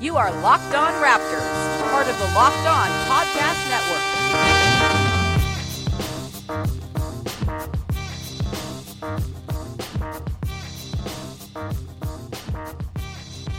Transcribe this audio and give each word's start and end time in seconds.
You 0.00 0.16
are 0.16 0.30
Locked 0.42 0.74
On 0.74 0.92
Raptors, 1.02 1.90
part 1.90 2.06
of 2.06 2.18
the 2.18 2.24
Locked 2.34 2.66
On 2.66 2.88
Podcast 3.08 3.70
Network. 3.70 5.12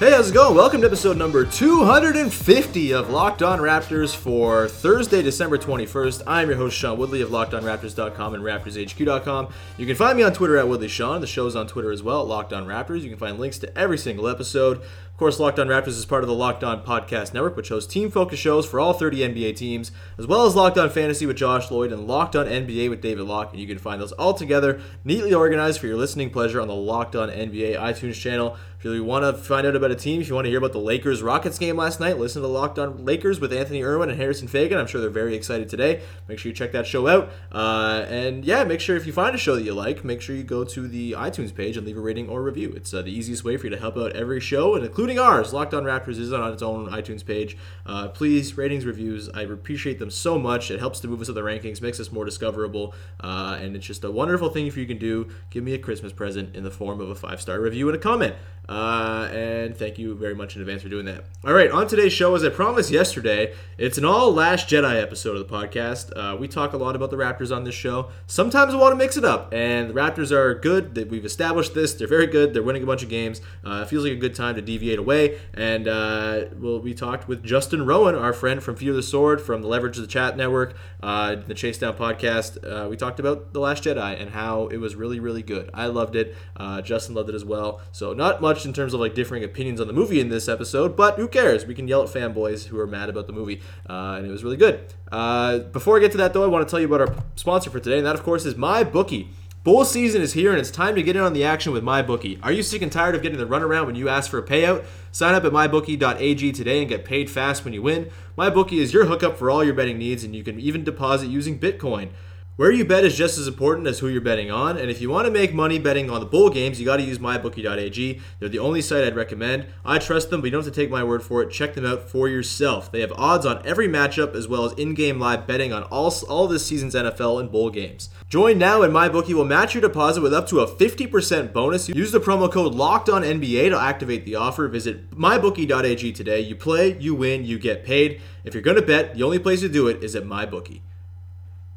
Hey, 0.04 0.12
how's 0.12 0.32
it 0.32 0.34
going? 0.34 0.54
Welcome 0.54 0.82
to 0.82 0.88
episode 0.88 1.16
number 1.16 1.46
250 1.46 2.94
of 2.94 3.10
Locked 3.10 3.42
On 3.42 3.60
Raptors 3.60 4.14
for 4.14 4.68
Thursday, 4.68 5.22
December 5.22 5.58
21st. 5.58 6.24
I'm 6.28 6.50
your 6.50 6.58
host, 6.58 6.78
Sean 6.78 6.98
Woodley 6.98 7.22
of 7.22 7.30
LockedOnRaptors.com 7.30 8.34
and 8.34 8.44
RaptorsHQ.com. 8.44 9.54
You 9.78 9.86
can 9.86 9.96
find 9.96 10.18
me 10.18 10.24
on 10.24 10.34
Twitter 10.34 10.58
at 10.58 10.66
WoodleySean. 10.66 11.22
The 11.22 11.28
show's 11.28 11.56
on 11.56 11.68
Twitter 11.68 11.90
as 11.90 12.04
well, 12.04 12.26
Locked 12.26 12.52
On 12.52 12.66
Raptors. 12.66 13.02
You 13.02 13.10
can 13.10 13.18
find 13.18 13.40
links 13.40 13.60
to 13.60 13.78
every 13.78 13.98
single 13.98 14.28
episode. 14.28 14.82
Course, 15.24 15.40
Locked 15.40 15.58
On 15.58 15.68
Raptors 15.70 15.88
is 15.88 16.06
part 16.06 16.26
of 16.26 16.28
the 16.28 16.36
Locked 16.36 16.66
On 16.66 16.84
Podcast 16.84 17.34
Network, 17.34 17.56
which 17.56 17.70
hosts 17.70 17.94
team 17.94 18.12
focused 18.12 18.42
shows 18.42 18.68
for 18.68 18.78
all 18.78 18.92
30 18.92 19.20
NBA 19.20 19.56
teams, 19.56 19.90
as 20.18 20.28
well 20.28 20.46
as 20.46 20.54
Locked 20.54 20.78
On 20.78 20.90
Fantasy 20.90 21.26
with 21.26 21.38
Josh 21.38 21.72
Lloyd 21.72 21.94
and 21.94 22.06
Locked 22.06 22.36
On 22.36 22.46
NBA 22.46 22.90
with 22.90 23.00
David 23.00 23.24
Locke. 23.24 23.54
And 23.54 23.62
you 23.62 23.66
can 23.66 23.78
find 23.78 24.02
those 24.02 24.12
all 24.12 24.34
together, 24.34 24.82
neatly 25.06 25.34
organized 25.34 25.80
for 25.80 25.88
your 25.88 25.96
listening 25.96 26.30
pleasure 26.30 26.60
on 26.60 26.68
the 26.68 26.76
Locked 26.76 27.16
On 27.16 27.30
NBA 27.30 27.80
iTunes 27.80 28.16
channel. 28.16 28.58
If 28.86 28.94
you 28.94 29.04
want 29.06 29.24
to 29.24 29.42
find 29.42 29.66
out 29.66 29.78
about 29.78 29.92
a 29.92 29.96
team, 29.96 30.20
if 30.20 30.28
you 30.28 30.36
want 30.36 30.44
to 30.44 30.50
hear 30.50 30.58
about 30.58 30.74
the 30.74 30.80
Lakers 30.80 31.24
Rockets 31.24 31.58
game 31.58 31.78
last 31.78 32.02
night, 32.02 32.18
listen 32.18 32.42
to 32.42 32.50
Locked 32.50 32.78
On 32.78 33.06
Lakers 33.06 33.40
with 33.40 33.54
Anthony 33.54 33.82
Irwin 33.82 34.10
and 34.10 34.20
Harrison 34.20 34.50
Faigen. 34.50 34.78
I'm 34.78 34.88
sure 34.88 35.00
they're 35.00 35.10
very 35.10 35.36
excited 35.36 35.70
today. 35.70 36.02
Make 36.28 36.38
sure 36.38 36.50
you 36.50 36.54
check 36.54 36.74
that 36.74 36.86
show 36.86 37.08
out. 37.08 37.32
Uh, 37.50 38.06
and 38.10 38.44
yeah, 38.44 38.66
make 38.66 38.82
sure 38.82 38.98
if 38.98 39.08
you 39.08 39.14
find 39.14 39.34
a 39.34 39.38
show 39.38 39.56
that 39.56 39.64
you 39.64 39.74
like, 39.74 40.04
make 40.04 40.20
sure 40.20 40.36
you 40.36 40.44
go 40.44 40.66
to 40.66 40.86
the 40.90 41.14
iTunes 41.14 41.56
page 41.56 41.78
and 41.78 41.88
leave 41.88 41.98
a 41.98 42.02
rating 42.02 42.28
or 42.28 42.44
review. 42.44 42.74
It's 42.76 42.94
uh, 42.94 43.02
the 43.02 43.18
easiest 43.18 43.46
way 43.46 43.56
for 43.56 43.68
you 43.68 43.70
to 43.70 43.80
help 43.80 43.96
out 43.96 44.12
every 44.18 44.42
show, 44.42 44.76
and 44.76 44.86
including 44.86 45.13
ours. 45.20 45.54
Locked 45.54 45.74
On 45.74 45.84
Raptors 45.84 46.20
is 46.20 46.32
on 46.34 46.54
its 46.54 46.62
own 46.62 46.90
iTunes 46.90 47.26
page. 47.26 47.58
Uh, 47.86 48.08
please, 48.10 48.58
ratings, 48.58 48.86
reviews. 48.86 49.30
I 49.30 49.44
appreciate 49.44 50.00
them 50.00 50.10
so 50.10 50.38
much. 50.38 50.72
It 50.72 50.80
helps 50.80 51.00
to 51.02 51.08
move 51.08 51.22
us 51.22 51.30
up 51.30 51.36
the 51.36 51.42
rankings, 51.42 51.82
makes 51.82 52.00
us 52.00 52.12
more 52.12 52.26
discoverable, 52.26 52.94
uh, 53.20 53.58
and 53.60 53.76
it's 53.76 53.86
just 53.86 54.04
a 54.04 54.12
wonderful 54.12 54.50
thing 54.50 54.68
if 54.68 54.78
you 54.78 54.86
can 54.86 54.98
do. 54.98 55.30
Give 55.50 55.64
me 55.64 55.74
a 55.74 55.80
Christmas 55.80 56.14
present 56.14 56.56
in 56.56 56.64
the 56.64 56.72
form 56.72 57.02
of 57.02 57.10
a 57.10 57.16
five 57.16 57.42
star 57.42 57.60
review 57.60 57.88
and 57.90 57.96
a 57.96 58.00
comment. 58.00 58.36
Uh, 58.70 59.30
and 59.34 59.76
thank 59.76 59.98
you 59.98 60.16
very 60.16 60.34
much 60.34 60.56
in 60.56 60.62
advance 60.62 60.82
for 60.82 60.90
doing 60.90 61.06
that. 61.06 61.26
All 61.46 61.54
right, 61.54 61.70
on 61.70 61.88
today's 61.88 62.14
show, 62.14 62.34
as 62.36 62.46
I 62.46 62.50
promised 62.50 62.92
yesterday, 62.92 63.54
it's 63.78 63.98
an 63.98 64.06
all 64.06 64.34
Last 64.34 64.70
Jedi 64.70 65.02
episode 65.02 65.36
of 65.36 65.46
the 65.46 65.54
podcast. 65.54 66.12
Uh, 66.16 66.38
we 66.38 66.48
talk 66.48 66.72
a 66.72 66.78
lot 66.78 66.96
about 66.96 67.12
the 67.12 67.18
Raptors 67.18 67.54
on 67.54 67.66
this 67.66 67.76
show. 67.76 68.10
Sometimes 68.26 68.74
I 68.74 68.78
want 68.78 68.94
to 68.94 68.96
mix 68.96 69.18
it 69.18 69.26
up, 69.26 69.54
and 69.54 69.90
the 69.90 69.94
Raptors 69.94 70.32
are 70.32 70.56
good. 70.56 70.96
That 70.96 71.10
we've 71.10 71.26
established 71.26 71.74
this. 71.74 71.94
They're 71.94 72.08
very 72.08 72.28
good. 72.28 72.54
They're 72.54 72.64
winning 72.64 72.84
a 72.84 72.86
bunch 72.86 73.04
of 73.04 73.10
games. 73.10 73.42
Uh, 73.66 73.82
it 73.84 73.90
feels 73.90 74.04
like 74.04 74.14
a 74.14 74.18
good 74.18 74.36
time 74.36 74.56
to 74.56 74.62
deviate 74.62 75.00
away. 75.00 75.40
And 75.54 75.88
uh, 75.88 76.46
well, 76.58 76.80
we 76.80 76.94
talked 76.94 77.28
with 77.28 77.44
Justin 77.44 77.86
Rowan, 77.86 78.16
our 78.16 78.32
friend 78.32 78.64
from 78.64 78.78
Fear 78.78 78.94
the 78.94 79.04
Sword, 79.04 79.42
from 79.42 79.62
the 79.62 79.68
Leverage 79.68 79.98
of 79.98 80.04
the 80.04 80.08
Chat 80.08 80.38
Network, 80.38 80.76
uh, 81.02 81.36
the 81.36 81.54
Chase 81.54 81.78
Down 81.78 81.96
podcast. 81.96 82.58
Uh, 82.64 82.88
we 82.88 82.96
talked 82.96 83.20
about 83.20 83.52
the 83.52 83.60
Last 83.60 83.84
Jedi 83.84 84.22
and 84.22 84.30
how 84.30 84.68
it 84.68 84.78
was 84.78 84.96
really, 84.96 85.20
really 85.20 85.44
good. 85.44 85.70
I 85.74 85.88
loved 85.88 86.16
it. 86.16 86.36
Uh, 86.56 86.82
Justin 86.82 87.16
loved 87.16 87.30
it 87.30 87.36
as 87.36 87.44
well. 87.44 87.82
So 87.92 88.14
not 88.14 88.42
much 88.42 88.53
in 88.66 88.74
terms 88.74 88.94
of 88.94 89.00
like 89.00 89.14
differing 89.14 89.44
opinions 89.44 89.82
on 89.82 89.88
the 89.88 89.94
movie 89.94 90.20
in 90.20 90.30
this 90.30 90.48
episode, 90.48 90.96
but 90.96 91.18
who 91.18 91.28
cares? 91.28 91.66
We 91.66 91.76
can 91.76 91.88
yell 91.88 92.04
at 92.04 92.10
fanboys 92.10 92.68
who 92.68 92.80
are 92.80 92.88
mad 92.88 93.10
about 93.10 93.28
the 93.28 93.34
movie, 93.34 93.62
uh, 93.90 94.16
and 94.18 94.26
it 94.26 94.32
was 94.32 94.44
really 94.44 94.58
good. 94.58 94.94
Uh, 95.12 95.60
before 95.60 95.98
I 95.98 96.00
get 96.00 96.12
to 96.12 96.18
that, 96.18 96.34
though, 96.34 96.44
I 96.44 96.48
want 96.48 96.68
to 96.68 96.72
tell 96.72 96.80
you 96.80 96.94
about 96.94 97.02
our 97.02 97.16
sponsor 97.36 97.70
for 97.70 97.80
today, 97.80 97.98
and 97.98 98.06
that, 98.06 98.16
of 98.16 98.24
course, 98.24 98.46
is 98.46 98.54
MyBookie. 98.54 99.28
Bowl 99.64 99.86
season 99.86 100.22
is 100.22 100.34
here, 100.34 100.52
and 100.52 100.60
it's 100.60 100.72
time 100.72 100.94
to 100.96 101.02
get 101.02 101.16
in 101.16 101.22
on 101.22 101.32
the 101.32 101.46
action 101.46 101.72
with 101.72 101.84
MyBookie. 101.84 102.38
Are 102.44 102.52
you 102.52 102.62
sick 102.62 102.82
and 102.82 102.92
tired 102.92 103.16
of 103.16 103.22
getting 103.22 103.38
the 103.38 103.48
runaround 103.48 103.86
when 103.86 103.96
you 103.96 104.10
ask 104.10 104.30
for 104.30 104.38
a 104.38 104.44
payout? 104.44 104.84
Sign 105.14 105.36
up 105.36 105.46
at 105.46 105.54
mybookie.ag 105.54 106.52
today 106.52 106.80
and 106.80 106.90
get 106.90 107.06
paid 107.06 107.30
fast 107.30 107.64
when 107.64 107.74
you 107.74 107.82
win. 107.82 108.10
MyBookie 108.38 108.80
is 108.80 108.94
your 108.94 109.06
hookup 109.06 109.38
for 109.38 109.50
all 109.50 109.64
your 109.64 109.74
betting 109.74 109.98
needs, 109.98 110.24
and 110.24 110.36
you 110.36 110.44
can 110.44 110.60
even 110.60 110.84
deposit 110.84 111.28
using 111.28 111.60
Bitcoin. 111.60 112.10
Where 112.56 112.72
you 112.72 112.86
bet 112.86 113.04
is 113.04 113.18
just 113.18 113.40
as 113.40 113.48
important 113.48 113.88
as 113.88 113.98
who 113.98 114.08
you're 114.08 114.22
betting 114.22 114.52
on, 114.52 114.78
and 114.78 114.92
if 114.92 115.02
you 115.02 115.10
want 115.10 115.26
to 115.26 115.32
make 115.32 115.56
money 115.56 115.80
betting 115.80 116.12
on 116.12 116.20
the 116.20 116.28
bowl 116.28 116.52
games, 116.52 116.80
you 116.80 116.86
got 116.86 116.98
to 116.98 117.04
use 117.04 117.18
mybookie.ag. 117.18 118.22
They're 118.38 118.48
the 118.48 118.60
only 118.60 118.80
site 118.80 119.04
I'd 119.04 119.16
recommend. 119.16 119.66
I 119.84 119.98
trust 119.98 120.30
them, 120.30 120.40
but 120.40 120.46
you 120.46 120.52
don't 120.52 120.64
have 120.64 120.72
to 120.72 120.80
take 120.80 120.92
my 120.92 121.04
word 121.04 121.24
for 121.24 121.42
it. 121.42 121.50
Check 121.50 121.74
them 121.74 121.84
out 121.84 122.12
for 122.12 122.30
yourself. 122.30 122.92
They 122.92 123.02
have 123.02 123.12
odds 123.14 123.48
on 123.48 123.66
every 123.66 123.88
matchup 123.88 124.36
as 124.36 124.48
well 124.48 124.66
as 124.66 124.74
in-game 124.74 125.20
live 125.20 125.48
betting 125.48 125.74
on 125.74 125.82
all 125.86 126.14
all 126.30 126.48
this 126.48 126.64
season's 126.64 126.94
NFL 126.94 127.40
and 127.40 127.52
bowl 127.52 127.72
games. 127.72 128.10
Join 128.30 128.60
now, 128.60 128.84
and 128.84 128.94
MyBookie 128.94 129.34
will 129.34 129.46
match 129.46 129.74
your 129.74 129.82
deposit 129.82 130.22
with 130.22 130.32
up 130.32 130.48
to 130.50 130.60
a 130.60 130.68
50% 130.68 131.54
bonus. 131.54 131.90
Use 131.90 132.12
the 132.12 132.20
promo 132.20 132.52
code 132.52 132.76
Locked 132.76 133.10
On 133.10 133.24
NBA 133.24 133.72
to 133.72 133.80
activate 133.80 134.26
the 134.26 134.36
offer. 134.36 134.68
Visit 134.68 135.10
mybookie.ag 135.10 136.12
today. 136.12 136.42
You 136.42 136.56
play, 136.56 137.00
you 137.00 137.16
win, 137.16 137.46
you 137.46 137.58
get 137.58 137.84
paid. 137.84 138.22
If 138.44 138.54
you're 138.54 138.62
going 138.62 138.78
to 138.78 138.86
bet, 138.86 139.16
the 139.16 139.24
only 139.24 139.40
place 139.40 139.62
to 139.62 139.70
do 139.70 139.88
it 139.88 140.04
is 140.04 140.16
at 140.16 140.26
MyBookie. 140.26 140.82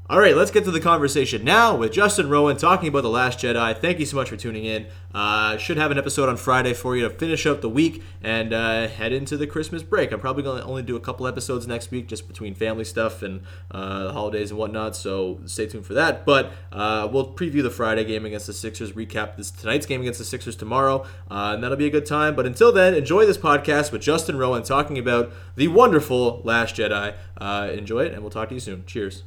All 0.08 0.20
right, 0.20 0.36
let's 0.36 0.52
get 0.52 0.62
to 0.62 0.70
the 0.70 0.78
conversation 0.78 1.42
now 1.42 1.74
with 1.74 1.90
Justin 1.90 2.28
Rowan 2.28 2.56
talking 2.56 2.88
about 2.88 3.00
The 3.00 3.10
Last 3.10 3.40
Jedi. 3.40 3.76
Thank 3.76 3.98
you 3.98 4.06
so 4.06 4.14
much 4.14 4.28
for 4.28 4.36
tuning 4.36 4.64
in. 4.64 4.86
Uh, 5.12 5.56
should 5.56 5.78
have 5.78 5.90
an 5.90 5.98
episode 5.98 6.28
on 6.28 6.36
Friday 6.36 6.74
for 6.74 6.94
you 6.94 7.02
to 7.02 7.10
finish 7.10 7.44
up 7.44 7.60
the 7.60 7.68
week 7.68 8.04
and 8.22 8.52
uh, 8.52 8.86
head 8.86 9.12
into 9.12 9.36
the 9.36 9.48
Christmas 9.48 9.82
break. 9.82 10.12
I'm 10.12 10.20
probably 10.20 10.44
going 10.44 10.60
to 10.60 10.64
only 10.64 10.84
do 10.84 10.94
a 10.94 11.00
couple 11.00 11.26
episodes 11.26 11.66
next 11.66 11.90
week 11.90 12.06
just 12.06 12.28
between 12.28 12.54
family 12.54 12.84
stuff 12.84 13.20
and 13.20 13.42
uh, 13.72 14.04
the 14.04 14.12
holidays 14.12 14.52
and 14.52 14.60
whatnot, 14.60 14.94
so 14.94 15.40
stay 15.46 15.66
tuned 15.66 15.84
for 15.84 15.94
that. 15.94 16.24
But 16.24 16.52
uh, 16.70 17.08
we'll 17.10 17.34
preview 17.34 17.64
the 17.64 17.70
Friday 17.70 18.04
game 18.04 18.24
against 18.24 18.46
the 18.46 18.52
Sixers, 18.52 18.92
recap 18.92 19.36
this 19.36 19.50
tonight's 19.50 19.86
game 19.86 20.02
against 20.02 20.20
the 20.20 20.24
Sixers 20.24 20.54
tomorrow, 20.54 21.04
uh, 21.28 21.54
and 21.54 21.64
that'll 21.64 21.76
be 21.76 21.86
a 21.86 21.90
good 21.90 22.06
time. 22.06 22.36
But 22.36 22.46
until 22.46 22.70
then, 22.70 22.94
enjoy 22.94 23.26
this 23.26 23.38
podcast 23.38 23.90
with 23.90 24.02
Justin 24.02 24.38
Rowan 24.38 24.62
talking 24.62 24.98
about 24.98 25.32
the 25.56 25.66
wonderful 25.66 26.42
Last 26.44 26.76
Jedi. 26.76 27.16
Uh, 27.36 27.70
enjoy 27.72 28.04
it, 28.04 28.12
and 28.12 28.22
we'll 28.22 28.30
talk 28.30 28.50
to 28.50 28.54
you 28.54 28.60
soon. 28.60 28.84
Cheers. 28.86 29.24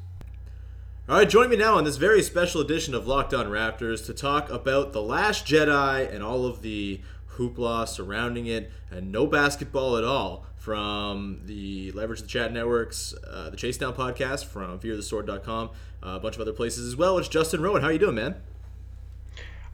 All 1.09 1.15
right, 1.15 1.27
join 1.27 1.49
me 1.49 1.55
now 1.55 1.75
on 1.75 1.85
this 1.85 1.97
very 1.97 2.21
special 2.21 2.61
edition 2.61 2.93
of 2.93 3.07
Locked 3.07 3.33
On 3.33 3.47
Raptors 3.47 4.05
to 4.05 4.13
talk 4.13 4.51
about 4.51 4.93
The 4.93 5.01
Last 5.01 5.43
Jedi 5.43 6.07
and 6.13 6.21
all 6.21 6.45
of 6.45 6.61
the 6.61 7.01
hoopla 7.31 7.87
surrounding 7.87 8.45
it, 8.45 8.71
and 8.91 9.11
no 9.11 9.25
basketball 9.25 9.97
at 9.97 10.03
all 10.03 10.45
from 10.55 11.41
the 11.45 11.91
Leverage 11.93 12.21
the 12.21 12.27
Chat 12.27 12.53
Networks, 12.53 13.15
uh, 13.27 13.49
the 13.49 13.57
Chase 13.57 13.79
Down 13.79 13.95
podcast 13.95 14.45
from 14.45 14.77
fearthesword.com, 14.77 15.71
uh, 16.03 16.09
a 16.09 16.19
bunch 16.19 16.35
of 16.35 16.41
other 16.41 16.53
places 16.53 16.87
as 16.87 16.95
well. 16.95 17.17
It's 17.17 17.27
Justin 17.27 17.63
Rowan. 17.63 17.81
How 17.81 17.87
are 17.87 17.93
you 17.93 17.97
doing, 17.97 18.13
man? 18.13 18.35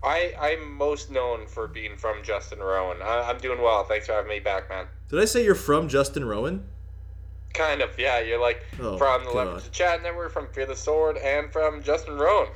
I, 0.02 0.34
I'm 0.40 0.72
most 0.72 1.12
known 1.12 1.48
for 1.48 1.68
being 1.68 1.98
from 1.98 2.24
Justin 2.24 2.60
Rowan. 2.60 3.02
I, 3.02 3.30
I'm 3.30 3.40
doing 3.40 3.62
well. 3.62 3.84
Thanks 3.84 4.06
for 4.06 4.14
having 4.14 4.30
me 4.30 4.40
back, 4.40 4.70
man. 4.70 4.88
Did 5.10 5.20
I 5.20 5.26
say 5.26 5.44
you're 5.44 5.54
from 5.54 5.90
Justin 5.90 6.24
Rowan? 6.24 6.64
Kind 7.56 7.82
of, 7.82 7.98
yeah. 7.98 8.20
You're 8.20 8.40
like 8.42 8.62
Oh, 8.80 8.98
from 8.98 9.24
the. 9.26 9.32
Leverage 9.32 9.64
the 9.64 9.70
Chat 9.70 10.04
Network, 10.04 10.32
from 10.32 10.48
Fear 10.50 10.66
the 10.68 10.76
Sword, 10.76 11.18
and 11.18 11.52
from 11.52 11.82
Justin 11.84 12.18
Rowan. 12.18 12.50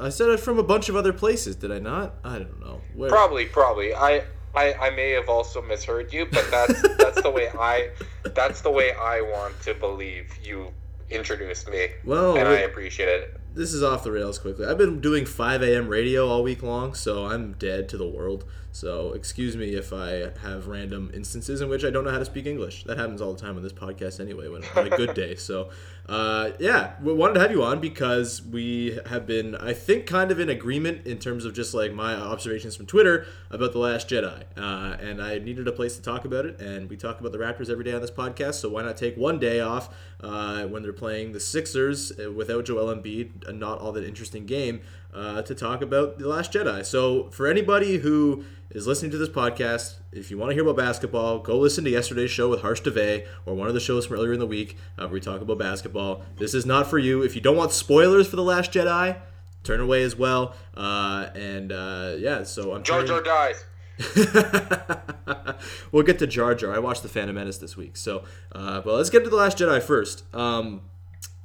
I 0.00 0.08
said 0.10 0.28
it 0.28 0.40
from 0.40 0.58
a 0.58 0.62
bunch 0.62 0.88
of 0.88 0.96
other 0.96 1.12
places, 1.12 1.56
did 1.56 1.72
I 1.72 1.78
not? 1.78 2.14
I 2.22 2.38
don't 2.38 2.60
know. 2.60 2.80
Where? 2.94 3.08
Probably, 3.08 3.46
probably. 3.46 3.94
I, 3.94 4.22
I, 4.54 4.74
I 4.74 4.90
may 4.90 5.10
have 5.12 5.28
also 5.28 5.62
misheard 5.62 6.12
you, 6.12 6.26
but 6.26 6.46
that's 6.50 6.80
that's 6.98 7.22
the 7.22 7.30
way 7.30 7.48
I 7.58 7.90
that's 8.34 8.60
the 8.60 8.70
way 8.70 8.92
I 8.92 9.20
want 9.20 9.60
to 9.62 9.74
believe 9.74 10.32
you 10.42 10.72
introduced 11.10 11.68
me, 11.68 11.88
Well, 12.04 12.36
and 12.36 12.46
I 12.48 12.58
appreciate 12.60 13.08
it. 13.08 13.40
This 13.56 13.72
is 13.72 13.82
off 13.82 14.04
the 14.04 14.12
rails 14.12 14.38
quickly. 14.38 14.66
I've 14.66 14.76
been 14.76 15.00
doing 15.00 15.24
5 15.24 15.62
a.m. 15.62 15.88
radio 15.88 16.28
all 16.28 16.42
week 16.42 16.62
long, 16.62 16.92
so 16.92 17.24
I'm 17.24 17.54
dead 17.54 17.88
to 17.88 17.96
the 17.96 18.06
world. 18.06 18.44
So 18.70 19.12
excuse 19.14 19.56
me 19.56 19.74
if 19.74 19.94
I 19.94 20.30
have 20.42 20.66
random 20.66 21.10
instances 21.14 21.62
in 21.62 21.70
which 21.70 21.82
I 21.82 21.88
don't 21.88 22.04
know 22.04 22.10
how 22.10 22.18
to 22.18 22.26
speak 22.26 22.44
English. 22.44 22.84
That 22.84 22.98
happens 22.98 23.22
all 23.22 23.32
the 23.32 23.40
time 23.40 23.56
on 23.56 23.62
this 23.62 23.72
podcast 23.72 24.20
anyway, 24.20 24.48
when 24.48 24.62
on 24.76 24.92
a 24.92 24.96
good 24.96 25.14
day. 25.14 25.36
So 25.36 25.70
uh, 26.08 26.52
yeah, 26.60 26.92
we 27.02 27.12
wanted 27.12 27.34
to 27.34 27.40
have 27.40 27.50
you 27.50 27.64
on 27.64 27.80
because 27.80 28.40
we 28.40 29.00
have 29.06 29.26
been, 29.26 29.56
I 29.56 29.72
think, 29.72 30.06
kind 30.06 30.30
of 30.30 30.38
in 30.38 30.48
agreement 30.48 31.04
in 31.04 31.18
terms 31.18 31.44
of 31.44 31.52
just 31.52 31.74
like 31.74 31.92
my 31.92 32.14
observations 32.14 32.76
from 32.76 32.86
Twitter 32.86 33.26
about 33.50 33.72
the 33.72 33.80
Last 33.80 34.08
Jedi, 34.08 34.44
uh, 34.56 34.96
and 35.00 35.20
I 35.20 35.38
needed 35.38 35.66
a 35.66 35.72
place 35.72 35.96
to 35.96 36.02
talk 36.02 36.24
about 36.24 36.46
it. 36.46 36.60
And 36.60 36.88
we 36.88 36.96
talk 36.96 37.18
about 37.18 37.32
the 37.32 37.38
Raptors 37.38 37.70
every 37.70 37.82
day 37.82 37.92
on 37.92 38.00
this 38.00 38.12
podcast, 38.12 38.54
so 38.54 38.68
why 38.68 38.82
not 38.82 38.96
take 38.96 39.16
one 39.16 39.40
day 39.40 39.58
off 39.58 39.92
uh, 40.20 40.64
when 40.66 40.84
they're 40.84 40.92
playing 40.92 41.32
the 41.32 41.40
Sixers 41.40 42.12
uh, 42.18 42.30
without 42.30 42.66
Joel 42.66 42.94
Embiid, 42.94 43.48
a 43.48 43.52
not 43.52 43.80
all 43.80 43.90
that 43.92 44.04
interesting 44.04 44.46
game. 44.46 44.82
Uh, 45.12 45.42
to 45.42 45.54
talk 45.54 45.82
about 45.82 46.18
The 46.18 46.28
Last 46.28 46.52
Jedi. 46.52 46.84
So, 46.84 47.30
for 47.30 47.46
anybody 47.46 47.98
who 47.98 48.44
is 48.70 48.86
listening 48.86 49.10
to 49.12 49.18
this 49.18 49.28
podcast, 49.28 49.96
if 50.12 50.30
you 50.30 50.38
want 50.38 50.50
to 50.50 50.54
hear 50.54 50.62
about 50.62 50.76
basketball, 50.76 51.38
go 51.38 51.58
listen 51.58 51.84
to 51.84 51.90
yesterday's 51.90 52.30
show 52.30 52.48
with 52.48 52.62
Harsh 52.62 52.82
Devay 52.82 53.26
or 53.46 53.54
one 53.54 53.68
of 53.68 53.74
the 53.74 53.80
shows 53.80 54.06
from 54.06 54.16
earlier 54.16 54.32
in 54.32 54.40
the 54.40 54.46
week 54.46 54.76
uh, 54.98 55.02
where 55.02 55.14
we 55.14 55.20
talk 55.20 55.40
about 55.40 55.58
basketball. 55.58 56.22
This 56.38 56.54
is 56.54 56.66
not 56.66 56.88
for 56.88 56.98
you. 56.98 57.22
If 57.22 57.34
you 57.34 57.40
don't 57.40 57.56
want 57.56 57.72
spoilers 57.72 58.26
for 58.28 58.36
The 58.36 58.42
Last 58.42 58.72
Jedi, 58.72 59.16
turn 59.62 59.80
away 59.80 60.02
as 60.02 60.16
well. 60.16 60.54
Uh, 60.76 61.28
and 61.34 61.72
uh, 61.72 62.14
yeah, 62.18 62.42
so 62.42 62.74
I'm 62.74 62.82
Jar 62.82 63.04
Jar 63.04 63.22
dies. 63.22 63.64
we'll 65.92 66.02
get 66.02 66.18
to 66.18 66.26
Jar 66.26 66.54
Jar. 66.54 66.74
I 66.74 66.78
watched 66.78 67.02
The 67.02 67.08
Phantom 67.08 67.34
Menace 67.34 67.58
this 67.58 67.76
week, 67.76 67.96
so 67.96 68.24
uh, 68.52 68.80
but 68.80 68.94
let's 68.94 69.10
get 69.10 69.24
to 69.24 69.30
The 69.30 69.36
Last 69.36 69.58
Jedi 69.58 69.82
first. 69.82 70.22
Um, 70.34 70.82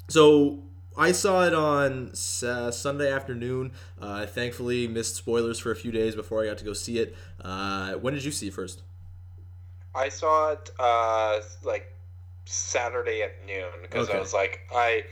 so 0.09 0.63
I 0.97 1.13
saw 1.13 1.45
it 1.45 1.53
on 1.53 2.09
uh, 2.45 2.71
Sunday 2.71 3.11
afternoon. 3.11 3.71
Uh, 4.01 4.11
I 4.11 4.25
thankfully 4.25 4.87
missed 4.87 5.15
spoilers 5.15 5.57
for 5.59 5.71
a 5.71 5.75
few 5.75 5.91
days 5.91 6.15
before 6.15 6.43
I 6.43 6.47
got 6.47 6.57
to 6.59 6.65
go 6.65 6.73
see 6.73 6.99
it. 6.99 7.15
Uh, 7.39 7.93
when 7.93 8.13
did 8.13 8.23
you 8.23 8.31
see 8.31 8.47
it 8.47 8.53
first? 8.53 8.81
I 9.95 10.09
saw 10.09 10.51
it 10.51 10.69
uh, 10.79 11.39
like 11.63 11.93
Saturday 12.45 13.21
at 13.23 13.45
noon 13.45 13.71
because 13.81 14.09
Okay. 14.09 14.13
I 14.15 14.19
was 14.19 14.33
like, 14.33 14.61
I 14.73 15.05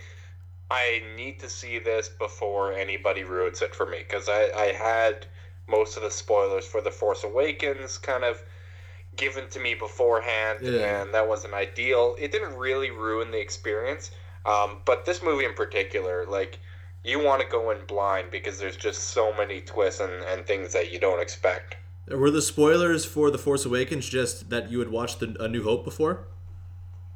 I 0.72 1.02
need 1.18 1.40
to 1.42 1.50
see 1.50 1.80
this 1.80 2.10
before 2.10 2.74
anybody 2.74 3.24
ruins 3.24 3.62
it 3.62 3.76
for 3.76 3.86
me 3.88 4.00
because 4.00 4.30
I, 4.30 4.52
I 4.56 4.74
had 4.74 5.28
most 5.68 5.98
of 5.98 6.04
the 6.04 6.12
spoilers 6.12 6.68
for 6.68 6.82
The 6.82 6.92
Force 6.92 7.24
Awakens 7.24 7.98
kind 8.00 8.24
of 8.26 8.44
given 9.18 9.50
to 9.50 9.60
me 9.60 9.76
beforehand, 9.76 10.60
Yeah. 10.60 10.80
and 10.80 11.14
that 11.14 11.28
wasn't 11.28 11.54
ideal. 11.54 12.16
It 12.20 12.32
didn't 12.32 12.56
really 12.58 12.92
ruin 12.92 13.32
the 13.32 13.40
experience, 13.40 14.12
um, 14.46 14.78
but 14.86 15.06
this 15.06 15.22
movie 15.24 15.46
in 15.46 15.54
particular, 15.54 16.26
like. 16.26 16.60
You 17.02 17.24
want 17.24 17.42
to 17.42 17.48
go 17.48 17.72
in 17.72 17.78
blind 17.86 18.30
because 18.30 18.60
there's 18.60 18.76
just 18.76 19.12
so 19.12 19.34
many 19.34 19.62
twists 19.62 20.02
and, 20.02 20.12
and 20.12 20.46
things 20.46 20.74
that 20.74 20.92
you 20.92 21.00
don't 21.00 21.22
expect. 21.22 21.78
Were 22.10 22.32
the 22.32 22.42
spoilers 22.42 23.06
for 23.06 23.30
The 23.30 23.38
Force 23.38 23.66
Awakens 23.66 24.10
just 24.10 24.50
that 24.50 24.72
you 24.72 24.80
had 24.80 24.90
watched 24.90 25.20
the, 25.20 25.36
A 25.40 25.48
New 25.48 25.64
Hope 25.64 25.86
before? 25.86 26.26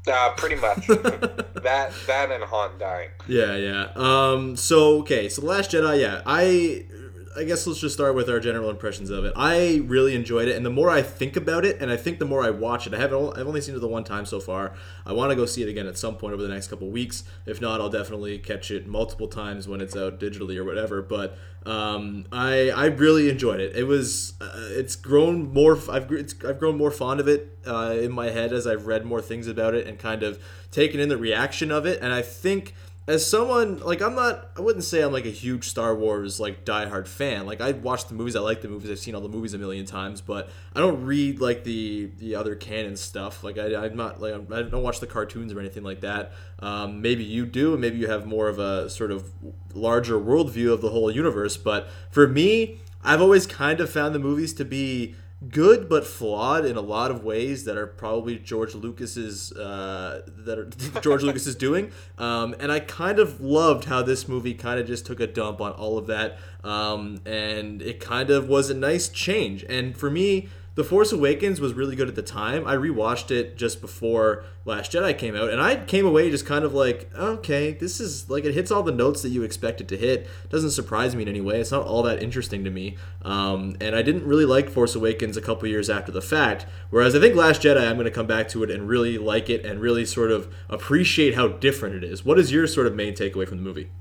Uh, 0.05 0.31
pretty 0.35 0.55
much. 0.55 0.85
that 0.87 1.93
that 2.07 2.31
and 2.31 2.43
Han 2.43 2.77
dying. 2.77 3.09
Yeah, 3.27 3.55
yeah. 3.55 3.87
Um, 3.95 4.55
so 4.55 4.99
okay, 4.99 5.29
so 5.29 5.41
The 5.41 5.47
Last 5.47 5.71
Jedi, 5.71 6.01
yeah. 6.01 6.21
I 6.25 6.85
I 7.35 7.43
guess 7.43 7.65
let's 7.65 7.79
just 7.79 7.95
start 7.95 8.15
with 8.15 8.29
our 8.29 8.39
general 8.39 8.69
impressions 8.69 9.09
of 9.09 9.25
it. 9.25 9.33
I 9.35 9.81
really 9.85 10.15
enjoyed 10.15 10.47
it, 10.47 10.55
and 10.55 10.65
the 10.65 10.69
more 10.69 10.89
I 10.89 11.01
think 11.01 11.35
about 11.35 11.65
it, 11.65 11.81
and 11.81 11.91
I 11.91 11.97
think 11.97 12.19
the 12.19 12.25
more 12.25 12.43
I 12.43 12.49
watch 12.49 12.87
it, 12.87 12.93
I 12.93 12.97
haven't 12.97 13.37
I've 13.37 13.47
only 13.47 13.61
seen 13.61 13.75
it 13.75 13.79
the 13.79 13.87
one 13.87 14.03
time 14.03 14.25
so 14.25 14.39
far. 14.39 14.73
I 15.05 15.13
want 15.13 15.31
to 15.31 15.35
go 15.35 15.45
see 15.45 15.63
it 15.63 15.69
again 15.69 15.87
at 15.87 15.97
some 15.97 16.15
point 16.15 16.33
over 16.33 16.43
the 16.43 16.49
next 16.49 16.67
couple 16.67 16.89
weeks. 16.89 17.23
If 17.45 17.61
not, 17.61 17.81
I'll 17.81 17.89
definitely 17.89 18.37
catch 18.39 18.71
it 18.71 18.87
multiple 18.87 19.27
times 19.27 19.67
when 19.67 19.81
it's 19.81 19.95
out 19.95 20.19
digitally 20.19 20.57
or 20.57 20.63
whatever. 20.63 21.01
But 21.01 21.37
um, 21.65 22.25
I 22.31 22.69
I 22.69 22.85
really 22.85 23.29
enjoyed 23.29 23.59
it. 23.59 23.75
It 23.75 23.85
was 23.85 24.33
uh, 24.41 24.51
it's 24.71 24.95
grown 24.95 25.53
more. 25.53 25.77
I've 25.89 26.11
I've 26.45 26.59
grown 26.59 26.77
more 26.77 26.91
fond 26.91 27.19
of 27.19 27.27
it 27.27 27.57
uh, 27.65 27.95
in 27.99 28.11
my 28.11 28.29
head 28.29 28.53
as 28.53 28.67
I've 28.67 28.85
read 28.85 29.05
more 29.05 29.21
things 29.21 29.47
about 29.47 29.73
it 29.73 29.87
and 29.87 29.97
kind 29.97 30.23
of 30.23 30.43
taken 30.71 30.99
in 30.99 31.09
the 31.09 31.17
reaction 31.17 31.71
of 31.71 31.85
it. 31.85 32.01
And 32.01 32.13
I 32.13 32.21
think 32.21 32.73
as 33.05 33.29
someone 33.29 33.79
like 33.79 34.01
I'm 34.01 34.15
not 34.15 34.49
I 34.55 34.61
wouldn't 34.61 34.85
say 34.85 35.01
I'm 35.01 35.11
like 35.11 35.25
a 35.25 35.31
huge 35.31 35.67
Star 35.67 35.93
Wars 35.93 36.39
like 36.39 36.63
diehard 36.63 37.07
fan. 37.07 37.45
Like 37.45 37.59
I 37.59 37.71
watch 37.71 38.07
the 38.07 38.13
movies, 38.13 38.35
I 38.35 38.39
like 38.39 38.61
the 38.61 38.69
movies, 38.69 38.89
I've 38.89 38.99
seen 38.99 39.13
all 39.13 39.21
the 39.21 39.29
movies 39.29 39.53
a 39.53 39.57
million 39.57 39.85
times, 39.85 40.21
but 40.21 40.49
I 40.73 40.79
don't 40.79 41.05
read 41.05 41.41
like 41.41 41.63
the 41.63 42.11
the 42.17 42.35
other 42.35 42.55
canon 42.55 42.95
stuff. 42.95 43.43
Like 43.43 43.57
I, 43.57 43.85
I'm 43.85 43.97
not 43.97 44.21
like 44.21 44.33
I 44.33 44.61
don't 44.63 44.83
watch 44.83 44.99
the 44.99 45.07
cartoons 45.07 45.51
or 45.51 45.59
anything 45.59 45.83
like 45.83 46.01
that. 46.01 46.31
Um, 46.59 47.01
maybe 47.01 47.23
you 47.23 47.45
do, 47.45 47.73
and 47.73 47.81
maybe 47.81 47.97
you 47.97 48.07
have 48.07 48.25
more 48.25 48.47
of 48.47 48.57
a 48.57 48.89
sort 48.89 49.11
of 49.11 49.31
larger 49.73 50.15
worldview 50.15 50.71
of 50.71 50.81
the 50.81 50.89
whole 50.89 51.11
universe. 51.11 51.57
But 51.57 51.89
for 52.09 52.27
me, 52.27 52.79
I've 53.03 53.21
always 53.21 53.45
kind 53.45 53.81
of 53.81 53.89
found 53.89 54.15
the 54.15 54.19
movies 54.19 54.53
to 54.53 54.65
be 54.65 55.15
good 55.49 55.89
but 55.89 56.05
flawed 56.05 56.65
in 56.65 56.75
a 56.75 56.81
lot 56.81 57.11
of 57.11 57.23
ways 57.23 57.65
that 57.65 57.77
are 57.77 57.87
probably 57.87 58.37
George 58.37 58.75
Lucas's 58.75 59.51
uh, 59.53 60.21
that 60.27 60.57
are 60.59 60.65
George 61.01 61.23
Lucas 61.23 61.47
is 61.47 61.55
doing. 61.55 61.91
Um, 62.17 62.55
and 62.59 62.71
I 62.71 62.79
kind 62.79 63.19
of 63.19 63.41
loved 63.41 63.85
how 63.85 64.01
this 64.01 64.27
movie 64.27 64.53
kind 64.53 64.79
of 64.79 64.87
just 64.87 65.05
took 65.05 65.19
a 65.19 65.27
dump 65.27 65.61
on 65.61 65.71
all 65.73 65.97
of 65.97 66.07
that, 66.07 66.37
um, 66.63 67.19
and 67.25 67.81
it 67.81 67.99
kind 67.99 68.29
of 68.29 68.47
was 68.47 68.69
a 68.69 68.73
nice 68.75 69.09
change. 69.09 69.63
And 69.69 69.97
for 69.97 70.09
me. 70.09 70.49
The 70.75 70.83
Force 70.83 71.11
Awakens 71.11 71.61
was 71.61 71.73
really 71.73 71.95
good 71.95 72.07
at 72.07 72.15
the 72.15 72.23
time. 72.23 72.65
I 72.65 72.75
rewatched 72.75 73.29
it 73.29 73.57
just 73.57 73.79
before 73.79 74.43
Last 74.65 74.91
Jedi 74.91 75.15
came 75.15 75.35
out, 75.35 75.51
and 75.51 75.61
I 75.61 75.75
came 75.75 76.03
away 76.03 76.31
just 76.31 76.47
kind 76.47 76.65
of 76.65 76.73
like, 76.73 77.11
okay, 77.15 77.73
this 77.73 77.99
is 77.99 78.27
like 78.27 78.43
it 78.43 78.55
hits 78.55 78.71
all 78.71 78.81
the 78.81 78.91
notes 78.91 79.21
that 79.21 79.29
you 79.29 79.43
expect 79.43 79.81
it 79.81 79.87
to 79.89 79.97
hit. 79.97 80.27
Doesn't 80.49 80.71
surprise 80.71 81.15
me 81.15 81.21
in 81.21 81.27
any 81.29 81.41
way. 81.41 81.59
It's 81.59 81.71
not 81.71 81.85
all 81.85 82.01
that 82.03 82.23
interesting 82.23 82.63
to 82.63 82.71
me. 82.71 82.97
Um, 83.21 83.75
and 83.79 83.95
I 83.95 84.01
didn't 84.01 84.25
really 84.25 84.45
like 84.45 84.67
Force 84.67 84.95
Awakens 84.95 85.37
a 85.37 85.41
couple 85.41 85.67
years 85.67 85.91
after 85.91 86.11
the 86.11 86.23
fact. 86.23 86.65
Whereas 86.89 87.13
I 87.13 87.19
think 87.19 87.35
Last 87.35 87.61
Jedi, 87.61 87.87
I'm 87.87 87.95
going 87.95 88.05
to 88.05 88.11
come 88.11 88.27
back 88.27 88.47
to 88.49 88.63
it 88.63 88.71
and 88.71 88.87
really 88.87 89.19
like 89.19 89.51
it 89.51 89.63
and 89.63 89.79
really 89.79 90.05
sort 90.05 90.31
of 90.31 90.51
appreciate 90.69 91.35
how 91.35 91.49
different 91.49 91.95
it 91.95 92.03
is. 92.03 92.25
What 92.25 92.39
is 92.39 92.51
your 92.51 92.65
sort 92.65 92.87
of 92.87 92.95
main 92.95 93.13
takeaway 93.13 93.47
from 93.47 93.57
the 93.57 93.63
movie? 93.63 93.91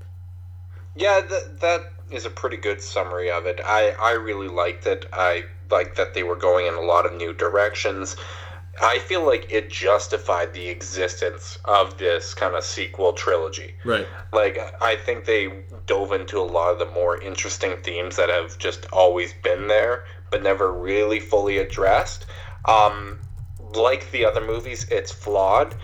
Yeah, 0.95 1.21
that 1.21 1.59
that 1.61 1.81
is 2.11 2.25
a 2.25 2.29
pretty 2.31 2.57
good 2.57 2.81
summary 2.81 3.29
of 3.29 3.45
it. 3.45 3.59
I 3.63 3.95
I 4.01 4.11
really 4.13 4.47
liked 4.47 4.87
it. 4.87 5.05
I 5.13 5.45
liked 5.73 5.97
that 5.97 6.13
they 6.13 6.23
were 6.23 6.35
going 6.35 6.67
in 6.67 6.75
a 6.75 6.87
lot 6.93 7.05
of 7.05 7.13
new 7.13 7.33
directions. 7.33 8.15
I 8.81 8.99
feel 8.99 9.23
like 9.25 9.51
it 9.51 9.69
justified 9.69 10.53
the 10.53 10.67
existence 10.69 11.59
of 11.65 11.97
this 11.97 12.33
kind 12.33 12.55
of 12.55 12.63
sequel 12.63 13.13
trilogy. 13.13 13.75
Right. 13.83 14.07
Like 14.31 14.57
I 14.81 14.95
think 14.95 15.25
they 15.25 15.63
dove 15.85 16.11
into 16.11 16.39
a 16.39 16.47
lot 16.57 16.71
of 16.73 16.79
the 16.79 16.91
more 16.99 17.21
interesting 17.21 17.77
themes 17.77 18.15
that 18.15 18.29
have 18.29 18.57
just 18.57 18.85
always 18.91 19.33
been 19.43 19.67
there, 19.67 20.05
but 20.31 20.41
never 20.41 20.71
really 20.71 21.19
fully 21.19 21.57
addressed. 21.57 22.25
Um, 22.65 23.19
like 23.75 24.11
the 24.11 24.25
other 24.25 24.41
movies, 24.41 24.87
it's 24.89 25.11
flawed, 25.11 25.75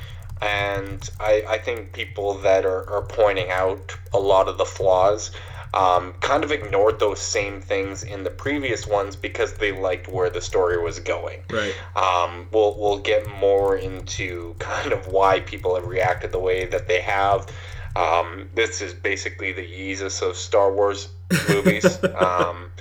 and 0.41 1.09
I, 1.19 1.43
I 1.55 1.57
think 1.57 1.93
people 1.93 2.35
that 2.39 2.65
are, 2.65 2.89
are 2.89 3.01
pointing 3.01 3.49
out 3.51 3.97
a 4.13 4.19
lot 4.19 4.47
of 4.47 4.57
the 4.57 4.65
flaws 4.65 5.31
um, 5.73 6.13
kind 6.21 6.43
of 6.43 6.51
ignored 6.51 6.99
those 6.99 7.19
same 7.21 7.61
things 7.61 8.03
in 8.03 8.23
the 8.23 8.29
previous 8.29 8.87
ones 8.87 9.15
because 9.15 9.53
they 9.53 9.71
liked 9.71 10.07
where 10.07 10.29
the 10.29 10.41
story 10.41 10.81
was 10.81 10.99
going. 10.99 11.41
Right. 11.49 11.75
Um, 11.95 12.47
we'll 12.51 12.75
we'll 12.79 12.99
get 12.99 13.27
more 13.29 13.77
into 13.77 14.55
kind 14.59 14.91
of 14.91 15.07
why 15.07 15.41
people 15.41 15.75
have 15.75 15.85
reacted 15.85 16.31
the 16.31 16.39
way 16.39 16.65
that 16.65 16.87
they 16.87 17.01
have. 17.01 17.47
Um, 17.95 18.49
this 18.55 18.81
is 18.81 18.93
basically 18.93 19.51
the 19.51 19.65
Yeezus 19.65 20.21
of 20.27 20.35
Star 20.35 20.71
Wars 20.73 21.09
movies. 21.49 22.03
um, 22.19 22.71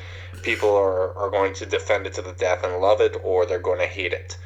people 0.43 0.75
are, 0.75 1.15
are 1.17 1.31
going 1.31 1.53
to 1.55 1.67
defend 1.67 2.07
it 2.07 2.15
to 2.15 2.23
the 2.23 2.33
death 2.33 2.63
and 2.65 2.81
love 2.81 3.01
it, 3.01 3.17
or 3.23 3.45
they're 3.47 3.59
going 3.59 3.81
to 3.81 3.87
hate 3.87 4.13
it. 4.13 4.37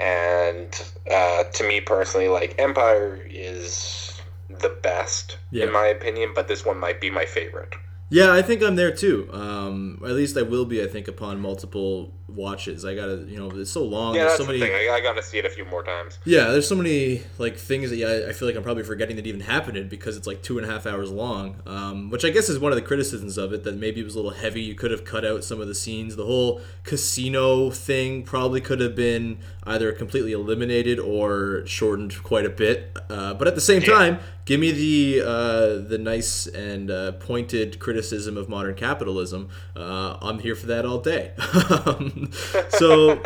And 0.00 0.70
uh, 1.10 1.44
to 1.44 1.64
me 1.66 1.80
personally, 1.80 2.28
like 2.28 2.54
Empire 2.58 3.26
is 3.28 4.20
the 4.48 4.68
best 4.68 5.38
Yeah. 5.50 5.66
in 5.66 5.72
my 5.72 5.86
opinion, 5.86 6.32
but 6.34 6.46
this 6.48 6.64
one 6.64 6.78
might 6.78 7.00
be 7.00 7.10
my 7.10 7.24
favorite. 7.24 7.74
Yeah, 8.10 8.32
I 8.32 8.42
think 8.42 8.62
I'm 8.62 8.76
there 8.76 8.94
too. 8.94 9.28
Um, 9.32 10.00
at 10.02 10.12
least 10.12 10.36
I 10.36 10.42
will 10.42 10.64
be. 10.64 10.82
I 10.82 10.86
think 10.86 11.08
upon 11.08 11.40
multiple 11.40 12.14
watches, 12.26 12.84
I 12.84 12.94
gotta, 12.94 13.24
you 13.28 13.38
know, 13.38 13.50
it's 13.50 13.70
so 13.70 13.84
long. 13.84 14.14
Yeah, 14.14 14.24
that's 14.24 14.38
so 14.38 14.44
the 14.44 14.58
thing. 14.58 14.72
I, 14.72 14.94
I 14.94 15.00
got 15.00 15.14
to 15.14 15.22
see 15.22 15.38
it 15.38 15.44
a 15.44 15.50
few 15.50 15.64
more 15.64 15.82
times. 15.82 16.18
Yeah, 16.24 16.48
there's 16.48 16.68
so 16.68 16.74
many 16.74 17.22
like 17.38 17.56
things 17.56 17.90
that 17.90 17.96
yeah, 17.96 18.26
I 18.28 18.32
feel 18.32 18.48
like 18.48 18.56
I'm 18.56 18.62
probably 18.62 18.82
forgetting 18.82 19.16
that 19.16 19.26
even 19.26 19.40
happened 19.40 19.90
because 19.90 20.16
it's 20.16 20.26
like 20.26 20.42
two 20.42 20.58
and 20.58 20.68
a 20.68 20.70
half 20.70 20.86
hours 20.86 21.10
long. 21.10 21.60
Um, 21.66 22.10
which 22.10 22.24
I 22.24 22.30
guess 22.30 22.48
is 22.48 22.58
one 22.58 22.72
of 22.72 22.76
the 22.76 22.82
criticisms 22.82 23.36
of 23.36 23.52
it 23.52 23.64
that 23.64 23.76
maybe 23.76 24.00
it 24.00 24.04
was 24.04 24.14
a 24.14 24.18
little 24.18 24.30
heavy. 24.30 24.62
You 24.62 24.74
could 24.74 24.90
have 24.90 25.04
cut 25.04 25.24
out 25.24 25.44
some 25.44 25.60
of 25.60 25.68
the 25.68 25.74
scenes. 25.74 26.16
The 26.16 26.24
whole 26.24 26.60
casino 26.84 27.70
thing 27.70 28.22
probably 28.22 28.60
could 28.60 28.80
have 28.80 28.94
been 28.94 29.38
either 29.68 29.92
completely 29.92 30.32
eliminated 30.32 30.98
or 30.98 31.66
shortened 31.66 32.22
quite 32.22 32.46
a 32.46 32.50
bit. 32.50 32.96
Uh, 33.08 33.34
but 33.34 33.46
at 33.46 33.54
the 33.54 33.60
same 33.60 33.82
time, 33.82 34.18
give 34.44 34.58
me 34.58 34.72
the 34.72 35.22
uh, 35.24 35.88
the 35.88 35.98
nice 35.98 36.46
and 36.46 36.90
uh, 36.90 37.12
pointed 37.12 37.78
criticism 37.78 38.36
of 38.36 38.48
modern 38.48 38.74
capitalism. 38.74 39.48
Uh, 39.76 40.16
I'm 40.20 40.38
here 40.40 40.54
for 40.54 40.66
that 40.66 40.84
all 40.84 40.98
day. 40.98 41.32
Um, 41.68 42.30
so, 42.70 43.22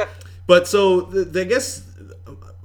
but 0.46 0.66
so 0.68 1.02
th- 1.02 1.32
th- 1.32 1.46
I 1.46 1.48
guess 1.48 1.82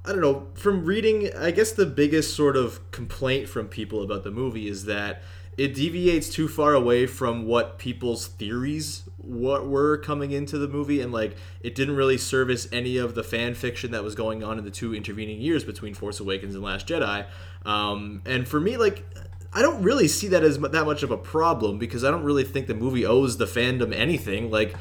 I 0.05 0.11
don't 0.11 0.21
know. 0.21 0.47
From 0.53 0.85
reading, 0.85 1.29
I 1.37 1.51
guess 1.51 1.71
the 1.71 1.85
biggest 1.85 2.35
sort 2.35 2.55
of 2.55 2.91
complaint 2.91 3.49
from 3.49 3.67
people 3.67 4.01
about 4.03 4.23
the 4.23 4.31
movie 4.31 4.67
is 4.67 4.85
that 4.85 5.21
it 5.57 5.73
deviates 5.73 6.29
too 6.29 6.47
far 6.47 6.73
away 6.73 7.07
from 7.07 7.45
what 7.45 7.79
people's 7.79 8.27
theories 8.27 9.03
what 9.17 9.67
were 9.67 9.97
coming 9.97 10.31
into 10.31 10.57
the 10.57 10.67
movie 10.67 11.01
and 11.01 11.11
like 11.11 11.35
it 11.61 11.75
didn't 11.75 11.95
really 11.95 12.17
service 12.17 12.67
any 12.71 12.97
of 12.97 13.13
the 13.13 13.23
fan 13.23 13.53
fiction 13.53 13.91
that 13.91 14.03
was 14.03 14.15
going 14.15 14.43
on 14.43 14.57
in 14.57 14.63
the 14.63 14.71
two 14.71 14.95
intervening 14.95 15.41
years 15.41 15.63
between 15.65 15.93
Force 15.93 16.19
Awakens 16.19 16.55
and 16.55 16.63
Last 16.63 16.87
Jedi. 16.87 17.25
Um, 17.65 18.21
and 18.25 18.47
for 18.47 18.59
me, 18.59 18.77
like 18.77 19.03
I 19.51 19.61
don't 19.61 19.83
really 19.83 20.07
see 20.07 20.27
that 20.29 20.43
as 20.43 20.59
that 20.59 20.85
much 20.85 21.03
of 21.03 21.11
a 21.11 21.17
problem 21.17 21.77
because 21.77 22.03
I 22.03 22.11
don't 22.11 22.23
really 22.23 22.43
think 22.43 22.67
the 22.67 22.73
movie 22.73 23.05
owes 23.05 23.37
the 23.37 23.45
fandom 23.45 23.93
anything. 23.93 24.49
Like 24.49 24.75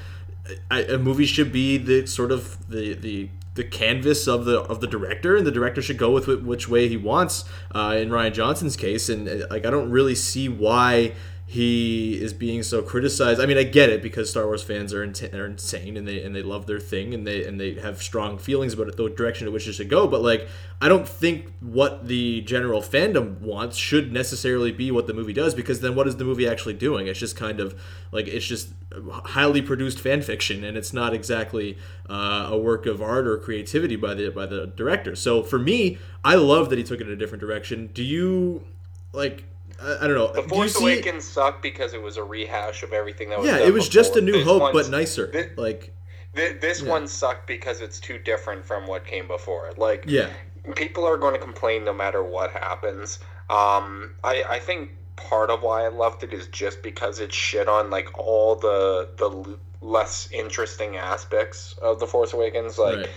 I, 0.70 0.82
a 0.82 0.98
movie 0.98 1.26
should 1.26 1.52
be 1.52 1.76
the 1.76 2.06
sort 2.06 2.30
of 2.30 2.68
the 2.68 2.94
the 2.94 3.30
the 3.56 3.64
canvas 3.64 4.28
of 4.28 4.44
the 4.44 4.60
of 4.60 4.80
the 4.80 4.86
director, 4.86 5.36
and 5.36 5.46
the 5.46 5.50
director 5.50 5.82
should 5.82 5.98
go 5.98 6.12
with 6.12 6.26
wh- 6.26 6.46
which 6.46 6.68
way 6.68 6.88
he 6.88 6.96
wants. 6.96 7.44
Uh, 7.74 7.96
in 7.98 8.10
Rian 8.10 8.32
Johnson's 8.32 8.76
case, 8.76 9.08
and 9.08 9.28
uh, 9.28 9.46
like 9.50 9.66
I 9.66 9.70
don't 9.70 9.90
really 9.90 10.14
see 10.14 10.48
why 10.48 11.14
he 11.48 12.20
is 12.20 12.32
being 12.32 12.64
so 12.64 12.82
criticized. 12.82 13.40
I 13.40 13.46
mean, 13.46 13.56
I 13.56 13.62
get 13.62 13.88
it 13.88 14.02
because 14.02 14.28
Star 14.28 14.46
Wars 14.46 14.64
fans 14.64 14.92
are, 14.92 15.04
int- 15.04 15.32
are 15.32 15.46
insane 15.46 15.96
and 15.96 16.06
they 16.06 16.20
and 16.24 16.34
they 16.34 16.42
love 16.42 16.66
their 16.66 16.80
thing 16.80 17.14
and 17.14 17.24
they 17.24 17.46
and 17.46 17.60
they 17.60 17.74
have 17.74 18.02
strong 18.02 18.36
feelings 18.36 18.72
about 18.72 18.88
it, 18.88 18.96
the 18.96 19.08
direction 19.08 19.46
in 19.46 19.52
which 19.52 19.68
it 19.68 19.74
should 19.74 19.88
go. 19.88 20.08
But 20.08 20.22
like, 20.22 20.48
I 20.80 20.88
don't 20.88 21.08
think 21.08 21.52
what 21.60 22.08
the 22.08 22.40
general 22.40 22.80
fandom 22.80 23.38
wants 23.40 23.76
should 23.76 24.12
necessarily 24.12 24.72
be 24.72 24.90
what 24.90 25.06
the 25.06 25.14
movie 25.14 25.32
does 25.32 25.54
because 25.54 25.78
then 25.80 25.94
what 25.94 26.08
is 26.08 26.16
the 26.16 26.24
movie 26.24 26.48
actually 26.48 26.74
doing? 26.74 27.06
It's 27.06 27.20
just 27.20 27.36
kind 27.36 27.60
of 27.60 27.80
like 28.10 28.26
it's 28.26 28.46
just 28.46 28.70
highly 29.08 29.62
produced 29.62 30.00
fan 30.00 30.22
fiction 30.22 30.64
and 30.64 30.76
it's 30.76 30.92
not 30.92 31.14
exactly 31.14 31.78
uh, 32.10 32.48
a 32.50 32.58
work 32.58 32.86
of 32.86 33.00
art 33.00 33.24
or 33.24 33.38
creativity 33.38 33.94
by 33.94 34.14
the 34.14 34.30
by 34.30 34.46
the 34.46 34.66
director. 34.66 35.14
So 35.14 35.44
for 35.44 35.60
me, 35.60 35.98
I 36.24 36.34
love 36.34 36.70
that 36.70 36.78
he 36.78 36.82
took 36.82 37.00
it 37.00 37.06
in 37.06 37.12
a 37.12 37.16
different 37.16 37.40
direction. 37.40 37.90
Do 37.94 38.02
you 38.02 38.64
like? 39.12 39.44
I, 39.82 40.06
don't 40.06 40.14
know. 40.14 40.32
The 40.32 40.42
Force 40.42 40.74
see- 40.74 40.84
Awakens 40.84 41.24
sucked 41.26 41.62
because 41.62 41.92
it 41.94 42.02
was 42.02 42.16
a 42.16 42.22
rehash 42.24 42.82
of 42.82 42.92
everything 42.92 43.28
that 43.30 43.38
was. 43.38 43.46
Yeah, 43.48 43.58
it 43.58 43.72
was 43.72 43.88
just 43.88 44.16
a. 44.16 44.20
New 44.20 44.32
This 44.32 44.44
Hope, 44.46 44.72
but 44.72 44.88
nicer. 44.90 45.52
like, 45.56 45.92
thi- 46.34 46.52
this 46.54 46.82
Yeah. 46.82 46.90
one 46.90 47.06
sucked 47.08 47.46
because 47.46 47.80
it's 47.80 48.00
too 48.00 48.18
different 48.18 48.64
from 48.64 48.86
what 48.86 49.04
came 49.06 49.26
before. 49.28 49.72
Like, 49.76 50.04
yeah, 50.06 50.28
people 50.74 51.04
are 51.06 51.16
going 51.16 51.34
to 51.34 51.40
complain 51.40 51.84
no 51.84 51.92
matter 51.92 52.22
what 52.22 52.50
happens. 52.52 53.18
Um, 53.50 54.14
I, 54.24 54.42
I 54.48 54.58
think 54.58 54.90
part 55.16 55.50
of 55.50 55.62
why 55.62 55.84
I 55.84 55.88
loved 55.88 56.22
it 56.24 56.32
is 56.32 56.46
just 56.48 56.82
because 56.82 57.20
it 57.20 57.32
shit 57.32 57.68
on 57.68 57.90
like 57.90 58.18
all 58.18 58.54
the 58.56 59.08
the 59.16 59.30
l- 59.30 59.58
less 59.80 60.28
interesting 60.32 60.96
aspects 60.96 61.74
of 61.82 62.00
the 62.00 62.06
Force 62.06 62.32
Awakens. 62.32 62.78
Like, 62.78 62.96
right. 62.96 63.10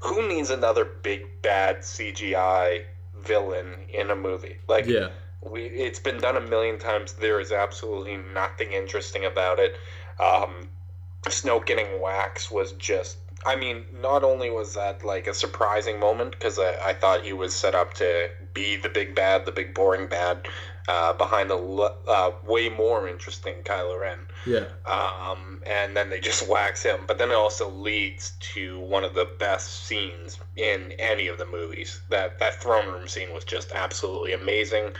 who 0.00 0.26
needs 0.28 0.50
another 0.50 0.84
big 0.84 1.26
bad 1.42 1.78
CGI 1.78 2.84
villain 3.18 3.74
in 3.92 4.10
a 4.10 4.16
movie? 4.16 4.56
Like, 4.68 4.86
yeah, 4.86 5.08
we 5.42 5.66
it's 5.66 5.98
been 5.98 6.18
done 6.18 6.36
a 6.36 6.40
million 6.40 6.78
times. 6.78 7.12
There 7.14 7.40
is 7.40 7.52
absolutely 7.52 8.16
nothing 8.16 8.72
interesting 8.72 9.24
about 9.24 9.58
it. 9.58 9.76
Um, 10.18 10.68
Snoke 11.24 11.66
getting 11.66 12.00
wax 12.00 12.50
was 12.50 12.72
just. 12.72 13.18
I 13.46 13.56
mean, 13.56 13.86
not 14.02 14.22
only 14.22 14.50
was 14.50 14.74
that 14.74 15.02
like 15.02 15.26
a 15.26 15.32
surprising 15.32 15.98
moment 15.98 16.32
because 16.32 16.58
I, 16.58 16.90
I 16.90 16.92
thought 16.92 17.24
he 17.24 17.32
was 17.32 17.54
set 17.54 17.74
up 17.74 17.94
to 17.94 18.28
be 18.52 18.76
the 18.76 18.90
big 18.90 19.14
bad, 19.14 19.46
the 19.46 19.52
big 19.52 19.72
boring 19.72 20.08
bad, 20.08 20.46
uh, 20.88 21.14
behind 21.14 21.48
the 21.48 21.56
l- 21.56 21.96
uh, 22.06 22.32
way 22.46 22.68
more 22.68 23.08
interesting 23.08 23.62
Kylo 23.64 23.98
Ren 23.98 24.18
yeah, 24.46 24.64
um, 24.86 25.62
and 25.66 25.96
then 25.96 26.10
they 26.10 26.20
just 26.20 26.48
wax 26.48 26.82
him. 26.82 27.00
But 27.06 27.18
then 27.18 27.30
it 27.30 27.34
also 27.34 27.68
leads 27.68 28.32
to 28.54 28.80
one 28.80 29.04
of 29.04 29.14
the 29.14 29.28
best 29.38 29.86
scenes 29.86 30.38
in 30.56 30.92
any 30.98 31.28
of 31.28 31.38
the 31.38 31.46
movies. 31.46 32.00
That 32.08 32.38
that 32.38 32.60
throne 32.60 32.88
room 32.88 33.08
scene 33.08 33.32
was 33.32 33.44
just 33.44 33.72
absolutely 33.72 34.32
amazing. 34.32 34.92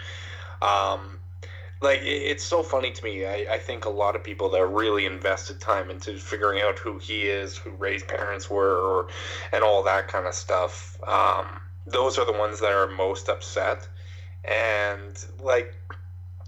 Um, 0.62 1.18
like 1.80 2.00
it, 2.02 2.22
it's 2.22 2.44
so 2.44 2.62
funny 2.62 2.92
to 2.92 3.04
me. 3.04 3.24
I, 3.24 3.54
I 3.54 3.58
think 3.58 3.84
a 3.84 3.90
lot 3.90 4.16
of 4.16 4.22
people 4.22 4.50
that 4.50 4.66
really 4.66 5.06
invested 5.06 5.60
time 5.60 5.90
into 5.90 6.16
figuring 6.18 6.60
out 6.60 6.78
who 6.78 6.98
he 6.98 7.22
is, 7.22 7.56
who 7.56 7.70
Rey's 7.70 8.02
parents 8.02 8.50
were, 8.50 8.76
or, 8.76 9.08
and 9.52 9.64
all 9.64 9.82
that 9.84 10.08
kind 10.08 10.26
of 10.26 10.34
stuff. 10.34 10.98
Um, 11.06 11.60
those 11.86 12.18
are 12.18 12.26
the 12.26 12.38
ones 12.38 12.60
that 12.60 12.72
are 12.72 12.88
most 12.88 13.28
upset. 13.28 13.88
And 14.44 15.24
like 15.42 15.74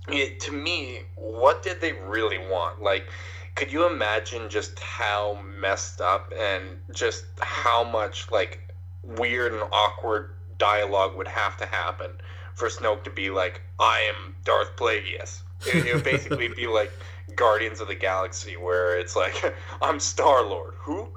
it, 0.09 0.41
to 0.41 0.53
me, 0.53 1.01
what 1.17 1.63
did 1.63 1.81
they 1.81 1.93
really 1.93 2.39
want? 2.39 2.83
Like, 2.83 3.09
could 3.55 3.73
you 3.73 3.87
imagine 3.87 4.49
just 4.49 4.79
how 4.79 5.39
messed 5.59 6.01
up 6.01 6.33
and 6.39 6.79
just 6.93 7.25
how 7.41 7.85
much 7.85 8.31
like 8.31 8.75
weird 9.03 9.53
and 9.53 9.63
awkward 9.73 10.31
dialogue 10.59 11.17
would 11.17 11.29
have 11.29 11.57
to 11.57 11.67
happen 11.67 12.11
for 12.55 12.69
Snoke 12.69 13.05
to 13.05 13.11
be 13.11 13.31
like, 13.31 13.61
"I 13.79 14.01
am 14.15 14.35
Darth 14.45 14.77
Plagueis." 14.77 15.41
It, 15.67 15.87
it 15.87 15.95
would 15.95 16.05
basically 16.05 16.49
be 16.49 16.67
like 16.67 16.93
Guardians 17.37 17.81
of 17.81 17.89
the 17.89 17.95
Galaxy, 17.95 18.57
where 18.57 18.99
it's 18.99 19.17
like, 19.17 19.55
"I'm 19.83 20.01
Star 20.01 20.43
Lord." 20.43 20.75
Who? 20.79 21.09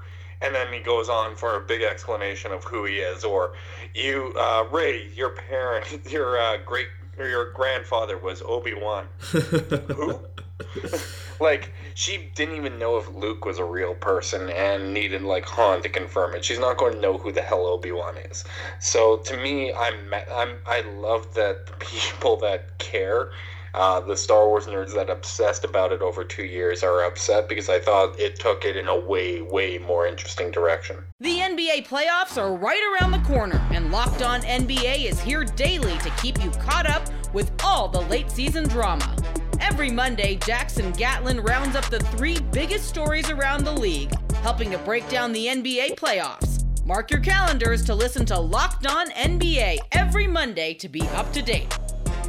And 0.41 0.53
then 0.53 0.71
he 0.71 0.79
goes 0.79 1.09
on 1.09 1.35
for 1.35 1.55
a 1.55 1.61
big 1.61 1.81
explanation 1.81 2.51
of 2.51 2.63
who 2.63 2.85
he 2.85 2.95
is, 2.95 3.23
or 3.23 3.53
you, 3.93 4.33
uh, 4.37 4.65
Rey, 4.69 5.07
your 5.15 5.29
parent, 5.29 5.85
your 6.09 6.39
uh, 6.39 6.57
great, 6.65 6.87
your 7.17 7.51
grandfather 7.51 8.17
was 8.17 8.41
Obi 8.41 8.73
Wan. 8.73 9.07
Who? 9.19 10.19
like 11.39 11.73
she 11.93 12.29
didn't 12.35 12.55
even 12.55 12.79
know 12.79 12.97
if 12.97 13.09
Luke 13.09 13.45
was 13.45 13.57
a 13.57 13.63
real 13.63 13.93
person 13.93 14.49
and 14.49 14.93
needed 14.93 15.21
like 15.21 15.45
Han 15.45 15.81
to 15.81 15.89
confirm 15.89 16.35
it. 16.35 16.45
She's 16.45 16.59
not 16.59 16.77
going 16.77 16.93
to 16.93 16.99
know 16.99 17.17
who 17.17 17.31
the 17.31 17.41
hell 17.41 17.65
Obi 17.65 17.91
Wan 17.91 18.17
is. 18.17 18.43
So 18.79 19.17
to 19.17 19.37
me, 19.37 19.73
I'm 19.73 20.13
I'm 20.33 20.57
I 20.65 20.81
love 20.81 21.33
that 21.35 21.65
the 21.67 21.73
people 21.85 22.37
that 22.37 22.77
care, 22.79 23.31
uh, 23.73 23.99
the 23.99 24.15
Star 24.15 24.47
Wars 24.47 24.65
nerds 24.65 24.93
that 24.95 25.09
obsessed 25.09 25.65
about 25.65 25.91
it 25.91 26.01
over 26.01 26.23
two 26.23 26.45
years 26.45 26.83
are 26.83 27.03
upset 27.03 27.49
because 27.49 27.69
I 27.69 27.79
thought 27.79 28.19
it 28.19 28.39
took 28.39 28.65
it 28.65 28.77
in 28.77 28.87
a 28.87 28.99
way 28.99 29.41
way 29.41 29.77
more 29.77 30.07
interesting 30.07 30.51
direction. 30.51 30.97
The 31.19 31.39
NBA 31.39 31.87
playoffs 31.87 32.37
are 32.37 32.55
right 32.55 32.81
around 32.93 33.11
the 33.11 33.27
corner, 33.27 33.65
and 33.71 33.91
Locked 33.91 34.21
On 34.21 34.41
NBA 34.41 35.05
is 35.05 35.19
here 35.19 35.43
daily 35.43 35.97
to 35.99 36.09
keep 36.21 36.41
you 36.43 36.51
caught 36.51 36.89
up 36.89 37.09
with 37.33 37.51
all 37.63 37.89
the 37.89 38.01
late 38.01 38.31
season 38.31 38.67
drama. 38.67 39.15
Every 39.61 39.89
Monday, 39.89 40.35
Jackson 40.45 40.91
Gatlin 40.91 41.39
rounds 41.41 41.75
up 41.75 41.85
the 41.89 41.99
three 41.99 42.39
biggest 42.51 42.87
stories 42.87 43.29
around 43.29 43.63
the 43.63 43.71
league, 43.71 44.11
helping 44.35 44.71
to 44.71 44.77
break 44.79 45.07
down 45.09 45.31
the 45.31 45.47
NBA 45.47 45.95
playoffs. 45.95 46.63
Mark 46.85 47.09
your 47.09 47.19
calendars 47.19 47.83
to 47.85 47.95
listen 47.95 48.25
to 48.27 48.39
Locked 48.39 48.85
On 48.87 49.09
NBA 49.11 49.77
every 49.91 50.27
Monday 50.27 50.73
to 50.75 50.87
be 50.87 51.01
up 51.09 51.31
to 51.33 51.41
date. 51.41 51.77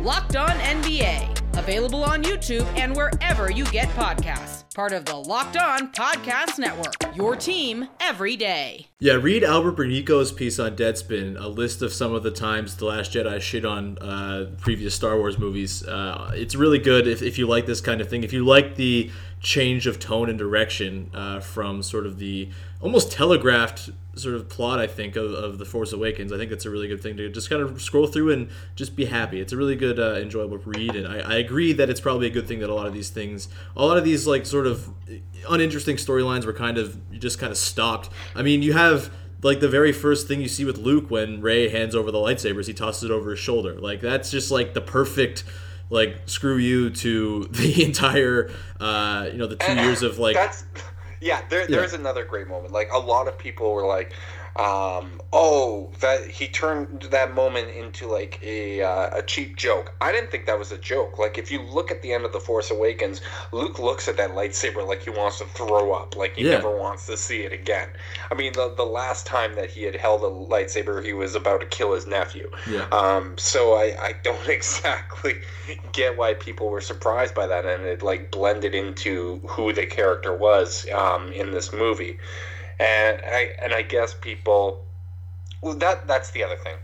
Locked 0.00 0.36
On 0.36 0.50
NBA, 0.50 1.45
available 1.56 2.04
on 2.04 2.22
YouTube 2.22 2.66
and 2.78 2.94
wherever 2.94 3.50
you 3.50 3.64
get 3.66 3.88
podcasts. 3.90 4.64
Part 4.74 4.92
of 4.92 5.06
the 5.06 5.16
Locked 5.16 5.56
On 5.56 5.90
Podcast 5.92 6.58
Network. 6.58 6.94
Your 7.16 7.34
team 7.34 7.88
every 7.98 8.36
day. 8.36 8.88
yeah. 9.00 9.14
Read 9.14 9.42
Albert 9.42 9.76
Burneko's 9.76 10.32
piece 10.32 10.58
on 10.58 10.76
Deadspin, 10.76 11.40
a 11.40 11.48
list 11.48 11.80
of 11.80 11.92
some 11.92 12.12
of 12.14 12.22
the 12.22 12.30
times 12.30 12.76
the 12.76 12.84
Last 12.84 13.12
Jedi 13.12 13.40
shit 13.40 13.64
on 13.64 13.96
uh, 13.98 14.50
previous 14.60 14.94
Star 14.94 15.16
Wars 15.16 15.38
movies. 15.38 15.82
Uh, 15.86 16.30
it's 16.34 16.54
really 16.54 16.78
good 16.78 17.08
if, 17.08 17.22
if 17.22 17.38
you 17.38 17.46
like 17.46 17.64
this 17.64 17.80
kind 17.80 18.02
of 18.02 18.10
thing. 18.10 18.22
If 18.22 18.34
you 18.34 18.44
like 18.44 18.76
the 18.76 19.10
change 19.40 19.86
of 19.86 19.98
tone 19.98 20.28
and 20.28 20.38
direction 20.38 21.10
uh, 21.14 21.40
from 21.40 21.82
sort 21.82 22.04
of 22.04 22.18
the 22.18 22.50
almost 22.80 23.12
telegraphed 23.12 23.90
sort 24.14 24.34
of 24.34 24.48
plot, 24.48 24.78
I 24.78 24.86
think, 24.86 25.14
of, 25.16 25.30
of 25.32 25.58
The 25.58 25.64
Force 25.66 25.92
Awakens. 25.92 26.32
I 26.32 26.38
think 26.38 26.50
that's 26.50 26.64
a 26.64 26.70
really 26.70 26.88
good 26.88 27.02
thing 27.02 27.16
to 27.18 27.28
just 27.28 27.50
kind 27.50 27.60
of 27.60 27.80
scroll 27.82 28.06
through 28.06 28.32
and 28.32 28.48
just 28.74 28.96
be 28.96 29.04
happy. 29.04 29.40
It's 29.40 29.52
a 29.52 29.56
really 29.56 29.76
good, 29.76 29.98
uh, 30.00 30.14
enjoyable 30.14 30.56
read, 30.58 30.96
and 30.96 31.06
I, 31.06 31.34
I 31.34 31.36
agree 31.46 31.72
that 31.72 31.88
it's 31.88 32.00
probably 32.00 32.26
a 32.26 32.30
good 32.30 32.46
thing 32.46 32.58
that 32.60 32.70
a 32.70 32.74
lot 32.74 32.86
of 32.86 32.92
these 32.92 33.10
things, 33.10 33.48
a 33.76 33.84
lot 33.84 33.96
of 33.96 34.04
these 34.04 34.26
like 34.26 34.44
sort 34.46 34.66
of 34.66 34.88
uninteresting 35.48 35.96
storylines 35.96 36.44
were 36.44 36.52
kind 36.52 36.78
of 36.78 36.88
just 37.18 37.38
kind 37.38 37.50
of 37.50 37.58
stopped. 37.58 38.10
I 38.34 38.42
mean, 38.42 38.62
you 38.62 38.72
have 38.72 39.10
like 39.42 39.60
the 39.60 39.68
very 39.68 39.92
first 39.92 40.26
thing 40.28 40.40
you 40.40 40.48
see 40.48 40.64
with 40.64 40.78
Luke 40.78 41.10
when 41.10 41.40
Rey 41.40 41.68
hands 41.68 41.94
over 41.94 42.10
the 42.10 42.18
lightsabers, 42.18 42.66
he 42.66 42.74
tosses 42.74 43.04
it 43.04 43.10
over 43.10 43.30
his 43.30 43.38
shoulder. 43.38 43.74
Like 43.80 44.00
that's 44.00 44.30
just 44.30 44.50
like 44.50 44.74
the 44.74 44.80
perfect 44.80 45.44
like 45.88 46.16
screw 46.26 46.56
you 46.56 46.90
to 46.90 47.44
the 47.50 47.84
entire 47.84 48.50
uh 48.80 49.28
you 49.30 49.38
know 49.38 49.46
the 49.46 49.56
two 49.56 49.66
And 49.66 49.80
years 49.80 50.02
of 50.02 50.18
like 50.18 50.34
that's 50.34 50.64
yeah 51.20 51.42
there, 51.48 51.66
there's 51.66 51.92
another 51.92 52.24
great 52.24 52.48
moment 52.48 52.72
like 52.72 52.90
a 52.92 52.98
lot 52.98 53.28
of 53.28 53.38
people 53.38 53.72
were 53.72 53.86
like 53.86 54.12
um, 54.58 55.20
oh 55.32 55.90
that 56.00 56.26
he 56.26 56.48
turned 56.48 57.02
that 57.10 57.34
moment 57.34 57.68
into 57.70 58.06
like 58.06 58.38
a, 58.42 58.82
uh, 58.82 59.18
a 59.18 59.22
cheap 59.22 59.56
joke. 59.56 59.92
I 60.00 60.12
didn't 60.12 60.30
think 60.30 60.46
that 60.46 60.58
was 60.58 60.72
a 60.72 60.78
joke. 60.78 61.18
Like 61.18 61.38
if 61.38 61.50
you 61.50 61.60
look 61.62 61.90
at 61.90 62.02
the 62.02 62.12
end 62.12 62.24
of 62.24 62.32
the 62.32 62.40
force 62.40 62.70
awakens 62.70 63.20
luke 63.52 63.78
looks 63.78 64.08
at 64.08 64.16
that 64.16 64.30
lightsaber 64.30 64.86
like 64.86 65.02
he 65.02 65.10
wants 65.10 65.38
to 65.38 65.44
throw 65.46 65.92
up 65.92 66.16
like 66.16 66.36
he 66.36 66.44
Yeah. 66.44 66.52
never 66.52 66.76
wants 66.76 67.06
to 67.06 67.16
see 67.16 67.42
it 67.42 67.52
again. 67.52 67.88
I 68.30 68.34
mean 68.34 68.52
the, 68.54 68.72
the 68.74 68.84
last 68.86 69.26
time 69.26 69.54
that 69.56 69.70
he 69.70 69.82
had 69.82 69.96
held 69.96 70.22
a 70.22 70.26
lightsaber 70.26 71.04
he 71.04 71.12
was 71.12 71.34
about 71.34 71.60
to 71.60 71.66
kill 71.66 71.92
his 71.94 72.06
nephew. 72.06 72.50
Yeah. 72.70 72.86
Um, 72.90 73.36
so 73.38 73.74
I, 73.74 73.94
I 74.00 74.14
don't 74.22 74.48
exactly 74.48 75.34
get 75.92 76.16
why 76.16 76.34
people 76.34 76.68
were 76.70 76.80
surprised 76.80 77.34
by 77.34 77.46
that, 77.46 77.64
and 77.66 77.84
it 77.84 78.02
like 78.02 78.30
blended 78.30 78.74
into 78.74 79.40
who 79.46 79.72
the 79.72 79.86
character 79.86 80.34
was 80.34 80.86
um, 80.94 81.32
in 81.32 81.50
this 81.50 81.72
movie, 81.72 82.18
and 82.78 83.20
I 83.24 83.54
and 83.62 83.72
I 83.72 83.82
guess 83.82 84.14
people, 84.14 84.84
well, 85.60 85.74
that 85.74 86.06
that's 86.06 86.30
the 86.30 86.42
other 86.44 86.56
thing. 86.56 86.76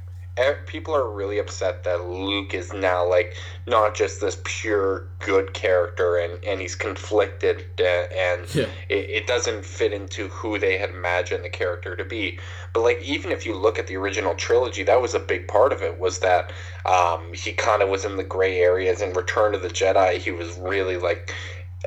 People 0.67 0.95
are 0.97 1.11
really 1.11 1.39
upset 1.39 1.85
that 1.85 2.07
Luke 2.09 2.55
is 2.55 2.73
now 2.73 3.07
like 3.07 3.35
not 3.67 3.95
just 3.95 4.23
this 4.23 4.41
pure 4.45 5.07
good 5.19 5.53
character, 5.53 6.17
and 6.17 6.43
and 6.43 6.59
he's 6.59 6.75
conflicted, 6.75 7.65
uh, 7.79 7.85
and 7.85 8.55
Yeah. 8.55 8.65
it, 8.89 9.11
it 9.11 9.27
doesn't 9.27 9.63
fit 9.67 9.93
into 9.93 10.29
who 10.29 10.59
they 10.59 10.79
had 10.79 10.89
imagined 10.89 11.45
the 11.45 11.51
character 11.51 11.95
to 11.97 12.05
be. 12.05 12.39
But 12.73 12.81
like 12.81 13.03
even 13.03 13.31
if 13.31 13.45
you 13.45 13.55
look 13.55 13.79
at 13.79 13.89
the 13.89 13.97
original 13.97 14.35
trilogy, 14.35 14.83
that 14.85 15.03
was 15.03 15.13
a 15.15 15.21
big 15.21 15.49
part 15.49 15.71
of 15.71 15.83
it. 15.83 15.99
Was 15.99 16.21
that 16.21 16.51
um, 16.87 17.35
he 17.35 17.53
kind 17.53 17.83
of 17.83 17.91
was 17.91 18.07
in 18.07 18.17
the 18.17 18.25
gray 18.25 18.59
areas 18.61 19.03
in 19.03 19.13
Return 19.13 19.55
of 19.55 19.61
the 19.61 19.69
Jedi. 19.69 20.17
He 20.17 20.31
was 20.31 20.57
really 20.57 20.97
like 20.97 21.31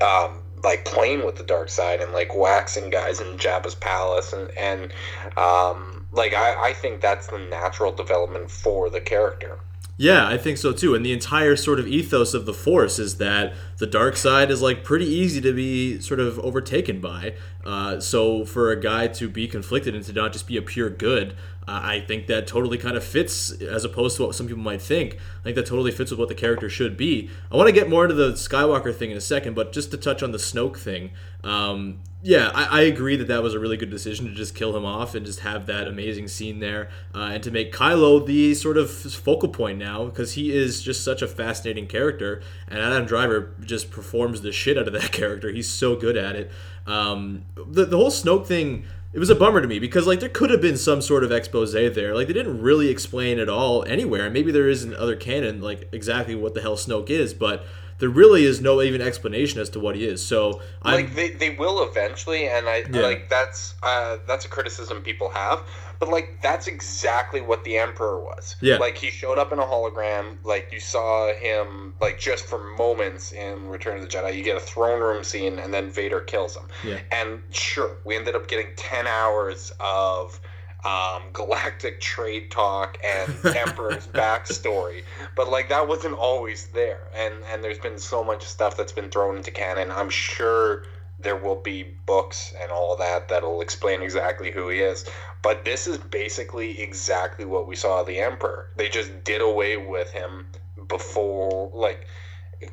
um, 0.04 0.44
like 0.66 0.84
playing 0.84 1.24
with 1.24 1.38
the 1.38 1.44
dark 1.44 1.70
side 1.70 2.02
and 2.02 2.12
like 2.12 2.36
waxing 2.36 2.90
guys 2.90 3.22
in 3.22 3.38
Jabba's 3.38 3.76
palace 3.76 4.34
and 4.34 4.50
and 4.58 4.92
um, 5.38 6.08
like 6.12 6.34
I, 6.34 6.70
I 6.70 6.74
think 6.74 7.00
that's 7.00 7.28
the 7.28 7.38
natural 7.38 7.94
development 7.94 8.52
for 8.52 8.90
the 8.90 9.00
character. 9.00 9.60
Yeah, 9.98 10.28
I 10.28 10.38
think 10.38 10.58
so 10.58 10.74
too. 10.74 10.94
And 10.94 11.06
the 11.06 11.14
entire 11.14 11.56
sort 11.56 11.80
of 11.80 11.88
ethos 11.88 12.34
of 12.34 12.46
the 12.46 12.54
Force 12.54 13.00
is 13.00 13.18
that 13.18 13.54
the 13.78 13.88
dark 13.88 14.18
side 14.18 14.52
is 14.52 14.62
like 14.62 14.84
pretty 14.84 15.06
easy 15.06 15.40
to 15.40 15.54
be 15.54 16.02
sort 16.02 16.20
of 16.20 16.38
overtaken 16.40 17.00
by. 17.00 17.36
Uh, 17.64 18.02
so 18.02 18.44
for 18.44 18.72
a 18.72 18.80
guy 18.80 19.08
to 19.08 19.30
be 19.30 19.48
conflicted 19.48 19.96
and 19.96 20.04
to 20.04 20.12
not 20.12 20.34
just 20.34 20.48
be 20.48 20.58
a 20.58 20.62
pure 20.62 20.90
good, 20.90 21.38
I 21.68 22.00
think 22.00 22.28
that 22.28 22.48
totally 22.48 22.78
kind 22.78 22.96
of 22.96 23.04
fits 23.04 23.52
as 23.62 23.84
opposed 23.84 24.18
to 24.18 24.26
what 24.26 24.36
some 24.36 24.48
people 24.48 24.62
might 24.62 24.82
think. 24.82 25.18
I 25.40 25.44
think 25.44 25.56
that 25.56 25.66
totally 25.66 25.92
fits 25.92 26.12
with 26.12 26.20
what 26.20 26.30
the 26.30 26.36
character 26.36 26.70
should 26.70 26.96
be. 26.96 27.30
I 27.52 27.56
want 27.56 27.68
to 27.68 27.74
get 27.74 27.90
more 27.90 28.04
into 28.04 28.16
the 28.16 28.34
Skywalker 28.34 28.94
thing 28.96 29.12
in 29.12 29.18
a 29.18 29.22
second, 29.22 29.56
but 29.56 29.72
just 29.72 29.92
to 29.92 29.98
touch 29.98 30.22
on 30.22 30.32
the 30.32 30.38
Snoke 30.38 30.78
thing. 30.78 31.12
Um, 31.44 32.00
yeah, 32.26 32.50
I, 32.56 32.80
I, 32.80 32.82
agree 32.82 33.18
that 33.18 33.28
that 33.28 33.44
was 33.44 33.54
a 33.54 33.60
really 33.60 33.78
good 33.78 33.92
decision 33.92 34.26
to 34.26 34.34
just 34.34 34.56
kill 34.56 34.76
him 34.76 34.84
off 34.84 35.14
and 35.14 35.28
just 35.28 35.42
have 35.42 35.68
that 35.68 35.88
amazing 35.88 36.28
scene 36.28 36.60
there, 36.60 36.90
uh, 37.14 37.30
and 37.34 37.44
to 37.44 37.52
make 37.52 37.72
Kylo 37.72 38.26
the 38.26 38.56
sort 38.56 38.78
of 38.78 38.90
focal 38.90 39.50
point 39.50 39.78
now 39.78 40.06
because 40.06 40.34
he 40.34 40.52
is 40.52 40.82
just 40.82 41.04
such 41.04 41.22
a 41.22 41.28
fascinating 41.28 41.86
character, 41.86 42.42
and 42.68 42.80
Adam 42.80 43.06
Driver 43.06 43.54
just 43.64 43.92
performs 43.92 44.42
the 44.42 44.52
shit 44.52 44.76
out 44.76 44.88
of 44.88 44.94
that 44.94 45.12
character. 45.12 45.52
He's 45.52 45.70
so 45.70 45.96
good 45.96 46.18
at 46.18 46.36
it. 46.36 46.52
Um, 46.88 47.46
the 47.56 47.86
the 47.86 47.98
whole 47.98 48.12
Snoke 48.12 48.48
thing. 48.48 48.86
It 49.16 49.20
was 49.20 49.30
a 49.30 49.36
bummer 49.36 49.62
to 49.62 49.68
me 49.68 49.80
because 49.80 50.06
like 50.06 50.20
there 50.20 50.28
could 50.28 50.50
have 50.50 50.60
been 50.60 50.76
some 50.76 51.02
sort 51.02 51.24
of 51.24 51.32
expose 51.32 51.72
there. 51.72 52.14
Like 52.14 52.28
they 52.28 52.34
didn't 52.34 52.62
really 52.62 52.90
explain 52.90 53.40
at 53.40 53.48
all 53.48 53.86
anywhere. 53.86 54.26
And 54.26 54.34
Maybe 54.34 54.52
there 54.52 54.68
is 54.68 54.84
in 54.84 54.94
other 54.94 55.16
canon 55.16 55.62
like 55.62 55.88
exactly 55.94 56.36
what 56.36 56.54
the 56.54 56.60
hell 56.60 56.76
Snoke 56.76 57.10
is, 57.10 57.34
but 57.34 57.66
there 58.00 58.10
really 58.10 58.46
is 58.46 58.62
no 58.62 58.82
even 58.82 59.02
explanation 59.02 59.62
as 59.62 59.70
to 59.72 59.80
what 59.80 59.96
he 59.96 60.06
is. 60.06 60.26
So 60.26 60.62
like 60.84 61.10
I'm, 61.10 61.16
they, 61.16 61.30
they 61.32 61.52
will 61.52 61.88
eventually, 61.88 62.48
and 62.48 62.68
I 62.68 62.84
yeah. 62.92 63.02
like 63.02 63.30
that's 63.30 63.76
uh, 63.84 64.18
that's 64.28 64.46
a 64.46 64.50
criticism 64.50 65.02
people 65.02 65.30
have. 65.30 65.62
But 66.00 66.10
like 66.10 66.40
that's 66.42 66.68
exactly 66.68 67.40
what 67.40 67.64
the 67.64 67.78
Emperor 67.78 68.20
was. 68.22 68.58
Yeah. 68.60 68.78
Like 68.78 68.98
he 68.98 69.10
showed 69.10 69.38
up 69.38 69.54
in 69.54 69.60
a 69.60 69.64
hologram. 69.64 70.38
Like 70.44 70.70
you 70.74 70.80
saw 70.80 71.34
him 71.34 71.94
like 72.02 72.20
just 72.20 72.46
for 72.46 72.62
moments 72.76 73.32
in 73.32 73.70
Return 73.70 73.98
of 73.98 74.02
the 74.02 74.10
Jedi. 74.10 74.36
You 74.36 74.44
get 74.44 74.58
a 74.58 74.62
throne 74.62 75.00
room 75.00 75.24
scene, 75.24 75.60
and 75.60 75.74
then 75.74 75.90
Vader 75.90 76.20
kills 76.20 76.58
him. 76.58 76.66
Yeah. 76.84 77.00
And 77.12 77.42
sure, 77.52 77.98
we 78.04 78.18
ended 78.18 78.36
up 78.36 78.48
getting 78.48 78.68
ten 78.76 79.08
hours 79.08 79.72
of 79.80 80.40
um, 80.86 81.24
galactic 81.34 82.00
trade 82.00 82.52
talk 82.52 82.98
and 83.04 83.34
Emperor's 83.56 84.08
backstory, 84.08 85.04
but 85.36 85.50
like 85.50 85.70
that 85.70 85.88
wasn't 85.88 86.16
always 86.16 86.68
there, 86.68 87.08
and 87.16 87.34
and 87.52 87.64
there's 87.64 87.80
been 87.80 87.98
so 87.98 88.24
much 88.24 88.46
stuff 88.46 88.78
that's 88.78 88.92
been 88.92 89.10
thrown 89.10 89.38
into 89.38 89.52
canon. 89.52 89.90
I'm 89.90 90.10
sure 90.10 90.84
there 91.18 91.36
will 91.36 91.56
be 91.56 91.84
books 92.06 92.54
and 92.62 92.72
all 92.72 92.98
that 92.98 93.30
that'll 93.30 93.62
explain 93.62 94.02
exactly 94.02 94.52
who 94.52 94.70
he 94.70 94.80
is, 94.80 95.06
but 95.42 95.66
this 95.66 95.88
is 95.88 95.98
basically 95.98 96.82
exactly 96.82 97.46
what 97.46 97.68
we 97.68 97.76
saw 97.76 98.04
the 98.04 98.20
Emperor. 98.20 98.70
They 98.76 98.90
just 98.90 99.24
did 99.24 99.42
away 99.42 99.78
with 99.78 100.12
him 100.12 100.46
before, 100.88 101.72
like 101.74 102.06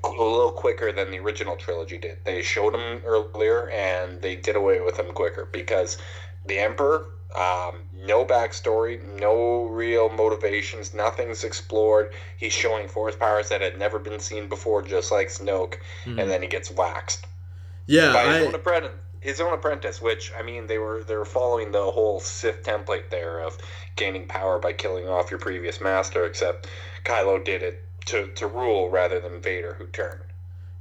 a 0.05 0.09
little 0.09 0.53
quicker 0.53 0.93
than 0.93 1.11
the 1.11 1.19
original 1.19 1.57
trilogy 1.57 1.99
did. 1.99 2.19
They 2.25 2.43
showed 2.43 2.75
him 2.75 3.03
earlier 3.07 3.71
and 3.71 4.21
they 4.21 4.37
did 4.37 4.57
away 4.57 4.81
with 4.81 4.99
him 4.99 5.13
quicker 5.13 5.49
because 5.51 5.99
the 6.47 6.59
Emperor 6.59 7.07
um, 7.35 7.77
no 8.03 8.25
backstory, 8.25 9.03
no 9.21 9.65
real 9.65 10.09
motivations, 10.09 10.93
nothing's 10.93 11.45
explored. 11.45 12.13
He's 12.37 12.53
showing 12.53 12.89
force 12.89 13.17
powers 13.17 13.49
that 13.49 13.61
had 13.61 13.79
never 13.79 13.99
been 13.99 14.21
seen 14.21 14.49
before, 14.49 14.83
just 14.83 15.13
like 15.13 15.29
Snoke, 15.29 15.77
mm-hmm. 16.05 16.19
and 16.19 16.31
then 16.31 16.43
he 16.43 16.49
gets 16.49 16.71
waxed. 16.71 17.27
Yeah, 17.87 18.13
by 18.13 18.25
his, 18.25 18.43
I... 18.43 18.47
own 18.47 18.55
apprentice, 18.55 18.93
his 19.21 19.41
own 19.41 19.53
apprentice. 19.53 20.03
Which 20.03 20.33
I 20.37 20.43
mean, 20.43 20.67
they 20.67 20.79
were 20.79 21.05
they 21.05 21.17
were 21.17 21.25
following 21.25 21.73
the 21.73 21.91
whole 21.91 22.21
Sith 22.21 22.63
template 22.63 23.11
there 23.11 23.41
of 23.41 23.57
gaining 23.97 24.27
power 24.27 24.59
by 24.59 24.73
killing 24.73 25.09
off 25.09 25.31
your 25.31 25.41
previous 25.41 25.81
master. 25.81 26.27
Except 26.27 26.69
Kylo 27.05 27.45
did 27.45 27.63
it 27.63 27.85
to 28.07 28.29
to 28.35 28.47
rule 28.47 28.91
rather 28.91 29.21
than 29.21 29.41
Vader, 29.41 29.75
who 29.75 29.87
turned. 29.87 30.23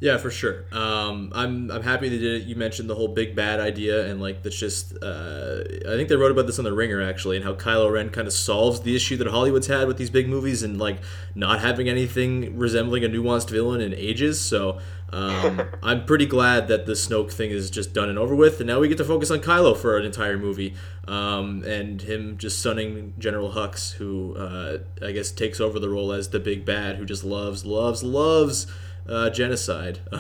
Yeah, 0.02 0.18
for 0.18 0.32
sure. 0.32 0.66
Um, 0.72 1.32
I'm 1.32 1.70
I'm 1.70 1.84
happy 1.84 2.10
they 2.10 2.18
did 2.18 2.42
it. 2.42 2.48
You 2.48 2.56
mentioned 2.56 2.90
the 2.90 2.96
whole 2.96 3.10
big 3.10 3.36
bad 3.36 3.60
idea, 3.60 4.08
and 4.08 4.20
like 4.20 4.42
that's 4.42 4.58
just. 4.58 4.98
Uh, 5.00 5.62
I 5.88 5.96
think 5.96 6.10
they 6.10 6.16
wrote 6.16 6.32
about 6.32 6.48
this 6.48 6.58
on 6.58 6.66
the 6.66 6.74
Ringer 6.74 7.04
actually, 7.04 7.36
and 7.36 7.46
how 7.46 7.54
Kylo 7.54 7.92
Ren 7.92 8.10
kind 8.10 8.26
of 8.26 8.34
solves 8.34 8.82
the 8.82 8.96
issue 8.96 9.16
that 9.18 9.28
Hollywood's 9.28 9.68
had 9.68 9.88
with 9.88 9.98
these 9.98 10.10
big 10.10 10.28
movies 10.28 10.64
and 10.64 10.80
like 10.80 10.98
not 11.36 11.60
having 11.60 11.88
anything 11.88 12.58
resembling 12.58 13.06
a 13.06 13.10
nuanced 13.10 13.52
villain 13.52 13.80
in 13.80 13.94
ages. 13.94 14.42
So 14.42 14.80
um, 15.14 15.62
I'm 15.84 16.06
pretty 16.06 16.26
glad 16.26 16.68
that 16.70 16.88
the 16.88 16.94
Snoke 16.94 17.32
thing 17.32 17.52
is 17.52 17.70
just 17.70 17.94
done 17.94 18.10
and 18.10 18.18
over 18.18 18.36
with, 18.36 18.60
and 18.60 18.66
now 18.66 18.80
we 18.80 18.88
get 18.88 18.98
to 18.98 19.06
focus 19.06 19.30
on 19.30 19.42
Kylo 19.42 19.78
for 19.78 20.00
an 20.00 20.06
entire 20.06 20.40
movie, 20.40 20.74
um, 21.08 21.64
and 21.64 22.02
him 22.02 22.40
just 22.40 22.60
sunning 22.60 23.14
General 23.20 23.52
Hux, 23.52 23.94
who 23.94 24.36
uh, 24.36 24.80
I 25.06 25.12
guess 25.12 25.30
takes 25.30 25.60
over 25.60 25.78
the 25.78 25.90
role 25.90 26.12
as 26.12 26.30
the 26.30 26.40
big 26.40 26.66
bad, 26.66 26.96
who 26.96 27.06
just 27.06 27.24
loves, 27.24 27.68
loves, 27.68 28.02
loves 28.02 28.66
uh, 29.12 29.30
genocide. 29.30 30.00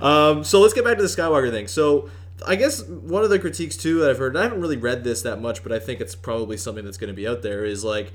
um, 0.00 0.42
so 0.42 0.60
let's 0.60 0.72
get 0.72 0.84
back 0.84 0.96
to 0.96 1.02
the 1.02 1.08
Skywalker 1.08 1.50
thing. 1.50 1.68
So 1.68 2.08
I 2.46 2.56
guess 2.56 2.82
one 2.84 3.22
of 3.22 3.30
the 3.30 3.38
critiques 3.38 3.76
too 3.76 4.00
that 4.00 4.10
I've 4.10 4.18
heard, 4.18 4.36
I 4.36 4.42
haven't 4.44 4.60
really 4.60 4.78
read 4.78 5.04
this 5.04 5.22
that 5.22 5.40
much, 5.40 5.62
but 5.62 5.72
I 5.72 5.78
think 5.78 6.00
it's 6.00 6.14
probably 6.14 6.56
something 6.56 6.84
that's 6.84 6.96
going 6.96 7.08
to 7.08 7.14
be 7.14 7.28
out 7.28 7.42
there, 7.42 7.64
is 7.64 7.84
like 7.84 8.12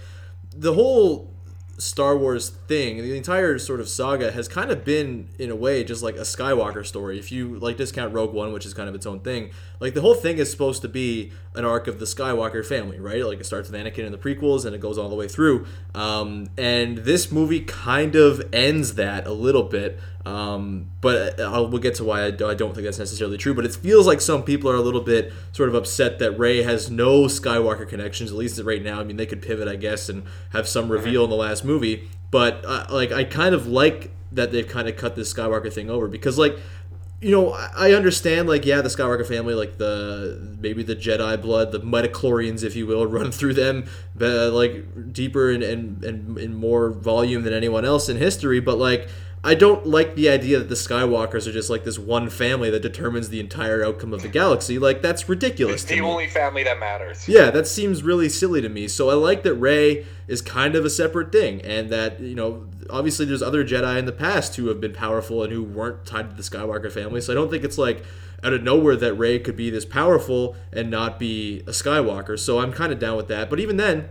the 0.51 0.73
whole 0.73 1.31
Star 1.77 2.17
Wars 2.17 2.49
thing, 2.49 2.97
the 2.97 3.17
entire 3.17 3.59
sort 3.59 3.79
of 3.79 3.89
saga 3.89 4.31
has 4.31 4.47
kind 4.47 4.71
of 4.71 4.85
been 4.85 5.27
in 5.37 5.51
a 5.51 5.55
way 5.55 5.83
just 5.83 6.01
like 6.01 6.15
a 6.15 6.21
Skywalker 6.21 6.85
story. 6.85 7.19
If 7.19 7.31
you 7.31 7.59
like 7.59 7.77
discount 7.77 8.13
Rogue 8.13 8.33
One, 8.33 8.53
which 8.53 8.65
is 8.65 8.73
kind 8.73 8.87
of 8.89 8.95
its 8.95 9.05
own 9.05 9.19
thing, 9.19 9.51
like 9.79 9.93
the 9.93 10.01
whole 10.01 10.15
thing 10.15 10.37
is 10.37 10.49
supposed 10.49 10.81
to 10.83 10.87
be 10.87 11.31
an 11.57 11.65
arc 11.65 11.87
of 11.87 11.99
the 11.99 12.05
Skywalker 12.05 12.65
family, 12.65 12.99
right? 12.99 13.25
Like 13.25 13.39
it 13.39 13.45
starts 13.45 13.69
with 13.69 13.79
Anakin 13.79 14.05
in 14.05 14.11
the 14.11 14.17
prequels 14.17 14.65
and 14.65 14.75
it 14.75 14.79
goes 14.79 14.97
all 14.97 15.09
the 15.09 15.15
way 15.15 15.27
through. 15.27 15.65
Um, 15.93 16.47
and 16.57 16.99
this 16.99 17.31
movie 17.31 17.61
kind 17.61 18.15
of 18.15 18.41
ends 18.53 18.95
that 18.95 19.25
a 19.27 19.31
little 19.31 19.63
bit. 19.63 19.99
Um, 20.25 20.87
but 21.01 21.39
I'll, 21.39 21.67
we'll 21.67 21.81
get 21.81 21.95
to 21.95 22.03
why 22.03 22.23
I, 22.23 22.27
I 22.27 22.55
don't 22.55 22.73
think 22.73 22.85
that's 22.85 22.99
necessarily 22.99 23.37
true. 23.37 23.53
But 23.53 23.65
it 23.65 23.75
feels 23.75 24.07
like 24.07 24.21
some 24.21 24.43
people 24.43 24.69
are 24.69 24.75
a 24.75 24.81
little 24.81 25.01
bit 25.01 25.31
sort 25.51 25.69
of 25.69 25.75
upset 25.75 26.19
that 26.19 26.31
Rey 26.31 26.63
has 26.63 26.89
no 26.89 27.23
Skywalker 27.25 27.87
connections, 27.87 28.31
at 28.31 28.37
least 28.37 28.59
right 28.61 28.81
now. 28.81 28.99
I 28.99 29.03
mean, 29.03 29.17
they 29.17 29.25
could 29.27 29.41
pivot, 29.41 29.67
I 29.67 29.75
guess, 29.75 30.09
and 30.09 30.23
have 30.51 30.67
some 30.67 30.91
reveal 30.91 31.23
in 31.23 31.29
the 31.29 31.35
last 31.35 31.63
movie. 31.63 32.09
But 32.31 32.65
uh, 32.65 32.87
like, 32.89 33.11
I 33.11 33.23
kind 33.23 33.53
of 33.53 33.67
like 33.67 34.11
that 34.31 34.51
they've 34.51 34.67
kind 34.67 34.87
of 34.87 34.97
cut 34.97 35.15
this 35.15 35.33
Skywalker 35.33 35.71
thing 35.71 35.89
over 35.89 36.07
because 36.07 36.37
like 36.37 36.57
you 37.21 37.31
know, 37.31 37.51
I 37.53 37.93
understand, 37.93 38.47
like, 38.47 38.65
yeah, 38.65 38.81
the 38.81 38.89
Skywalker 38.89 39.25
family, 39.25 39.53
like 39.53 39.77
the 39.77 40.57
maybe 40.59 40.83
the 40.83 40.95
Jedi 40.95 41.41
blood, 41.41 41.71
the 41.71 41.79
midichlorians, 41.79 42.63
if 42.63 42.75
you 42.75 42.85
will, 42.85 43.07
run 43.07 43.31
through 43.31 43.53
them, 43.53 43.85
but, 44.15 44.51
like 44.51 45.13
deeper 45.13 45.51
and, 45.51 45.63
and 45.63 46.03
and 46.03 46.37
in 46.37 46.53
more 46.53 46.89
volume 46.89 47.43
than 47.43 47.53
anyone 47.53 47.85
else 47.85 48.09
in 48.09 48.17
history. 48.17 48.59
But 48.59 48.77
like, 48.77 49.07
I 49.45 49.53
don't 49.53 49.85
like 49.85 50.15
the 50.15 50.27
idea 50.27 50.57
that 50.57 50.69
the 50.69 50.75
Skywalkers 50.75 51.47
are 51.47 51.51
just 51.51 51.69
like 51.69 51.83
this 51.83 51.99
one 51.99 52.31
family 52.31 52.71
that 52.71 52.81
determines 52.81 53.29
the 53.29 53.39
entire 53.39 53.85
outcome 53.85 54.11
of 54.11 54.23
the 54.23 54.27
galaxy. 54.27 54.79
Like 54.79 55.03
that's 55.03 55.29
ridiculous. 55.29 55.83
It's 55.83 55.91
the 55.91 56.01
only 56.01 56.27
family 56.27 56.63
that 56.63 56.79
matters. 56.79 57.27
Yeah, 57.29 57.51
that 57.51 57.67
seems 57.67 58.01
really 58.01 58.27
silly 58.27 58.59
to 58.61 58.69
me. 58.69 58.87
So 58.87 59.11
I 59.11 59.13
like 59.13 59.43
that 59.43 59.53
Rey 59.53 60.05
is 60.27 60.41
kind 60.41 60.75
of 60.75 60.83
a 60.83 60.89
separate 60.89 61.31
thing, 61.31 61.61
and 61.61 61.91
that 61.91 62.19
you 62.19 62.33
know, 62.33 62.65
obviously 62.89 63.25
there's 63.25 63.41
other 63.41 63.63
Jedi 63.63 63.97
in 63.97 64.05
the 64.05 64.11
past 64.11 64.55
who 64.55 64.67
have 64.67 64.81
been 64.81 64.93
powerful 64.93 65.43
and 65.43 65.51
who 65.51 65.63
weren't 65.63 66.05
tied 66.05 66.29
to 66.29 66.35
the 66.35 66.43
Skywalker 66.43 66.91
family. 66.91 67.21
So 67.21 67.33
I 67.33 67.35
don't 67.35 67.49
think 67.49 67.63
it's 67.63 67.77
like 67.77 68.03
out 68.43 68.53
of 68.53 68.63
nowhere 68.63 68.95
that 68.95 69.13
Rey 69.13 69.39
could 69.39 69.55
be 69.55 69.69
this 69.69 69.85
powerful 69.85 70.55
and 70.71 70.89
not 70.89 71.19
be 71.19 71.61
a 71.61 71.71
Skywalker. 71.71 72.37
So 72.37 72.59
I'm 72.59 72.71
kind 72.71 72.91
of 72.91 72.99
down 72.99 73.17
with 73.17 73.27
that. 73.29 73.49
But 73.49 73.59
even 73.59 73.77
then 73.77 74.09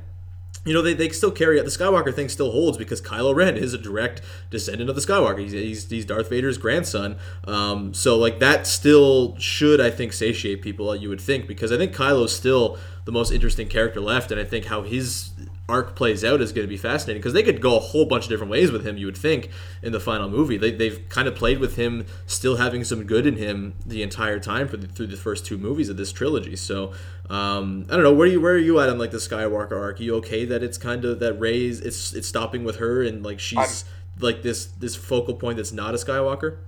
you 0.64 0.72
know, 0.72 0.80
they, 0.80 0.94
they 0.94 1.10
still 1.10 1.30
carry 1.30 1.58
out 1.58 1.64
the 1.64 1.70
Skywalker 1.70 2.14
thing 2.14 2.28
still 2.28 2.50
holds 2.50 2.78
because 2.78 3.00
Kylo 3.00 3.34
Ren 3.34 3.56
is 3.56 3.74
a 3.74 3.78
direct 3.78 4.22
descendant 4.50 4.88
of 4.88 4.96
the 4.96 5.02
Skywalker. 5.02 5.40
He's, 5.40 5.52
he's, 5.52 5.90
he's 5.90 6.06
Darth 6.06 6.30
Vader's 6.30 6.56
grandson. 6.56 7.16
Um, 7.46 7.92
so, 7.92 8.16
like, 8.16 8.38
that 8.40 8.66
still 8.66 9.36
should, 9.38 9.80
I 9.80 9.90
think, 9.90 10.14
satiate 10.14 10.62
people, 10.62 10.94
you 10.96 11.10
would 11.10 11.20
think, 11.20 11.46
because 11.46 11.70
I 11.70 11.76
think 11.76 11.94
Kylo's 11.94 12.34
still 12.34 12.78
the 13.04 13.12
most 13.12 13.32
interesting 13.32 13.68
character 13.68 14.00
left, 14.00 14.30
and 14.30 14.40
I 14.40 14.44
think 14.44 14.66
how 14.66 14.82
his 14.82 15.30
arc 15.68 15.96
plays 15.96 16.22
out 16.22 16.42
is 16.42 16.52
going 16.52 16.64
to 16.64 16.68
be 16.68 16.76
fascinating 16.76 17.20
because 17.20 17.32
they 17.32 17.42
could 17.42 17.60
go 17.60 17.76
a 17.76 17.80
whole 17.80 18.04
bunch 18.04 18.24
of 18.24 18.28
different 18.28 18.50
ways 18.50 18.70
with 18.70 18.86
him 18.86 18.98
you 18.98 19.06
would 19.06 19.16
think 19.16 19.48
in 19.82 19.92
the 19.92 20.00
final 20.00 20.28
movie. 20.28 20.58
They, 20.58 20.70
they've 20.70 21.06
kind 21.08 21.26
of 21.26 21.34
played 21.34 21.58
with 21.58 21.76
him 21.76 22.06
still 22.26 22.56
having 22.56 22.84
some 22.84 23.04
good 23.04 23.26
in 23.26 23.36
him 23.36 23.74
the 23.86 24.02
entire 24.02 24.38
time 24.38 24.68
for 24.68 24.76
the, 24.76 24.86
through 24.86 25.06
the 25.06 25.16
first 25.16 25.46
two 25.46 25.56
movies 25.56 25.88
of 25.88 25.96
this 25.96 26.12
trilogy. 26.12 26.56
So 26.56 26.92
um, 27.30 27.86
I 27.88 27.94
don't 27.94 28.02
know 28.02 28.12
where 28.12 28.28
are 28.28 28.30
you 28.30 28.40
where 28.40 28.54
are 28.54 28.58
you 28.58 28.78
at 28.80 28.90
on 28.90 28.98
like 28.98 29.10
the 29.10 29.18
Skywalker 29.18 29.72
arc? 29.72 30.00
Are 30.00 30.02
you 30.02 30.16
okay 30.16 30.44
that 30.44 30.62
it's 30.62 30.76
kind 30.76 31.04
of 31.04 31.20
that 31.20 31.34
Rey's 31.34 31.80
it's 31.80 32.12
it's 32.12 32.28
stopping 32.28 32.64
with 32.64 32.76
her 32.76 33.02
and 33.02 33.24
like 33.24 33.40
she's 33.40 33.84
I'm, 34.16 34.22
like 34.22 34.42
this 34.42 34.66
this 34.66 34.96
focal 34.96 35.34
point 35.34 35.56
that's 35.56 35.72
not 35.72 35.94
a 35.94 35.98
Skywalker? 35.98 36.58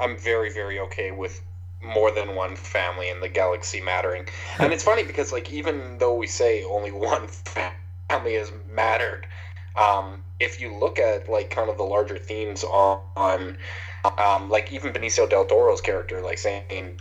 I'm 0.00 0.16
very 0.16 0.50
very 0.50 0.78
okay 0.80 1.10
with 1.10 1.42
more 1.82 2.10
than 2.10 2.34
one 2.34 2.56
family 2.56 3.08
in 3.08 3.20
the 3.20 3.28
galaxy 3.28 3.80
mattering 3.80 4.26
and 4.58 4.72
it's 4.72 4.82
funny 4.82 5.04
because 5.04 5.32
like 5.32 5.52
even 5.52 5.98
though 5.98 6.14
we 6.14 6.26
say 6.26 6.64
only 6.64 6.90
one 6.92 7.28
family 8.08 8.34
has 8.34 8.52
mattered. 8.70 9.26
Um, 9.76 10.22
if 10.40 10.60
you 10.60 10.74
look 10.74 10.98
at 10.98 11.28
like 11.28 11.50
kind 11.50 11.70
of 11.70 11.76
the 11.76 11.84
larger 11.84 12.18
themes 12.18 12.64
on, 12.64 13.00
on 13.16 13.58
um, 14.18 14.50
like 14.50 14.72
even 14.72 14.92
Benicio 14.92 15.28
del 15.28 15.44
Toro's 15.44 15.80
character, 15.80 16.20
like 16.20 16.38
saying 16.38 17.00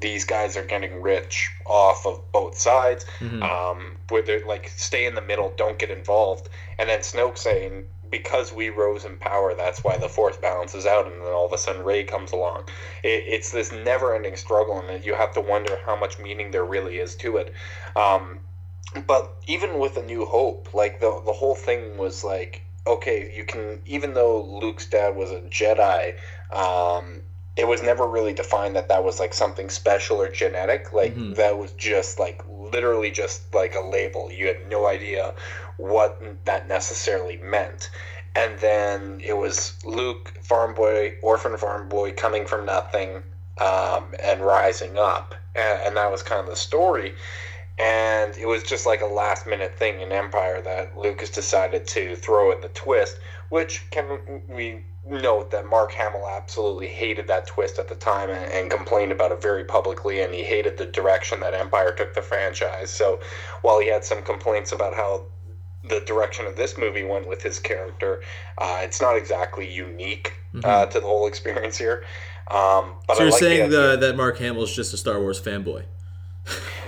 these 0.00 0.24
guys 0.24 0.56
are 0.56 0.64
getting 0.64 1.02
rich 1.02 1.50
off 1.66 2.06
of 2.06 2.20
both 2.32 2.58
sides. 2.58 3.04
Mhm. 3.20 3.42
Um, 3.42 3.96
where 4.08 4.22
they're 4.22 4.44
like 4.44 4.68
stay 4.76 5.06
in 5.06 5.14
the 5.14 5.22
middle, 5.22 5.52
don't 5.56 5.78
get 5.78 5.90
involved, 5.90 6.48
and 6.78 6.88
then 6.88 7.00
Snoke 7.00 7.38
saying 7.38 7.86
because 8.10 8.52
we 8.52 8.68
rose 8.68 9.04
in 9.04 9.16
power, 9.16 9.54
that's 9.54 9.84
why 9.84 9.96
the 9.96 10.08
Force 10.08 10.36
balances 10.36 10.86
out, 10.86 11.06
and 11.06 11.20
then 11.22 11.32
all 11.32 11.46
of 11.46 11.52
a 11.52 11.58
sudden 11.58 11.84
Rey 11.84 12.04
comes 12.04 12.32
along. 12.32 12.64
It, 13.02 13.24
it's 13.26 13.50
this 13.50 13.72
never-ending 13.72 14.36
struggle, 14.36 14.80
and 14.80 15.04
you 15.04 15.14
have 15.14 15.32
to 15.34 15.40
wonder 15.40 15.78
how 15.86 15.96
much 15.96 16.18
meaning 16.18 16.50
there 16.50 16.64
really 16.64 16.98
is 16.98 17.14
to 17.16 17.36
it. 17.38 17.52
Um, 17.96 18.40
but 19.06 19.36
even 19.46 19.78
with 19.78 19.96
a 19.96 20.02
new 20.02 20.24
hope 20.24 20.74
like 20.74 21.00
the 21.00 21.22
the 21.24 21.32
whole 21.32 21.54
thing 21.54 21.96
was 21.96 22.24
like 22.24 22.62
okay 22.86 23.32
you 23.36 23.44
can 23.44 23.80
even 23.86 24.14
though 24.14 24.42
luke's 24.42 24.86
dad 24.86 25.14
was 25.14 25.30
a 25.30 25.40
jedi 25.42 26.14
um 26.52 27.20
it 27.56 27.68
was 27.68 27.82
never 27.82 28.06
really 28.06 28.32
defined 28.32 28.74
that 28.74 28.88
that 28.88 29.04
was 29.04 29.20
like 29.20 29.34
something 29.34 29.68
special 29.68 30.20
or 30.20 30.28
genetic 30.28 30.92
like 30.92 31.14
Mhm. 31.14 31.36
that 31.36 31.56
was 31.58 31.72
just 31.72 32.18
like 32.18 32.42
literally 32.72 33.10
just 33.10 33.54
like 33.54 33.74
a 33.74 33.80
label. 33.80 34.30
You 34.30 34.46
had 34.46 34.68
no 34.68 34.86
idea 34.86 35.34
what 35.76 36.22
that 36.44 36.68
necessarily 36.68 37.38
meant. 37.38 37.90
And 38.34 38.58
then 38.60 39.20
it 39.24 39.36
was 39.36 39.74
luke 39.84 40.32
farm 40.42 40.74
boy 40.74 41.16
orphan 41.22 41.56
farm 41.56 41.88
boy 41.88 42.12
coming 42.12 42.46
from 42.46 42.66
nothing 42.66 43.22
um, 43.58 44.14
and 44.22 44.40
rising 44.40 44.98
up. 44.98 45.34
And, 45.54 45.80
and 45.82 45.96
that 45.96 46.10
was 46.10 46.22
kind 46.22 46.40
of 46.40 46.46
the 46.46 46.56
story 46.56 47.14
and 47.80 48.36
it 48.36 48.46
was 48.46 48.62
just 48.62 48.84
like 48.84 49.00
a 49.00 49.06
last 49.06 49.46
minute 49.46 49.74
thing 49.78 50.00
in 50.00 50.12
Empire 50.12 50.60
that 50.60 50.98
Lucas 50.98 51.30
decided 51.30 51.86
to 51.86 52.14
throw 52.14 52.52
in 52.52 52.60
the 52.60 52.68
twist, 52.68 53.18
which 53.48 53.88
can 53.90 54.20
we 54.48 54.84
note 55.06 55.50
that 55.50 55.66
Mark 55.66 55.92
Hamill 55.92 56.28
absolutely 56.28 56.88
hated 56.88 57.26
that 57.28 57.46
twist 57.46 57.78
at 57.78 57.88
the 57.88 57.94
time 57.94 58.28
and, 58.28 58.52
and 58.52 58.70
complained 58.70 59.12
about 59.12 59.32
it 59.32 59.40
very 59.40 59.64
publicly, 59.64 60.20
and 60.20 60.34
he 60.34 60.42
hated 60.42 60.76
the 60.76 60.84
direction 60.86 61.40
that 61.40 61.54
Empire 61.54 61.92
took 61.92 62.14
the 62.14 62.20
franchise. 62.20 62.90
So 62.90 63.18
while 63.62 63.80
he 63.80 63.88
had 63.88 64.04
some 64.04 64.22
complaints 64.22 64.72
about 64.72 64.94
how 64.94 65.24
the 65.88 66.00
direction 66.00 66.44
of 66.44 66.56
this 66.56 66.76
movie 66.76 67.02
went 67.02 67.26
with 67.26 67.42
his 67.42 67.58
character, 67.58 68.22
uh, 68.58 68.80
it's 68.82 69.00
not 69.00 69.16
exactly 69.16 69.72
unique 69.72 70.34
uh, 70.64 70.84
to 70.84 71.00
the 71.00 71.06
whole 71.06 71.26
experience 71.26 71.78
here. 71.78 72.04
Um, 72.50 72.96
but 73.06 73.16
Mm-hmm. 73.16 73.16
So 73.16 73.22
you're 73.22 73.30
like 73.30 73.40
saying 73.40 73.70
the, 73.70 73.96
that 73.96 74.16
Mark 74.16 74.38
Hamill's 74.38 74.76
just 74.76 74.92
a 74.92 74.98
Star 74.98 75.18
Wars 75.18 75.40
fanboy? 75.40 75.84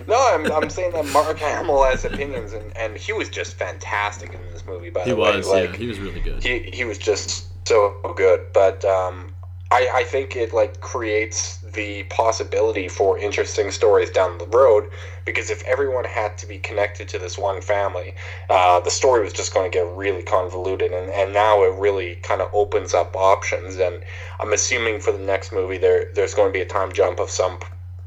No, 0.07 0.17
I'm, 0.35 0.51
I'm 0.51 0.71
saying 0.71 0.93
that 0.93 1.07
Mark 1.07 1.39
Hamill 1.39 1.85
has 1.85 2.05
opinions, 2.05 2.53
and, 2.53 2.77
and 2.77 2.97
he 2.97 3.13
was 3.13 3.29
just 3.29 3.55
fantastic 3.55 4.35
in 4.35 4.41
this 4.53 4.65
movie. 4.67 4.91
By 4.91 5.05
He 5.05 5.11
the 5.11 5.17
way, 5.17 5.37
was, 5.37 5.49
like 5.49 5.71
yeah, 5.71 5.77
he 5.77 5.87
was 5.87 5.99
really 6.01 6.21
good. 6.21 6.43
he 6.43 6.71
he 6.73 6.85
was 6.85 6.99
just 6.99 7.47
so 7.67 7.95
good. 8.17 8.41
But 8.53 8.85
um, 8.85 9.33
I 9.71 9.89
I 9.95 10.05
think 10.05 10.35
it 10.37 10.53
like 10.53 10.81
creates 10.81 11.59
the 11.59 12.03
possibility 12.05 12.89
for 12.89 13.19
interesting 13.19 13.71
stories 13.71 14.11
down 14.11 14.39
the 14.39 14.47
road 14.47 14.91
because 15.25 15.51
if 15.51 15.63
everyone 15.65 16.05
had 16.05 16.37
to 16.39 16.47
be 16.47 16.59
connected 16.59 17.09
to 17.09 17.19
this 17.19 17.39
one 17.39 17.61
family, 17.63 18.15
uh, 18.51 18.81
the 18.81 18.91
story 18.91 19.23
was 19.23 19.33
just 19.33 19.55
going 19.55 19.71
to 19.71 19.79
get 19.79 19.87
really 19.95 20.23
convoluted, 20.23 20.93
and 20.93 21.11
and 21.11 21.33
now 21.33 21.63
it 21.63 21.73
really 21.75 22.17
kind 22.17 22.43
of 22.43 22.51
opens 22.53 22.93
up 22.93 23.15
options. 23.17 23.77
And 23.77 24.03
I'm 24.41 24.53
assuming 24.53 25.01
for 25.01 25.13
the 25.13 25.19
next 25.19 25.53
movie 25.53 25.79
there 25.79 26.11
there's 26.15 26.35
going 26.35 26.49
to 26.49 26.53
be 26.53 26.61
a 26.61 26.67
time 26.67 26.93
jump 26.93 27.21
of 27.21 27.31
some 27.31 27.59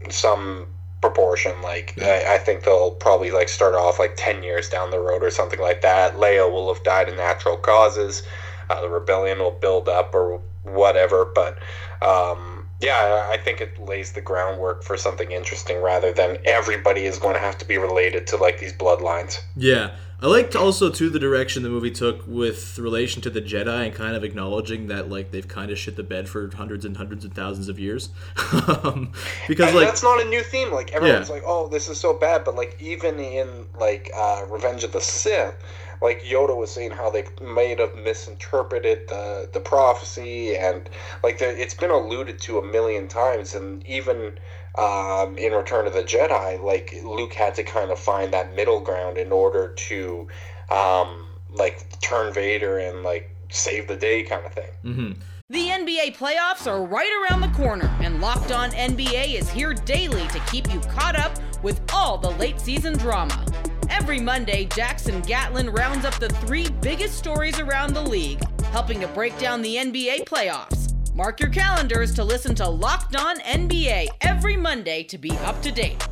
some 0.09 0.67
proportion. 1.05 1.61
Like 1.61 1.93
I, 2.01 2.35
I 2.35 2.37
think 2.39 2.63
they'll 2.63 2.91
probably 2.91 3.31
like 3.31 3.49
start 3.49 3.75
off 3.75 3.99
like 3.99 4.13
ten 4.15 4.41
years 4.41 4.69
down 4.69 4.89
the 4.89 4.99
road 4.99 5.23
or 5.23 5.29
something 5.29 5.59
like 5.59 5.81
that. 5.81 6.15
Leia 6.15 6.51
will 6.51 6.73
have 6.73 6.83
died 6.83 7.09
of 7.09 7.15
natural 7.15 7.57
causes. 7.57 8.23
Uh, 8.69 8.81
the 8.81 8.89
rebellion 8.89 9.37
will 9.37 9.51
build 9.51 9.87
up 9.87 10.15
or 10.15 10.41
whatever. 10.63 11.23
But 11.25 11.59
um, 12.01 12.54
yeah, 12.81 13.27
I 13.29 13.38
think 13.38 13.61
it 13.61 13.79
lays 13.79 14.11
the 14.11 14.21
groundwork 14.21 14.83
for 14.83 14.97
something 14.97 15.31
interesting 15.31 15.81
rather 15.81 16.11
than 16.11 16.38
everybody 16.45 17.05
is 17.05 17.17
going 17.19 17.33
to 17.35 17.39
have 17.39 17.57
to 17.59 17.65
be 17.65 17.77
related 17.77 18.27
to 18.27 18.38
like 18.38 18.59
these 18.59 18.73
bloodlines. 18.73 19.39
Yeah. 19.55 19.95
I 20.21 20.27
liked 20.27 20.55
also 20.55 20.89
too 20.89 21.09
the 21.09 21.19
direction 21.19 21.61
the 21.61 21.69
movie 21.69 21.91
took 21.91 22.23
with 22.25 22.79
relation 22.79 23.21
to 23.23 23.29
the 23.29 23.41
Jedi 23.41 23.85
and 23.88 23.93
kind 23.93 24.15
of 24.15 24.23
acknowledging 24.23 24.88
that 24.88 25.09
like 25.09 25.31
they've 25.31 25.47
kind 25.47 25.71
of 25.71 25.77
shit 25.77 25.97
the 25.97 26.03
bed 26.03 26.29
for 26.29 26.49
hundreds 26.55 26.85
and 26.85 26.95
hundreds 26.95 27.25
and 27.25 27.35
thousands 27.35 27.67
of 27.67 27.77
years. 27.79 28.09
um, 28.83 29.11
because 29.47 29.67
And 29.67 29.75
like 29.77 29.88
that's 29.88 30.03
not 30.03 30.21
a 30.21 30.29
new 30.29 30.41
theme. 30.41 30.71
Like 30.71 30.93
everyone's 30.93 31.27
Yeah. 31.27 31.35
like, 31.35 31.43
"Oh, 31.45 31.67
this 31.67 31.89
is 31.89 31.99
so 31.99 32.13
bad," 32.13 32.45
but 32.45 32.55
like 32.55 32.77
even 32.79 33.19
in 33.19 33.67
like 33.77 34.09
uh, 34.15 34.45
Revenge 34.49 34.85
of 34.85 34.93
the 34.93 35.01
Sith, 35.01 35.53
like 36.01 36.21
Yoda 36.23 36.55
was 36.55 36.71
saying 36.71 36.91
how 36.91 37.10
they 37.10 37.25
might 37.41 37.79
have 37.79 37.95
misinterpreted 37.95 39.08
the 39.08 39.49
the 39.51 39.60
prophecy, 39.60 40.55
and 40.55 40.89
like 41.23 41.39
the, 41.39 41.62
it's 41.62 41.73
been 41.73 41.91
alluded 41.91 42.39
to 42.41 42.60
a 42.60 42.65
million 42.65 43.08
times, 43.08 43.55
and 43.55 43.86
even. 43.86 44.39
Um, 44.77 45.38
in 45.38 45.53
Return 45.53 45.88
of 45.88 45.93
the 45.93 46.03
Jedi, 46.03 46.62
like 46.62 46.93
Luke 47.01 47.31
had 47.31 47.55
to 47.55 47.63
kind 47.63 47.91
of 47.91 47.97
find 47.97 48.34
that 48.34 48.53
middle 48.58 48.81
ground 48.81 49.17
in 49.17 49.31
order 49.31 49.69
to, 49.69 50.27
um, 50.69 51.27
like 51.49 51.86
turn 52.01 52.34
Vader 52.34 52.77
and 52.79 53.01
like 53.01 53.34
save 53.49 53.88
the 53.88 53.95
day, 53.95 54.23
kind 54.23 54.45
of 54.45 54.53
thing. 54.53 54.71
mhm. 54.84 55.15
The 55.49 55.69
NBA 55.69 56.17
playoffs 56.17 56.65
are 56.65 56.84
right 56.84 57.29
around 57.29 57.41
the 57.41 57.55
corner, 57.55 57.86
and 58.01 58.19
Locked 58.19 58.51
On 58.51 58.71
NBA 58.71 59.36
is 59.39 59.49
here 59.49 59.73
daily 59.73 60.27
to 60.29 60.39
keep 60.51 60.73
you 60.73 60.79
caught 60.79 61.15
up 61.15 61.34
with 61.63 61.79
all 61.93 62.17
the 62.17 62.31
late 62.31 62.60
season 62.60 62.97
drama. 62.97 63.45
Every 63.89 64.19
Monday, 64.19 64.65
Jackson 64.65 65.21
Gatlin 65.21 65.69
rounds 65.69 66.06
up 66.06 66.17
the 66.19 66.30
three 66.30 66.69
biggest 66.82 67.17
stories 67.17 67.60
around 67.60 67.93
the 67.93 68.02
league, 68.02 68.41
helping 68.65 69.00
to 69.02 69.08
break 69.08 69.38
down 69.38 69.62
the 69.62 69.76
NBA 69.76 70.26
playoffs. 70.26 70.93
Mark 71.13 71.39
your 71.39 71.50
calendars 71.50 72.13
to 72.15 72.24
listen 72.24 72.56
to 72.56 72.67
Locked 72.67 73.15
On 73.15 73.39
NBA 73.39 74.08
every 74.21 74.58
Monday 74.58 75.04
to 75.04 75.17
be 75.17 75.32
up 75.39 75.62
to 75.62 75.71
date. 75.71 76.06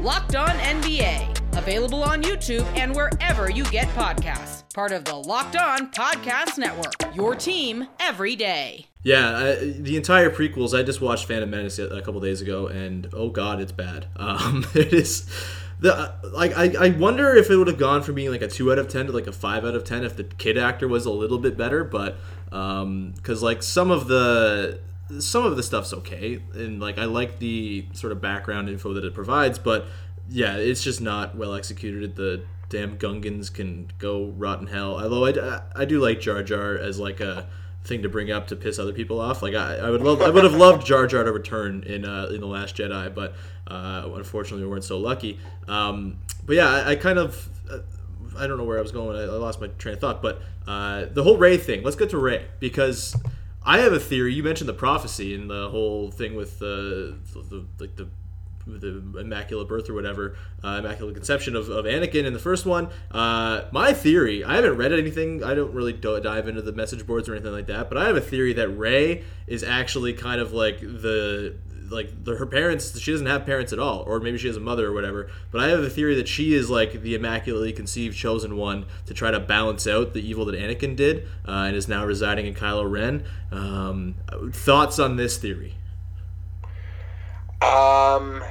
Locked 0.00 0.36
On 0.36 0.48
NBA, 0.48 1.56
available 1.58 2.02
on 2.02 2.22
YouTube 2.22 2.64
and 2.76 2.94
wherever 2.94 3.50
you 3.50 3.64
get 3.64 3.88
podcasts. 3.88 4.62
Part 4.74 4.92
of 4.92 5.04
the 5.04 5.14
Locked 5.14 5.56
On 5.56 5.90
Podcast 5.90 6.58
Network, 6.58 7.14
your 7.14 7.34
team 7.34 7.88
every 8.00 8.36
day. 8.36 8.86
Yeah, 9.02 9.36
I, 9.36 9.54
the 9.78 9.96
entire 9.96 10.30
prequels. 10.30 10.76
I 10.78 10.82
just 10.82 11.00
watched 11.00 11.26
Phantom 11.26 11.48
Menace 11.48 11.78
a 11.78 12.02
couple 12.02 12.20
days 12.20 12.40
ago, 12.40 12.66
and 12.66 13.08
oh 13.12 13.30
god, 13.30 13.60
it's 13.60 13.72
bad. 13.72 14.08
Um, 14.16 14.66
it 14.74 14.92
is 14.92 15.30
the 15.80 16.14
like 16.32 16.56
I, 16.56 16.86
I 16.86 16.88
wonder 16.90 17.34
if 17.34 17.50
it 17.50 17.56
would 17.56 17.68
have 17.68 17.78
gone 17.78 18.02
from 18.02 18.14
being 18.14 18.30
like 18.30 18.42
a 18.42 18.48
two 18.48 18.72
out 18.72 18.78
of 18.78 18.88
ten 18.88 19.06
to 19.06 19.12
like 19.12 19.26
a 19.26 19.32
five 19.32 19.64
out 19.64 19.74
of 19.74 19.84
ten 19.84 20.04
if 20.04 20.16
the 20.16 20.24
kid 20.24 20.56
actor 20.56 20.88
was 20.88 21.06
a 21.06 21.10
little 21.10 21.38
bit 21.38 21.56
better, 21.56 21.84
but 21.84 22.16
um, 22.52 23.12
because 23.16 23.42
like 23.42 23.62
some 23.62 23.90
of 23.90 24.08
the 24.08 24.80
some 25.18 25.44
of 25.44 25.56
the 25.56 25.62
stuff's 25.62 25.92
okay, 25.92 26.40
and 26.54 26.80
like 26.80 26.98
I 26.98 27.04
like 27.04 27.38
the 27.38 27.86
sort 27.92 28.12
of 28.12 28.20
background 28.20 28.68
info 28.68 28.94
that 28.94 29.04
it 29.04 29.14
provides, 29.14 29.58
but 29.58 29.86
yeah, 30.28 30.56
it's 30.56 30.82
just 30.82 31.00
not 31.00 31.36
well 31.36 31.54
executed. 31.54 32.16
The 32.16 32.44
damn 32.68 32.98
Gungans 32.98 33.52
can 33.52 33.88
go 33.98 34.26
rotten 34.36 34.66
hell. 34.66 35.00
Although 35.00 35.26
I, 35.26 35.60
I 35.74 35.84
do 35.84 36.00
like 36.00 36.20
Jar 36.20 36.42
Jar 36.42 36.76
as 36.76 36.98
like 36.98 37.20
a 37.20 37.46
thing 37.86 38.02
to 38.02 38.08
bring 38.08 38.30
up 38.30 38.48
to 38.48 38.56
piss 38.56 38.78
other 38.78 38.92
people 38.92 39.20
off. 39.20 39.42
Like 39.42 39.54
I, 39.54 39.76
I 39.76 39.90
would 39.90 40.02
love, 40.02 40.20
I 40.20 40.30
would 40.30 40.44
have 40.44 40.54
loved 40.54 40.86
Jar 40.86 41.06
Jar 41.06 41.24
to 41.24 41.32
return 41.32 41.84
in 41.84 42.04
uh, 42.04 42.26
in 42.26 42.40
the 42.40 42.46
Last 42.46 42.76
Jedi, 42.76 43.14
but 43.14 43.34
uh, 43.66 44.08
unfortunately 44.14 44.64
we 44.64 44.70
weren't 44.70 44.84
so 44.84 44.98
lucky. 44.98 45.38
Um, 45.68 46.18
but 46.44 46.56
yeah, 46.56 46.68
I, 46.68 46.90
I 46.90 46.96
kind 46.96 47.18
of. 47.18 47.48
Uh, 47.70 47.78
I 48.38 48.46
don't 48.46 48.58
know 48.58 48.64
where 48.64 48.76
I 48.76 48.82
was 48.82 48.92
going. 48.92 49.16
I, 49.16 49.22
I 49.22 49.36
lost 49.36 49.62
my 49.62 49.68
train 49.78 49.94
of 49.94 50.00
thought. 50.00 50.20
But 50.20 50.42
uh, 50.66 51.06
the 51.10 51.22
whole 51.22 51.38
Rey 51.38 51.56
thing. 51.56 51.82
Let's 51.82 51.96
get 51.96 52.10
to 52.10 52.18
Rey 52.18 52.44
because 52.60 53.16
I 53.64 53.78
have 53.78 53.92
a 53.92 53.98
theory. 53.98 54.34
You 54.34 54.42
mentioned 54.42 54.68
the 54.68 54.74
prophecy 54.74 55.34
and 55.34 55.48
the 55.48 55.70
whole 55.70 56.10
thing 56.10 56.34
with 56.34 56.58
the, 56.58 57.16
the 57.32 57.64
like 57.78 57.96
the 57.96 58.08
the 58.66 59.20
immaculate 59.20 59.68
birth 59.68 59.88
or 59.88 59.94
whatever, 59.94 60.36
uh, 60.64 60.80
immaculate 60.80 61.14
conception 61.14 61.54
of, 61.54 61.68
of 61.68 61.84
Anakin 61.84 62.24
in 62.24 62.32
the 62.32 62.38
first 62.38 62.66
one. 62.66 62.88
Uh, 63.10 63.62
my 63.72 63.92
theory, 63.92 64.42
I 64.44 64.56
haven't 64.56 64.76
read 64.76 64.92
anything. 64.92 65.44
I 65.44 65.54
don't 65.54 65.72
really 65.72 65.92
do- 65.92 66.20
dive 66.20 66.48
into 66.48 66.62
the 66.62 66.72
message 66.72 67.06
boards 67.06 67.28
or 67.28 67.34
anything 67.34 67.52
like 67.52 67.66
that. 67.66 67.88
But 67.88 67.98
I 67.98 68.06
have 68.06 68.16
a 68.16 68.20
theory 68.20 68.52
that 68.54 68.68
Rey 68.68 69.22
is 69.46 69.62
actually 69.62 70.12
kind 70.12 70.40
of 70.40 70.52
like 70.52 70.80
the 70.80 71.56
like 71.90 72.24
the, 72.24 72.36
her 72.36 72.46
parents. 72.46 72.98
She 72.98 73.12
doesn't 73.12 73.26
have 73.26 73.46
parents 73.46 73.72
at 73.72 73.78
all, 73.78 74.02
or 74.06 74.20
maybe 74.20 74.38
she 74.38 74.48
has 74.48 74.56
a 74.56 74.60
mother 74.60 74.88
or 74.88 74.92
whatever. 74.92 75.30
But 75.50 75.60
I 75.60 75.68
have 75.68 75.80
a 75.80 75.90
theory 75.90 76.16
that 76.16 76.28
she 76.28 76.54
is 76.54 76.68
like 76.68 77.02
the 77.02 77.14
immaculately 77.14 77.72
conceived 77.72 78.16
chosen 78.16 78.56
one 78.56 78.86
to 79.06 79.14
try 79.14 79.30
to 79.30 79.40
balance 79.40 79.86
out 79.86 80.12
the 80.12 80.26
evil 80.26 80.44
that 80.46 80.54
Anakin 80.54 80.96
did, 80.96 81.28
uh, 81.46 81.66
and 81.66 81.76
is 81.76 81.88
now 81.88 82.04
residing 82.04 82.46
in 82.46 82.54
Kylo 82.54 82.90
Ren. 82.90 83.24
Um, 83.50 84.16
thoughts 84.52 84.98
on 84.98 85.16
this 85.16 85.36
theory? 85.36 85.76
Um, 87.62 88.44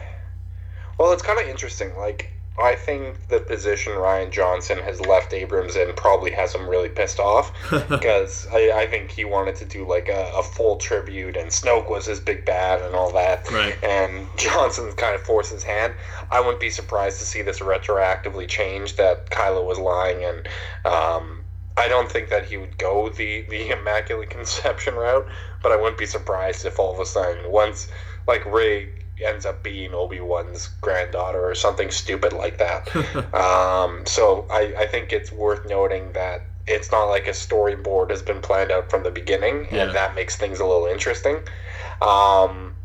well, 0.98 1.12
it's 1.14 1.24
kind 1.24 1.40
of 1.40 1.48
interesting. 1.48 1.96
Like, 1.98 2.32
I 2.58 2.76
think 2.76 3.28
the 3.28 3.40
position 3.40 3.94
Rian 3.94 4.32
Johnson 4.32 4.80
has 4.80 5.02
left 5.02 5.34
Abrams 5.34 5.76
in 5.76 5.92
probably 5.94 6.32
has 6.32 6.56
him 6.56 6.70
really 6.70 6.88
pissed 6.88 7.20
off 7.20 7.52
because 7.90 8.48
I, 8.52 8.72
I 8.72 8.88
think 8.88 9.12
he 9.12 9.26
wanted 9.26 9.56
to 9.58 9.66
do 9.66 9.86
like 9.86 10.08
a, 10.08 10.32
a 10.36 10.42
full 10.42 10.78
tribute, 10.78 11.36
and 11.36 11.50
Snoke 11.50 11.90
was 11.90 12.06
his 12.06 12.22
big 12.22 12.46
bad 12.46 12.82
and 12.82 12.96
all 12.96 13.12
that. 13.12 13.52
Right. 13.52 13.76
And 13.84 14.28
Johnson 14.38 14.92
kind 14.94 15.16
of 15.16 15.22
forced 15.22 15.52
his 15.52 15.64
hand. 15.64 15.96
I 16.32 16.40
wouldn't 16.40 16.62
be 16.62 16.70
surprised 16.70 17.20
to 17.20 17.26
see 17.26 17.42
this 17.42 17.60
retroactively 17.60 18.48
change 18.48 18.96
that 18.96 19.30
Kylo 19.30 19.66
was 19.66 19.78
lying, 19.78 20.24
and 20.24 20.48
um, 20.86 21.44
I 21.76 21.90
don't 21.90 22.10
think 22.10 22.30
that 22.30 22.46
he 22.46 22.56
would 22.56 22.78
go 22.78 23.10
the 23.10 23.42
the 23.50 23.70
immaculate 23.72 24.30
conception 24.30 24.96
route, 24.96 25.28
but 25.62 25.74
I 25.74 25.76
wouldn't 25.76 25.98
be 25.98 26.06
surprised 26.06 26.66
if 26.66 26.80
all 26.80 26.94
of 26.94 27.02
a 27.02 27.06
sudden 27.06 27.52
once 27.52 27.90
like 28.28 28.46
Rey 28.46 28.90
ends 29.26 29.46
up 29.46 29.64
being 29.64 29.94
Obi 29.94 30.20
Wan's 30.20 30.70
granddaughter 30.82 31.44
or 31.50 31.56
something 31.56 31.90
stupid 31.92 32.34
like 32.34 32.58
that. 32.58 32.88
um, 33.34 34.06
so 34.06 34.46
I, 34.52 34.74
I 34.80 34.86
think 34.88 35.14
it's 35.14 35.32
worth 35.32 35.66
noting 35.66 36.12
that 36.14 36.46
it's 36.68 36.92
not 36.92 37.06
like 37.06 37.28
a 37.28 37.32
storyboard 37.32 38.10
has 38.10 38.22
been 38.22 38.42
planned 38.42 38.72
out 38.72 38.90
from 38.90 39.04
the 39.04 39.12
beginning, 39.12 39.68
Yeah. 39.72 39.84
and 39.84 39.96
that 39.96 40.16
makes 40.16 40.36
things 40.36 40.60
a 40.60 40.66
little 40.66 40.88
interesting. 40.88 41.38
Um, 42.02 42.76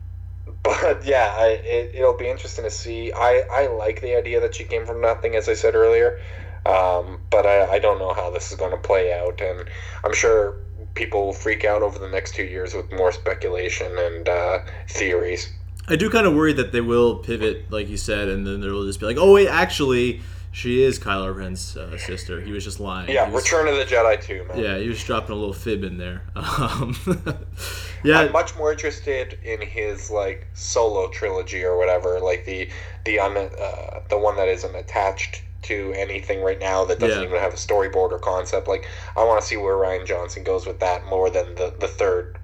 but 0.62 1.04
yeah, 1.04 1.32
I, 1.36 1.60
it, 1.64 1.92
it'll 1.94 2.16
be 2.16 2.28
interesting 2.28 2.64
to 2.64 2.70
see. 2.70 3.12
I, 3.12 3.44
I 3.52 3.66
like 3.68 4.00
the 4.00 4.16
idea 4.16 4.40
that 4.40 4.54
she 4.54 4.64
came 4.64 4.86
from 4.86 5.00
nothing, 5.00 5.34
as 5.36 5.48
I 5.48 5.54
said 5.54 5.74
earlier. 5.74 6.18
Um, 6.66 7.20
but 7.30 7.46
I, 7.46 7.66
I 7.74 7.78
don't 7.78 7.98
know 7.98 8.12
how 8.12 8.30
this 8.30 8.50
is 8.52 8.58
going 8.58 8.72
to 8.72 8.76
play 8.76 9.12
out, 9.18 9.40
and 9.40 9.66
I'm 10.04 10.12
sure 10.14 10.56
people 11.00 11.24
will 11.24 11.32
freak 11.32 11.64
out 11.64 11.80
over 11.80 11.98
the 11.98 12.10
next 12.10 12.34
two 12.34 12.44
years 12.44 12.74
with 12.74 12.92
more 12.92 13.10
speculation 13.10 13.90
and 13.96 14.28
uh, 14.28 14.58
theories. 14.86 15.50
I 15.88 15.96
do 15.96 16.10
kind 16.10 16.26
of 16.26 16.34
worry 16.34 16.52
that 16.52 16.72
they 16.72 16.82
will 16.82 17.16
pivot, 17.16 17.70
like 17.70 17.88
you 17.88 17.96
said, 17.96 18.28
and 18.28 18.46
then 18.46 18.60
they'll 18.60 18.84
just 18.84 19.00
be 19.00 19.06
like, 19.06 19.16
"Oh 19.16 19.32
wait, 19.32 19.48
actually, 19.48 20.20
she 20.52 20.82
is 20.82 20.98
Kylo 20.98 21.34
Ren's 21.34 21.78
uh, 21.78 21.96
sister. 21.96 22.38
He 22.42 22.52
was 22.52 22.64
just 22.64 22.80
lying." 22.80 23.08
Yeah, 23.08 23.30
was- 23.30 23.44
Return 23.44 23.66
of 23.66 23.76
the 23.76 23.84
Jedi 23.86 24.22
too, 24.22 24.44
man. 24.44 24.58
Yeah, 24.58 24.76
he 24.76 24.88
was 24.88 25.02
dropping 25.02 25.32
a 25.32 25.38
little 25.38 25.54
fib 25.54 25.82
in 25.84 25.96
there. 25.96 26.22
Um, 26.36 26.94
yeah, 28.04 28.20
I'm 28.20 28.32
much 28.32 28.54
more 28.56 28.70
interested 28.70 29.38
in 29.42 29.62
his 29.62 30.10
like 30.10 30.48
solo 30.52 31.08
trilogy 31.08 31.64
or 31.64 31.78
whatever, 31.78 32.20
like 32.20 32.44
the 32.44 32.68
the 33.06 33.20
un, 33.20 33.38
uh, 33.38 34.00
the 34.10 34.18
one 34.18 34.36
that 34.36 34.48
isn't 34.48 34.74
attached 34.76 35.42
to 35.62 35.92
anything 35.96 36.42
right 36.42 36.58
now 36.58 36.84
that 36.86 36.98
doesn't 36.98 37.20
Yeah. 37.22 37.28
even 37.28 37.40
have 37.40 37.52
a 37.52 37.56
storyboard 37.56 38.12
or 38.12 38.18
concept. 38.18 38.66
Like 38.68 38.86
I 39.16 39.24
want 39.24 39.40
to 39.40 39.46
see 39.46 39.56
where 39.56 39.74
Rian 39.74 40.06
Johnson 40.06 40.42
goes 40.44 40.66
with 40.66 40.80
that 40.80 41.04
more 41.06 41.28
than 41.30 41.54
the 41.54 41.74
the 41.78 41.88
third 41.88 42.38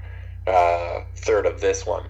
uh, 0.46 1.00
third 1.16 1.46
of 1.46 1.60
this 1.60 1.84
one. 1.86 2.04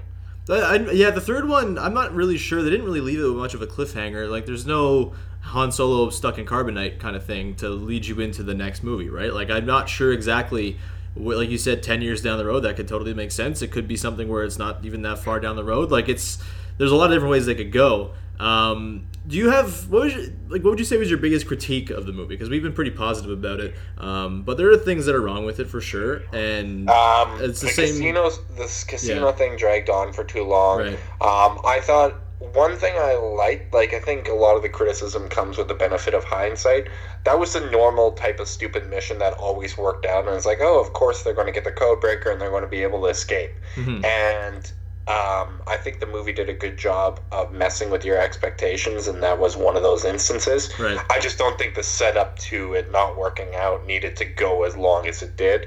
I, 0.49 0.55
I- 0.55 0.91
yeah, 0.93 1.11
the 1.11 1.21
third 1.21 1.49
one, 1.49 1.79
I'm 1.79 1.95
not 1.95 2.15
really 2.15 2.37
sure. 2.37 2.63
They 2.63 2.71
didn't 2.71 2.87
really 2.87 3.01
leave 3.01 3.19
it 3.19 3.25
with 3.25 3.37
much 3.37 3.55
of 3.55 3.63
a 3.63 3.67
cliffhanger. 3.67 4.31
Like, 4.31 4.47
there's 4.47 4.67
no 4.67 5.15
Han 5.41 5.73
Solo 5.73 6.11
stuck 6.11 6.39
in 6.39 6.45
carbonite 6.47 7.01
kind 7.01 7.17
of 7.17 7.25
thing 7.25 7.55
to 7.57 7.69
lead 7.71 8.07
you 8.07 8.21
into 8.21 8.43
the 8.43 8.55
next 8.55 8.85
movie, 8.85 9.09
right? 9.09 9.33
Like, 9.33 9.51
I'm 9.51 9.67
not 9.67 9.89
sure 9.89 10.13
exactly. 10.13 10.77
wh- 11.15 11.35
Like 11.39 11.49
you 11.51 11.59
said, 11.59 11.83
ten 11.83 12.03
years 12.03 12.21
down 12.23 12.37
the 12.39 12.45
road, 12.45 12.61
that 12.61 12.77
could 12.77 12.87
totally 12.89 13.15
make 13.15 13.31
sense. 13.33 13.63
It 13.63 13.73
could 13.73 13.89
be 13.89 13.97
something 13.97 14.29
where 14.29 14.45
it's 14.45 14.59
not 14.59 14.85
even 14.85 15.03
that 15.03 15.19
far 15.19 15.41
down 15.41 15.57
the 15.57 15.65
road. 15.65 15.91
Like, 15.91 16.09
it's 16.09 16.39
there's 16.79 16.93
a 16.93 16.97
lot 16.97 17.07
of 17.07 17.13
different 17.17 17.33
ways 17.33 17.47
they 17.47 17.55
could 17.55 17.73
go. 17.73 18.11
Um, 18.39 19.07
do 19.27 19.37
you 19.37 19.51
have 19.51 19.89
what 19.91 20.05
was 20.05 20.15
your, 20.15 20.25
like 20.49 20.63
what 20.63 20.71
would 20.71 20.79
you 20.79 20.85
say 20.85 20.97
was 20.97 21.09
your 21.11 21.19
biggest 21.19 21.47
critique 21.47 21.91
of 21.91 22.07
the 22.07 22.13
movie? 22.13 22.35
Because 22.35 22.49
we've 22.49 22.63
been 22.63 22.73
pretty 22.73 22.93
positive 22.93 23.31
about 23.31 23.61
it, 23.61 23.75
um, 23.99 24.43
but 24.43 24.57
there 24.57 24.71
are 24.71 24.77
things 24.77 25.07
that 25.07 25.15
are 25.15 25.21
wrong 25.21 25.45
with 25.45 25.59
it 25.61 25.67
for 25.69 25.81
sure. 25.81 26.23
And 26.33 26.89
Um, 26.89 27.39
It's 27.41 27.61
the 27.61 27.67
the, 27.67 27.73
same- 27.73 27.87
casinos, 27.89 28.41
this 28.57 28.85
casino 28.85 29.27
Yeah. 29.27 29.33
thing 29.33 29.57
dragged 29.57 29.91
on 29.91 30.13
for 30.13 30.25
too 30.25 30.45
long. 30.45 30.79
Right. 30.81 30.99
Um, 31.21 31.61
I 31.65 31.81
thought 31.83 32.15
one 32.39 32.77
thing 32.77 32.95
I 32.99 33.15
liked, 33.15 33.73
like 33.73 33.95
I 33.95 33.99
think 33.99 34.29
a 34.29 34.35
lot 34.35 34.57
of 34.57 34.63
the 34.63 34.69
criticism 34.69 35.29
comes 35.29 35.57
with 35.57 35.69
the 35.69 35.75
benefit 35.75 36.13
of 36.15 36.23
hindsight. 36.23 36.87
That 37.25 37.39
was 37.39 37.55
the 37.55 37.61
normal 37.71 38.13
type 38.13 38.39
of 38.39 38.47
stupid 38.47 38.89
mission 38.91 39.19
that 39.21 39.33
always 39.35 39.77
worked 39.79 40.05
out, 40.07 40.27
and 40.27 40.37
it's 40.37 40.45
like, 40.47 40.59
oh, 40.61 40.79
of 40.79 40.93
course 40.93 41.23
they're 41.23 41.33
going 41.35 41.47
to 41.47 41.53
get 41.53 41.65
the 41.65 41.73
code 41.73 42.01
breaker 42.01 42.31
and 42.31 42.41
they're 42.41 42.51
going 42.51 42.63
to 42.63 42.69
be 42.69 42.83
able 42.83 43.01
to 43.01 43.07
escape. 43.07 43.53
Mhm. 43.77 44.05
And 44.05 44.71
um, 45.09 45.63
I 45.69 45.77
think 45.77 46.01
the 46.01 46.07
movie 46.07 46.33
did 46.33 46.49
a 46.49 46.53
good 46.53 46.77
job 46.77 47.21
of 47.31 47.53
messing 47.53 47.91
with 47.91 48.05
your 48.05 48.21
expectations, 48.21 49.07
and 49.07 49.23
that 49.23 49.39
was 49.39 49.57
one 49.57 49.77
of 49.77 49.85
those 49.85 50.05
instances. 50.05 50.69
Right. 50.81 50.99
I 51.11 51.21
just 51.21 51.39
don't 51.39 51.57
think 51.57 51.75
the 51.77 51.83
setup 51.85 52.37
to 52.41 52.75
it 52.75 52.91
not 52.91 53.17
working 53.17 53.55
out 53.57 53.87
needed 53.87 54.17
to 54.17 54.25
go 54.25 54.65
as 54.65 54.77
long 54.77 55.07
as 55.07 55.23
it 55.23 55.37
did. 55.37 55.67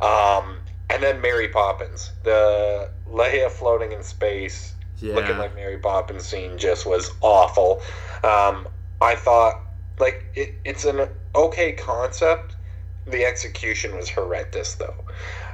Um, 0.00 0.58
and 0.90 1.02
then 1.02 1.20
Mary 1.20 1.48
Poppins, 1.48 2.12
the 2.22 2.88
Leia 3.10 3.50
floating 3.50 3.90
in 3.90 4.02
space, 4.04 4.74
looking 5.02 5.38
like 5.38 5.54
Mary 5.56 5.78
Poppins 5.78 6.24
scene 6.24 6.56
just 6.56 6.86
was 6.86 7.10
awful. 7.20 7.80
Um, 8.22 8.68
I 9.00 9.16
thought 9.16 9.60
like 9.98 10.24
it, 10.34 10.54
it's 10.64 10.84
an 10.84 11.08
okay 11.34 11.72
concept. 11.72 12.56
The 13.06 13.24
execution 13.24 13.96
was 13.96 14.08
horrendous, 14.08 14.74
though. 14.74 14.94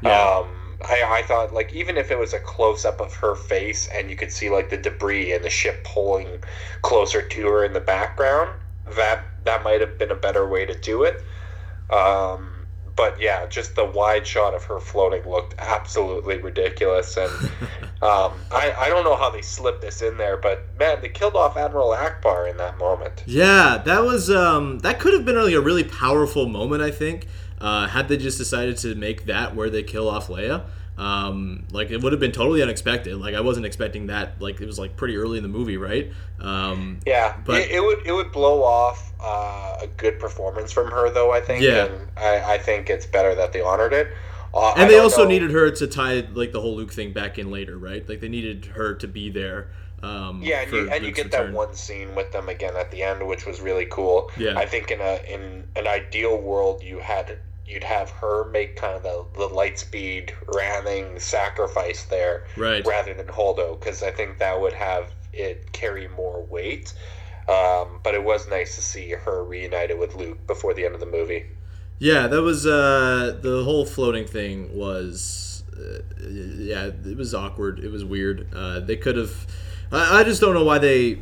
Yeah. 0.02 0.20
Um, 0.20 0.48
I, 0.88 1.20
I 1.20 1.23
thought 1.23 1.53
like 1.53 1.73
even 1.73 1.97
if 1.97 2.11
it 2.11 2.18
was 2.18 2.33
a 2.33 2.40
close 2.40 2.85
up 2.85 3.01
of 3.01 3.14
her 3.14 3.35
face 3.35 3.88
and 3.88 4.11
you 4.11 4.16
could 4.16 4.33
see 4.33 4.51
like 4.51 4.70
the 4.70 4.77
debris 4.77 5.33
and 5.33 5.44
the 5.44 5.51
ship 5.51 5.85
pulling 5.85 6.42
closer 6.83 7.23
to 7.23 7.47
her 7.49 7.64
in 7.64 7.73
the 7.73 7.81
background, 7.81 8.51
that 8.97 9.25
that 9.44 9.62
might 9.62 9.81
have 9.81 9.99
been 9.99 10.11
a 10.11 10.16
better 10.16 10.47
way 10.49 10.66
to 10.66 10.79
do 10.79 11.03
it. 11.03 11.23
Um, 11.90 12.66
but 12.97 13.20
yeah, 13.20 13.47
just 13.47 13.75
the 13.75 13.85
wide 13.85 14.27
shot 14.27 14.55
of 14.55 14.64
her 14.64 14.79
floating 14.81 15.29
looked 15.29 15.55
absolutely 15.59 16.38
ridiculous, 16.38 17.16
and 17.16 17.31
um, 18.03 18.33
I 18.53 18.75
I 18.79 18.88
don't 18.88 19.05
know 19.05 19.16
how 19.16 19.31
they 19.31 19.42
slipped 19.42 19.83
this 19.83 20.03
in 20.03 20.16
there, 20.16 20.37
but 20.37 20.66
man, 20.79 21.01
they 21.03 21.09
killed 21.09 21.35
off 21.35 21.57
Admiral 21.57 21.90
Ackbar 21.90 22.51
in 22.51 22.57
that 22.59 22.79
moment. 22.79 23.25
Yeah, 23.27 23.83
that 23.85 24.05
was 24.05 24.31
um 24.31 24.79
that 24.81 25.01
could 25.01 25.12
have 25.12 25.25
been 25.25 25.37
like 25.37 25.55
a 25.55 25.61
really 25.61 25.85
powerful 25.85 26.47
moment, 26.47 26.83
I 26.83 26.90
think. 26.90 27.27
Uh, 27.61 27.87
had 27.87 28.09
they 28.09 28.17
just 28.17 28.38
decided 28.38 28.77
to 28.79 28.95
make 28.95 29.27
that 29.27 29.55
where 29.55 29.71
they 29.71 29.83
kill 29.83 30.09
off 30.09 30.29
Leia. 30.29 30.64
Um, 30.97 31.64
like 31.73 31.90
it 31.90 32.01
would 32.03 32.12
have 32.12 32.21
been 32.21 32.31
totally 32.33 32.62
unexpected. 32.62 33.17
Like 33.17 33.35
I 33.35 33.40
wasn't 33.40 33.67
expecting 33.67 34.07
that. 34.09 34.40
Like 34.40 34.61
it 34.61 34.67
was 34.67 34.79
like 34.79 34.97
pretty 34.97 35.17
early 35.17 35.38
in 35.38 35.43
the 35.43 35.49
movie, 35.49 35.77
right? 35.77 36.12
Um, 36.40 37.01
Yeah, 37.05 37.37
But- 37.45 37.62
it, 37.62 37.71
it 37.73 37.81
would 37.83 38.07
it 38.07 38.12
would 38.12 38.31
blow 38.31 38.62
off 38.62 39.12
uh, 39.21 39.79
a 39.83 39.87
good 39.97 40.21
performance 40.21 40.71
from 40.71 40.90
her, 40.93 41.11
though. 41.11 41.33
I 41.33 41.40
think, 41.40 41.62
Yeah. 41.64 41.87
and 41.87 42.09
I, 42.17 42.55
I 42.55 42.59
think 42.59 42.90
it's 42.90 43.07
better 43.07 43.35
that 43.35 43.53
they 43.53 43.61
honored 43.61 43.93
it. 43.93 44.09
Uh, 44.53 44.73
I 44.77 44.83
and 44.83 44.90
they 44.90 44.99
also 45.01 45.23
know- 45.25 45.31
needed 45.31 45.51
her 45.51 45.71
to 45.73 45.87
tie 45.88 46.25
like 46.33 46.53
the 46.53 46.61
whole 46.61 46.77
Luke 46.77 46.93
thing 46.93 47.12
back 47.12 47.38
in 47.40 47.51
later, 47.51 47.77
right? 47.77 48.09
Like 48.09 48.21
they 48.21 48.29
needed 48.29 48.67
her 48.77 48.95
to 48.95 49.09
be 49.09 49.31
there. 49.31 49.69
Um, 50.02 50.42
Yeah, 50.42 50.61
and 50.62 50.72
you, 50.72 50.90
and 50.90 51.04
you 51.04 51.12
get 51.12 51.30
that 51.33 51.52
one 51.52 51.74
scene 51.74 52.14
with 52.14 52.33
them 52.33 52.48
again 52.48 52.76
at 52.76 52.90
the 52.90 53.02
end, 53.02 53.26
which 53.26 53.46
was 53.46 53.61
really 53.61 53.87
cool. 53.87 54.30
Yeah. 54.37 54.59
I 54.59 54.66
think 54.66 54.90
in 54.90 55.00
a 55.00 55.20
in 55.26 55.64
an 55.76 55.87
ideal 55.87 56.37
world, 56.38 56.83
you 56.83 56.98
had 56.98 57.38
you'd 57.66 57.85
have 57.85 58.11
her 58.11 58.44
make 58.50 58.76
kind 58.76 58.94
of 58.96 59.02
the 59.02 59.24
the 59.38 59.46
light 59.46 59.78
speed 59.78 60.33
ramming 60.54 61.18
sacrifice 61.18 62.04
there, 62.04 62.44
Right. 62.57 62.85
rather 62.87 63.14
than 63.14 63.26
Holdo, 63.28 63.78
because 63.78 64.02
I 64.02 64.11
think 64.11 64.38
that 64.38 64.61
would 64.61 64.74
have 64.74 65.12
it 65.33 65.72
carry 65.72 66.09
more 66.09 66.42
weight. 66.44 66.92
Um, 67.48 68.00
but 68.02 68.14
it 68.14 68.22
was 68.24 68.48
nice 68.48 68.74
to 68.76 68.83
see 68.83 69.11
her 69.11 69.44
reunited 69.44 69.98
with 69.98 70.14
Luke 70.14 70.46
before 70.46 70.72
the 70.74 70.85
end 70.85 70.94
of 70.94 71.00
the 71.00 71.07
movie. 71.07 71.44
Yeah, 71.98 72.26
that 72.26 72.42
was 72.42 72.66
uh, 72.66 73.38
the 73.40 73.62
whole 73.64 73.87
floating 73.87 74.26
thing 74.26 74.74
was 74.76 75.62
uh, 75.76 76.00
yeah, 76.28 76.87
it 77.04 77.16
was 77.16 77.35
awkward. 77.35 77.78
It 77.80 77.90
was 77.90 78.04
weird. 78.04 78.48
Uh, 78.54 78.80
they 78.80 78.96
could 78.96 79.16
have. 79.16 79.46
I, 79.94 80.20
I 80.20 80.24
just 80.24 80.40
don't 80.40 80.54
know 80.54 80.64
why 80.64 80.78
they. 80.78 81.18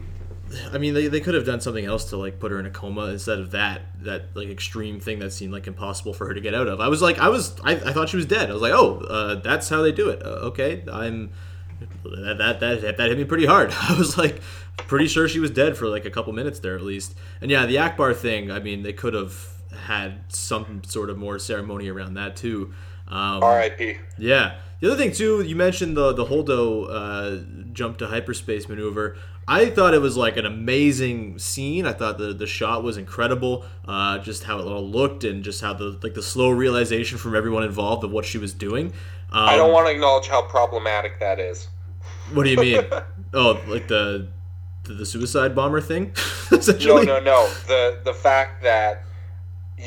I 0.70 0.76
mean, 0.76 0.92
they, 0.92 1.08
they 1.08 1.20
could 1.20 1.34
have 1.34 1.46
done 1.46 1.62
something 1.62 1.84
else 1.84 2.10
to 2.10 2.18
like 2.18 2.38
put 2.38 2.52
her 2.52 2.60
in 2.60 2.66
a 2.66 2.70
coma 2.70 3.06
instead 3.06 3.38
of 3.38 3.52
that 3.52 3.82
that 4.02 4.36
like 4.36 4.48
extreme 4.48 5.00
thing 5.00 5.18
that 5.20 5.32
seemed 5.32 5.52
like 5.52 5.66
impossible 5.66 6.12
for 6.12 6.26
her 6.26 6.34
to 6.34 6.40
get 6.40 6.54
out 6.54 6.68
of. 6.68 6.80
I 6.80 6.88
was 6.88 7.00
like, 7.00 7.18
I 7.18 7.28
was, 7.28 7.58
I, 7.64 7.72
I 7.72 7.92
thought 7.92 8.08
she 8.10 8.16
was 8.16 8.26
dead. 8.26 8.50
I 8.50 8.52
was 8.52 8.60
like, 8.62 8.72
oh, 8.72 8.98
uh, 8.98 9.34
that's 9.36 9.68
how 9.68 9.82
they 9.82 9.92
do 9.92 10.10
it. 10.10 10.24
Uh, 10.24 10.50
okay, 10.50 10.84
I'm. 10.90 11.32
That, 12.04 12.38
that 12.38 12.60
that 12.60 12.96
that 12.96 13.08
hit 13.08 13.18
me 13.18 13.24
pretty 13.24 13.46
hard. 13.46 13.72
I 13.80 13.96
was 13.96 14.16
like, 14.18 14.40
pretty 14.76 15.08
sure 15.08 15.28
she 15.28 15.40
was 15.40 15.50
dead 15.50 15.76
for 15.76 15.88
like 15.88 16.04
a 16.04 16.10
couple 16.10 16.32
minutes 16.32 16.60
there 16.60 16.76
at 16.76 16.82
least. 16.82 17.14
And 17.40 17.50
yeah, 17.50 17.66
the 17.66 17.76
Ackbar 17.76 18.14
thing. 18.14 18.50
I 18.50 18.60
mean, 18.60 18.82
they 18.82 18.92
could 18.92 19.14
have 19.14 19.34
had 19.86 20.32
some 20.32 20.82
sort 20.84 21.10
of 21.10 21.18
more 21.18 21.38
ceremony 21.38 21.88
around 21.88 22.14
that 22.14 22.36
too. 22.36 22.72
Um, 23.08 23.42
R.I.P. 23.42 23.98
yeah. 24.18 24.58
The 24.82 24.88
other 24.90 24.96
thing 24.96 25.12
too, 25.12 25.42
you 25.42 25.54
mentioned 25.54 25.96
the 25.96 26.12
the 26.12 26.24
Holdo 26.24 26.88
uh, 26.90 27.44
jump 27.72 27.98
to 27.98 28.08
hyperspace 28.08 28.68
maneuver. 28.68 29.16
I 29.46 29.66
thought 29.66 29.94
it 29.94 30.00
was 30.00 30.16
like 30.16 30.36
an 30.36 30.44
amazing 30.44 31.38
scene. 31.38 31.86
I 31.86 31.92
thought 31.92 32.18
the 32.18 32.34
the 32.34 32.48
shot 32.48 32.82
was 32.82 32.96
incredible. 32.96 33.64
Uh, 33.86 34.18
just 34.18 34.42
how 34.42 34.58
it 34.58 34.64
all 34.64 34.84
looked 34.84 35.22
and 35.22 35.44
just 35.44 35.60
how 35.60 35.72
the 35.72 35.96
like 36.02 36.14
the 36.14 36.22
slow 36.22 36.50
realization 36.50 37.16
from 37.16 37.36
everyone 37.36 37.62
involved 37.62 38.02
of 38.02 38.10
what 38.10 38.24
she 38.24 38.38
was 38.38 38.52
doing. 38.52 38.86
Um, 39.30 39.48
I 39.50 39.54
don't 39.54 39.72
want 39.72 39.86
to 39.86 39.92
acknowledge 39.92 40.26
how 40.26 40.42
problematic 40.42 41.20
that 41.20 41.38
is. 41.38 41.68
What 42.32 42.42
do 42.42 42.50
you 42.50 42.56
mean? 42.56 42.82
oh, 43.34 43.60
like 43.68 43.86
the 43.86 44.26
the, 44.82 44.94
the 44.94 45.06
suicide 45.06 45.54
bomber 45.54 45.80
thing? 45.80 46.12
No, 46.50 47.02
no, 47.02 47.20
no. 47.20 47.48
The 47.68 48.00
the 48.02 48.12
fact 48.12 48.64
that 48.64 49.04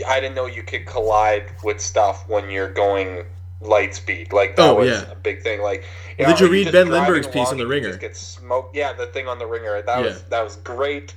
I 0.07 0.21
didn't 0.21 0.35
know 0.35 0.45
you 0.45 0.63
could 0.63 0.85
collide 0.85 1.51
with 1.65 1.81
stuff 1.81 2.29
when 2.29 2.49
you're 2.49 2.71
going 2.71 3.25
light 3.61 3.95
speed. 3.95 4.33
Like 4.33 4.55
that 4.57 4.69
Oh, 4.69 4.75
was 4.75 4.89
yeah. 4.89 5.11
a 5.11 5.15
big 5.15 5.41
thing. 5.43 5.61
Like, 5.61 5.83
did 6.17 6.39
you 6.39 6.49
read 6.49 6.71
Ben 6.71 6.89
Lindbergh's 6.89 7.27
piece 7.27 7.49
on 7.49 7.57
The 7.57 7.67
Ringer? 7.67 7.89
Just 7.89 7.99
get 8.01 8.15
smoked. 8.15 8.75
Yeah, 8.75 8.93
the 8.93 9.07
thing 9.07 9.27
on 9.27 9.39
the 9.39 9.47
ringer. 9.47 9.81
That 9.81 10.03
was 10.03 10.23
that 10.25 10.43
was 10.43 10.55
great. 10.57 11.13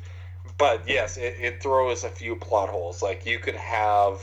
But 0.57 0.89
yes, 0.89 1.17
it, 1.17 1.37
it 1.41 1.63
throws 1.63 2.03
a 2.05 2.09
few 2.09 2.35
plot 2.37 2.69
holes. 2.69 3.01
Like 3.03 3.25
you 3.27 3.39
could 3.39 3.55
have 3.57 4.21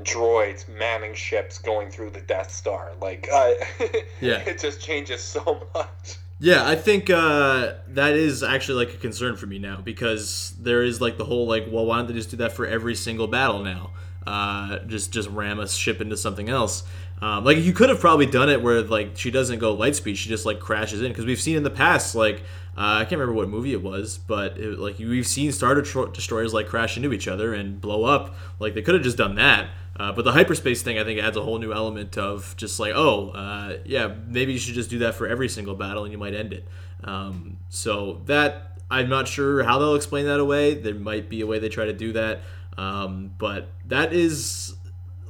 droids 0.00 0.68
manning 0.68 1.14
ships 1.14 1.58
going 1.58 1.90
through 1.90 2.10
the 2.10 2.20
Death 2.20 2.50
Star. 2.50 2.92
Like, 3.00 3.28
uh, 3.32 3.52
Yeah. 4.20 4.38
it 4.40 4.58
just 4.58 4.80
changes 4.80 5.22
so 5.22 5.66
much. 5.74 6.16
Yeah, 6.38 6.66
I 6.68 6.76
think 6.76 7.08
uh, 7.08 7.74
that 7.88 8.12
is 8.14 8.42
actually 8.42 8.84
like 8.84 8.94
a 8.94 8.98
concern 8.98 9.36
for 9.36 9.46
me 9.46 9.58
now 9.58 9.80
because 9.82 10.54
there 10.60 10.82
is 10.82 11.00
like 11.00 11.16
the 11.16 11.24
whole 11.24 11.46
like, 11.46 11.66
well, 11.70 11.86
why 11.86 11.96
don't 11.96 12.08
they 12.08 12.12
just 12.14 12.30
do 12.30 12.36
that 12.38 12.52
for 12.52 12.66
every 12.66 12.94
single 12.94 13.26
battle 13.26 13.62
now? 13.62 13.92
Uh, 14.26 14.80
just 14.80 15.12
just 15.12 15.30
ram 15.30 15.60
a 15.60 15.68
ship 15.68 16.00
into 16.00 16.16
something 16.16 16.48
else. 16.50 16.82
Um, 17.20 17.44
like 17.44 17.58
you 17.58 17.72
could 17.72 17.88
have 17.88 18.00
probably 18.00 18.26
done 18.26 18.50
it 18.50 18.62
where 18.62 18.82
like 18.82 19.16
she 19.16 19.30
doesn't 19.30 19.58
go 19.58 19.72
light 19.72 19.96
speed, 19.96 20.18
she 20.18 20.28
just 20.28 20.44
like 20.44 20.60
crashes 20.60 21.00
in 21.00 21.08
because 21.08 21.24
we've 21.24 21.40
seen 21.40 21.56
in 21.56 21.62
the 21.62 21.70
past 21.70 22.14
like 22.14 22.42
Uh, 22.76 23.00
I 23.00 23.04
can't 23.04 23.12
remember 23.12 23.32
what 23.32 23.48
movie 23.48 23.72
it 23.72 23.82
was, 23.82 24.18
but 24.18 24.58
it, 24.58 24.78
like 24.78 24.98
we've 24.98 25.26
seen 25.26 25.50
Star 25.50 25.74
Destroyers 25.74 26.52
like 26.52 26.68
crash 26.68 26.98
into 26.98 27.10
each 27.14 27.26
other 27.26 27.54
and 27.54 27.80
blow 27.80 28.04
up. 28.04 28.34
Like 28.58 28.74
they 28.74 28.82
could 28.82 28.94
have 28.94 29.02
just 29.02 29.16
done 29.16 29.36
that. 29.36 29.70
Uh, 29.98 30.12
but 30.12 30.26
the 30.26 30.32
hyperspace 30.32 30.82
thing, 30.82 30.98
I 30.98 31.04
think, 31.04 31.18
adds 31.18 31.38
a 31.38 31.40
whole 31.40 31.58
new 31.58 31.72
element 31.72 32.18
of 32.18 32.54
just 32.58 32.78
like, 32.78 32.92
oh, 32.94 33.30
uh, 33.30 33.78
yeah, 33.86 34.14
maybe 34.26 34.52
you 34.52 34.58
should 34.58 34.74
just 34.74 34.90
do 34.90 34.98
that 34.98 35.14
for 35.14 35.26
every 35.26 35.48
single 35.48 35.74
battle 35.74 36.04
and 36.04 36.12
you 36.12 36.18
might 36.18 36.34
end 36.34 36.52
it. 36.52 36.68
Um, 37.02 37.56
so 37.70 38.20
that 38.26 38.78
I'm 38.90 39.08
not 39.08 39.26
sure 39.26 39.62
how 39.62 39.78
they'll 39.78 39.94
explain 39.94 40.26
that 40.26 40.38
away. 40.38 40.74
There 40.74 40.94
might 40.94 41.30
be 41.30 41.40
a 41.40 41.46
way 41.46 41.58
they 41.58 41.70
try 41.70 41.86
to 41.86 41.94
do 41.94 42.12
that, 42.12 42.42
um, 42.76 43.30
but 43.38 43.70
that 43.86 44.12
is 44.12 44.76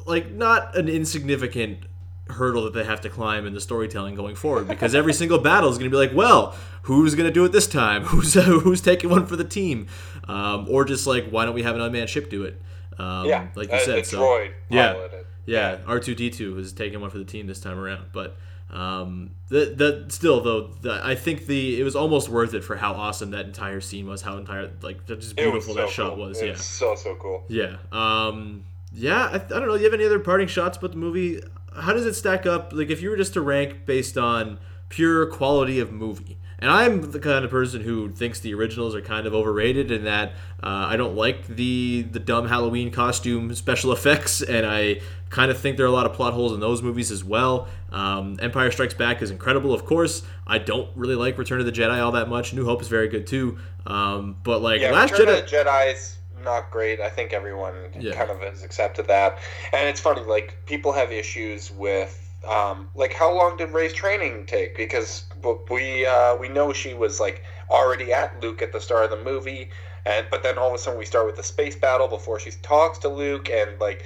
like 0.07 0.31
not 0.31 0.77
an 0.77 0.89
insignificant 0.89 1.81
hurdle 2.29 2.65
that 2.65 2.73
they 2.75 2.83
have 2.85 3.01
to 3.01 3.09
climb 3.09 3.47
in 3.47 3.55
the 3.55 3.61
storytelling 3.61 4.15
going 4.15 4.35
forward 4.35 4.67
because 4.67 4.95
every 4.95 5.13
single 5.23 5.39
battle 5.39 5.71
is 5.71 5.79
going 5.79 5.91
to 5.91 5.95
be 5.95 5.99
like, 5.99 6.15
well, 6.17 6.57
who's 6.83 7.15
going 7.15 7.27
to 7.29 7.33
do 7.33 7.45
it 7.45 7.53
this 7.53 7.67
time? 7.67 8.03
Who's 8.07 8.35
who's 8.35 8.81
taking 8.81 9.11
one 9.11 9.27
for 9.27 9.37
the 9.37 9.45
team? 9.45 9.87
Um, 10.29 10.67
or 10.71 10.85
just 10.85 11.07
like, 11.07 11.29
why 11.31 11.45
don't 11.45 11.55
we 11.55 11.63
have 11.63 11.75
an 11.77 11.81
unmanned 11.81 12.11
ship 12.11 12.31
do 12.31 12.45
it? 12.45 12.61
Um, 12.99 13.27
yeah, 13.27 13.49
like 13.55 13.69
you 13.69 13.77
uh, 13.77 13.81
said, 13.81 14.07
so 14.07 14.49
yeah, 14.71 14.97
yeah, 15.45 15.79
R 15.87 16.01
two 16.01 16.15
D 16.15 16.31
two 16.31 16.59
is 16.59 16.73
taking 16.73 17.01
one 17.01 17.11
for 17.11 17.19
the 17.19 17.25
team 17.25 17.47
this 17.47 17.61
time 17.61 17.79
around, 17.79 18.07
but. 18.13 18.37
Um, 18.69 19.31
that 19.49 19.79
that 19.79 20.11
still 20.11 20.41
though, 20.41 20.73
the, 20.83 21.01
I 21.01 21.15
think 21.15 21.47
the 21.47 21.81
it 21.81 21.85
was 21.85 21.95
almost 21.95 22.29
worth 22.29 22.53
it 22.53 22.65
for 22.65 22.75
how 22.75 22.95
awesome 22.95 23.31
that 23.31 23.47
entire 23.47 23.81
scene 23.81 24.09
was, 24.09 24.23
how 24.23 24.39
entire 24.39 24.73
like 24.83 25.07
just 25.07 25.37
beautiful 25.37 25.75
so 25.75 25.81
that 25.83 25.89
shot 25.89 26.17
cool. 26.17 26.27
was. 26.27 26.41
It 26.43 26.47
Yeah, 26.47 26.53
was 26.55 26.65
so 26.65 26.97
so 26.97 27.15
cool. 27.15 27.45
yeah. 27.49 27.77
Um, 27.93 28.65
yeah. 28.97 29.27
I, 29.27 29.35
I 29.35 29.39
don't 29.39 29.67
know. 29.67 29.77
Do 29.77 29.79
you 29.79 29.85
have 29.85 29.95
any 29.95 30.05
other 30.05 30.19
parting 30.19 30.49
shots 30.49 30.79
about 30.79 30.93
the 30.93 30.97
movie? 30.97 31.41
How 31.75 31.93
does 31.93 32.07
it 32.07 32.15
stack 32.15 32.47
up? 32.47 32.73
Like, 32.73 32.91
if 32.91 33.03
you 33.03 33.11
were 33.11 33.17
just 33.17 33.35
to 33.35 33.41
rank 33.41 33.85
based 33.87 34.17
on 34.17 34.59
pure 34.89 35.27
quality 35.27 35.79
of 35.81 35.93
movie, 35.93 36.39
and 36.59 36.71
I'm 36.71 37.11
the 37.11 37.19
kind 37.21 37.45
of 37.45 37.51
person 37.51 37.83
who 37.83 38.11
thinks 38.11 38.41
the 38.41 38.55
originals 38.55 38.95
are 38.95 39.03
kind 39.03 39.27
of 39.27 39.35
overrated, 39.35 39.91
and 39.91 40.07
that 40.07 40.31
uh, 40.63 40.87
I 40.89 40.97
don't 40.97 41.15
like 41.15 41.47
the 41.47 42.03
the 42.11 42.19
dumb 42.19 42.49
Halloween 42.49 42.91
costume 42.91 43.55
special 43.55 43.93
effects, 43.97 44.41
and 44.41 44.65
I 44.67 45.01
kind 45.29 45.51
of 45.51 45.59
think 45.59 45.77
there 45.77 45.85
are 45.85 45.89
a 45.89 45.93
lot 45.93 46.07
of 46.07 46.15
plot 46.15 46.33
holes 46.33 46.53
in 46.53 46.61
those 46.61 46.83
movies 46.83 47.11
as 47.11 47.23
well. 47.23 47.69
Um, 47.93 48.39
Empire 48.41 48.71
Strikes 48.71 48.95
Back 48.95 49.21
is 49.21 49.31
incredible, 49.31 49.75
of 49.75 49.85
course. 49.85 50.23
I 50.47 50.59
don't 50.59 50.89
really 50.97 51.15
like 51.15 51.37
Return 51.37 51.61
of 51.61 51.67
the 51.67 51.73
Jedi 51.73 52.03
all 52.03 52.13
that 52.13 52.29
much. 52.29 52.55
New 52.55 52.65
Hope 52.65 52.81
is 52.81 52.89
very 52.89 53.09
good 53.09 53.27
too. 53.27 53.59
Um, 53.87 54.37
but 54.43 54.63
like 54.63 54.81
Yeah, 54.81 54.93
Last 54.93 55.13
Return 55.13 55.27
Jedi, 55.27 55.43
of 55.43 55.51
the 55.51 55.57
Jedi's 55.57 56.19
not 56.47 56.71
great. 56.71 57.01
I 57.01 57.11
think 57.11 57.35
everyone 57.35 57.75
Yeah. 58.01 58.15
kind 58.15 58.31
of 58.31 58.41
has 58.41 58.63
accepted 58.65 59.09
that. 59.09 59.39
And 59.75 59.89
it's 59.89 60.01
funny, 60.01 60.23
like 60.23 60.57
people 60.67 60.93
have 60.93 61.13
issues 61.13 61.71
with 61.71 62.23
um, 62.49 62.89
like 62.95 63.13
how 63.13 63.35
long 63.35 63.57
did 63.57 63.71
Rey's 63.71 63.93
training 63.93 64.47
take? 64.47 64.77
Because 64.77 65.25
we 65.71 66.07
uh, 66.07 66.37
we 66.37 66.49
know 66.49 66.73
she 66.73 66.95
was 66.95 67.21
like 67.21 67.43
already 67.71 68.13
at 68.13 68.41
Luke 68.41 68.63
at 68.63 68.73
the 68.73 68.81
start 68.81 69.05
of 69.05 69.19
the 69.19 69.25
movie, 69.25 69.71
and 70.07 70.27
but 70.31 70.43
then 70.43 70.57
all 70.59 70.69
of 70.69 70.75
a 70.75 70.79
sudden 70.79 70.99
we 70.99 71.05
start 71.05 71.27
with 71.27 71.37
the 71.37 71.43
space 71.43 71.77
battle 71.77 72.09
before 72.09 72.39
she 72.39 72.51
talks 72.63 72.99
to 73.01 73.09
Luke, 73.09 73.51
and 73.51 73.79
like 73.81 74.05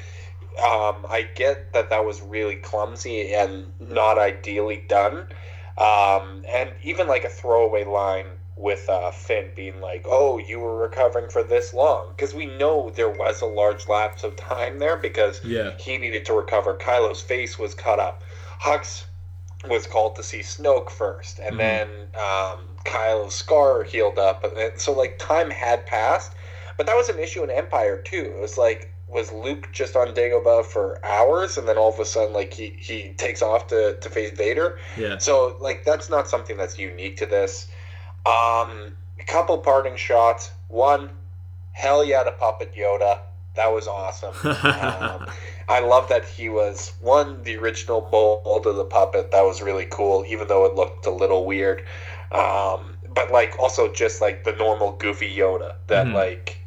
um, 0.59 1.07
I 1.09 1.29
get 1.35 1.73
that 1.75 1.91
that 1.91 2.05
was 2.05 2.21
really 2.23 2.57
clumsy 2.57 3.35
and 3.35 3.73
not 3.81 4.19
ideally 4.19 4.85
done. 4.89 5.29
Um, 5.79 6.45
and 6.49 6.71
even 6.83 7.07
like 7.09 7.25
a 7.25 7.29
throwaway 7.31 7.85
line 7.85 8.27
with 8.61 8.89
uh, 8.89 9.11
Finn 9.11 9.51
being 9.57 9.81
like, 9.81 10.05
"Oh, 10.09 10.39
you 10.39 10.61
were 10.61 10.77
recovering 10.77 11.29
for 11.31 11.43
this 11.43 11.73
long," 11.75 12.09
because 12.11 12.35
we 12.35 12.47
know 12.47 12.91
there 12.91 13.09
was 13.11 13.41
a 13.41 13.47
large 13.47 13.89
lapse 13.89 14.23
of 14.25 14.37
time 14.37 14.79
there 14.79 14.97
because 14.97 15.41
Yeah. 15.45 15.73
he 15.79 15.99
needed 15.99 16.25
to 16.27 16.33
recover. 16.35 16.75
Kylo's 16.77 17.23
face 17.23 17.59
was 17.59 17.75
cut 17.75 17.99
up. 17.99 18.23
Hux 18.61 19.05
was 19.69 19.87
called 19.87 20.17
to 20.17 20.23
see 20.23 20.41
Snoke 20.41 20.91
first, 20.91 21.39
and 21.39 21.57
Mhm. 21.57 21.59
then 21.59 21.89
um, 22.15 22.59
Kylo's 22.85 23.35
scar 23.35 23.83
healed 23.83 24.19
up, 24.19 24.45
and 24.45 24.81
so 24.81 24.93
like 24.93 25.19
time 25.19 25.51
had 25.51 25.87
passed. 25.87 26.33
But 26.77 26.87
that 26.87 26.97
was 26.97 27.09
an 27.11 27.19
issue 27.19 27.43
in 27.43 27.51
Empire 27.51 27.99
too. 28.03 28.33
It 28.37 28.41
was 28.41 28.57
like. 28.59 28.89
Was 29.13 29.33
Luke 29.33 29.69
just 29.73 29.97
on 29.97 30.15
Dagobah 30.15 30.65
for 30.65 31.05
hours, 31.05 31.59
and 31.59 31.67
then 31.67 31.77
all 31.77 31.89
of 31.93 31.99
a 31.99 32.05
sudden, 32.05 32.33
like 32.33 32.53
he, 32.55 32.69
he 32.79 33.13
takes 33.15 33.43
off 33.43 33.67
to, 33.67 33.97
to 33.97 34.09
face 34.09 34.31
Vader? 34.31 34.79
yeah. 34.97 35.19
So 35.19 35.57
like 35.59 35.85
that's 35.85 36.09
not 36.09 36.29
something 36.29 36.57
that's 36.57 36.79
unique 36.79 37.17
to 37.17 37.27
this. 37.27 37.67
Um, 38.27 38.93
a 39.19 39.25
couple 39.27 39.59
parting 39.59 39.97
shots. 39.97 40.51
One, 40.69 41.11
hell 41.73 42.05
yeah, 42.05 42.23
to 42.23 42.33
puppet 42.33 42.75
Yoda. 42.75 43.21
That 43.57 43.73
was 43.73 43.89
awesome. 43.89 44.35
um, 44.45 45.27
I 45.69 45.81
love 45.81 46.09
that 46.09 46.25
he 46.25 46.49
was 46.49 46.93
one 47.01 47.43
the 47.43 47.57
original 47.57 48.09
mold 48.13 48.67
of 48.67 48.77
the 48.77 48.85
puppet. 48.85 49.31
That 49.33 49.43
was 49.43 49.61
really 49.61 49.87
cool, 49.91 50.25
even 50.27 50.49
though 50.49 50.65
it 50.67 50.75
looked 50.75 51.07
a 51.07 51.11
little 51.11 51.45
weird. 51.45 51.83
Um, 52.33 52.97
but 53.13 53.33
like 53.33 53.59
also 53.59 53.93
just 53.93 54.21
like 54.21 54.45
the 54.45 54.53
normal 54.53 54.93
goofy 54.93 55.35
Yoda 55.35 55.75
that 55.89 56.07
Mhm. 56.07 56.15
like 56.15 56.59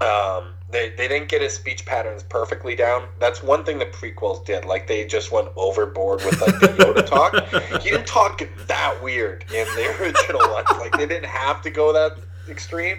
um, 0.00 0.54
they, 0.72 0.88
they 0.96 1.06
didn't 1.06 1.28
get 1.28 1.42
his 1.42 1.52
speech 1.52 1.84
patterns 1.84 2.22
perfectly 2.22 2.74
down. 2.74 3.06
That's 3.20 3.42
one 3.42 3.62
thing 3.64 3.78
the 3.78 3.86
prequels 3.86 4.44
did. 4.44 4.64
Like 4.64 4.86
they 4.88 5.06
just 5.06 5.30
went 5.30 5.48
overboard 5.54 6.24
with 6.24 6.40
like 6.40 6.58
the 6.60 6.68
Yoda 6.68 7.06
talk. 7.06 7.82
He 7.82 7.90
didn't 7.90 8.06
talk 8.06 8.42
that 8.66 9.02
weird 9.02 9.44
in 9.54 9.66
the 9.76 9.94
original 10.00 10.40
ones. 10.52 10.68
Like 10.78 10.92
they 10.92 11.06
didn't 11.06 11.26
have 11.28 11.60
to 11.62 11.70
go 11.70 11.92
that 11.92 12.18
extreme. 12.48 12.98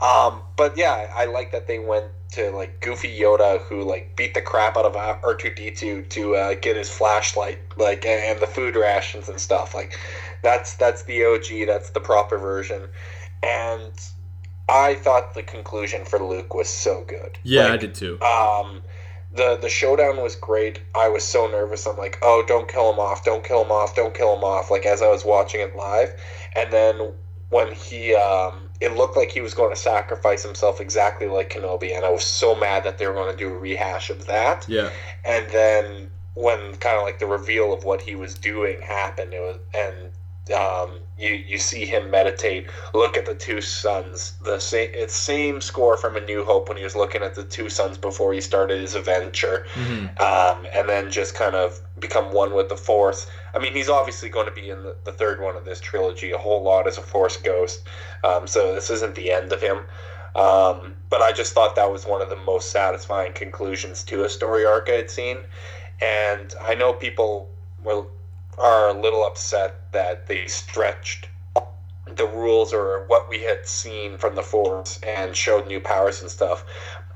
Um, 0.00 0.42
but 0.56 0.76
yeah, 0.76 1.10
I 1.14 1.24
like 1.24 1.50
that 1.52 1.66
they 1.66 1.78
went 1.78 2.06
to 2.32 2.50
like 2.50 2.80
Goofy 2.80 3.18
Yoda, 3.18 3.60
who 3.62 3.82
like 3.82 4.14
beat 4.14 4.34
the 4.34 4.42
crap 4.42 4.76
out 4.76 4.84
of 4.84 4.94
R 4.94 5.34
two 5.34 5.50
D 5.50 5.70
two 5.70 6.02
to 6.02 6.36
uh, 6.36 6.54
get 6.54 6.76
his 6.76 6.90
flashlight, 6.90 7.58
like 7.76 8.04
and, 8.04 8.38
the 8.38 8.46
food 8.46 8.76
rations 8.76 9.28
and 9.28 9.40
stuff. 9.40 9.74
Like 9.74 9.98
that's 10.42 10.74
that's 10.74 11.02
the 11.04 11.24
OG. 11.24 11.66
That's 11.66 11.90
the 11.90 12.00
proper 12.00 12.38
version. 12.38 12.88
And 13.42 13.92
I 14.68 14.94
thought 14.94 15.34
the 15.34 15.42
conclusion 15.42 16.04
for 16.04 16.18
Luke 16.18 16.54
was 16.54 16.68
so 16.68 17.04
good. 17.06 17.38
Yeah, 17.42 17.72
I 17.72 17.76
did 17.76 17.94
too. 17.94 18.20
um, 18.20 18.82
the 19.32 19.56
the 19.56 19.68
showdown 19.68 20.18
was 20.18 20.36
great. 20.36 20.80
I 20.94 21.08
was 21.08 21.22
so 21.24 21.46
nervous. 21.46 21.86
I'm 21.86 21.96
like, 21.96 22.18
oh, 22.22 22.44
don't 22.46 22.68
kill 22.68 22.92
him 22.92 22.98
off, 22.98 23.24
don't 23.24 23.44
kill 23.44 23.64
him 23.64 23.70
off, 23.72 23.94
don't 23.94 24.14
kill 24.14 24.36
him 24.36 24.44
off. 24.44 24.70
Like 24.70 24.86
as 24.86 25.02
I 25.02 25.08
was 25.08 25.24
watching 25.24 25.60
it 25.60 25.76
live, 25.76 26.10
and 26.56 26.72
then 26.72 27.12
when 27.50 27.72
he, 27.72 28.14
um, 28.14 28.68
it 28.80 28.92
looked 28.92 29.16
like 29.16 29.30
he 29.30 29.40
was 29.40 29.54
going 29.54 29.74
to 29.74 29.80
sacrifice 29.80 30.42
himself 30.42 30.80
exactly 30.80 31.26
like 31.26 31.50
Kenobi, 31.50 31.96
and 31.96 32.04
I 32.04 32.10
was 32.10 32.24
so 32.24 32.54
mad 32.54 32.84
that 32.84 32.98
they 32.98 33.06
were 33.06 33.14
going 33.14 33.30
to 33.30 33.36
do 33.36 33.48
a 33.48 33.58
rehash 33.58 34.10
of 34.10 34.26
that. 34.26 34.66
Yeah. 34.68 34.90
And 35.24 35.48
then 35.50 36.10
when 36.34 36.76
kind 36.76 36.96
of 36.96 37.02
like 37.02 37.18
the 37.18 37.26
reveal 37.26 37.72
of 37.72 37.84
what 37.84 38.02
he 38.02 38.14
was 38.14 38.34
doing 38.34 38.80
happened, 38.82 39.32
it 39.32 39.40
was 39.40 39.58
and 39.74 40.12
um, 40.52 40.98
you 41.18 41.30
you 41.30 41.58
see 41.58 41.84
him 41.84 42.10
meditate, 42.10 42.66
look 42.94 43.16
at 43.16 43.26
the 43.26 43.34
two 43.34 43.60
suns. 43.60 44.34
The 44.44 44.58
same 44.58 44.90
it's 44.94 45.14
same 45.14 45.60
score 45.60 45.96
from 45.96 46.16
A 46.16 46.20
New 46.20 46.44
Hope 46.44 46.68
when 46.68 46.76
he 46.78 46.84
was 46.84 46.94
looking 46.96 47.22
at 47.22 47.34
the 47.34 47.44
two 47.44 47.68
suns 47.68 47.98
before 47.98 48.32
he 48.32 48.40
started 48.40 48.80
his 48.80 48.94
adventure, 48.94 49.66
Mhm. 49.74 50.20
um, 50.20 50.66
and 50.72 50.88
then 50.88 51.10
just 51.10 51.34
kind 51.34 51.54
of 51.54 51.80
become 51.98 52.32
one 52.32 52.54
with 52.54 52.68
the 52.68 52.76
Force. 52.76 53.26
I 53.54 53.58
mean, 53.58 53.72
he's 53.72 53.88
obviously 53.88 54.28
going 54.28 54.46
to 54.46 54.52
be 54.52 54.70
in 54.70 54.82
the, 54.82 54.94
the 55.04 55.12
third 55.12 55.40
one 55.40 55.56
of 55.56 55.64
this 55.64 55.80
trilogy 55.80 56.32
a 56.32 56.38
whole 56.38 56.62
lot 56.62 56.86
as 56.86 56.98
a 56.98 57.02
Force 57.02 57.36
ghost. 57.36 57.82
Um, 58.22 58.46
so 58.46 58.74
this 58.74 58.90
isn't 58.90 59.14
the 59.14 59.32
end 59.32 59.52
of 59.52 59.60
him. 59.60 59.78
Um, 60.36 60.94
but 61.10 61.20
I 61.22 61.32
just 61.32 61.52
thought 61.54 61.74
that 61.76 61.90
was 61.90 62.06
one 62.06 62.22
of 62.22 62.28
the 62.28 62.36
most 62.36 62.70
satisfying 62.70 63.32
conclusions 63.32 64.04
to 64.04 64.24
a 64.24 64.28
story 64.28 64.64
arc 64.64 64.88
I 64.88 64.92
had 64.92 65.10
seen. 65.10 65.38
And 66.00 66.54
I 66.60 66.74
know 66.74 66.92
people 66.92 67.48
will, 67.82 68.08
are 68.58 68.88
a 68.88 69.00
little 69.00 69.24
upset 69.24 69.92
that 69.92 70.26
they 70.26 70.46
stretched 70.46 71.28
the 72.16 72.26
rules 72.26 72.72
or 72.72 73.04
what 73.06 73.28
we 73.28 73.42
had 73.42 73.66
seen 73.66 74.18
from 74.18 74.34
the 74.34 74.42
Force 74.42 74.98
and 75.02 75.36
showed 75.36 75.66
new 75.66 75.80
powers 75.80 76.20
and 76.22 76.30
stuff. 76.30 76.64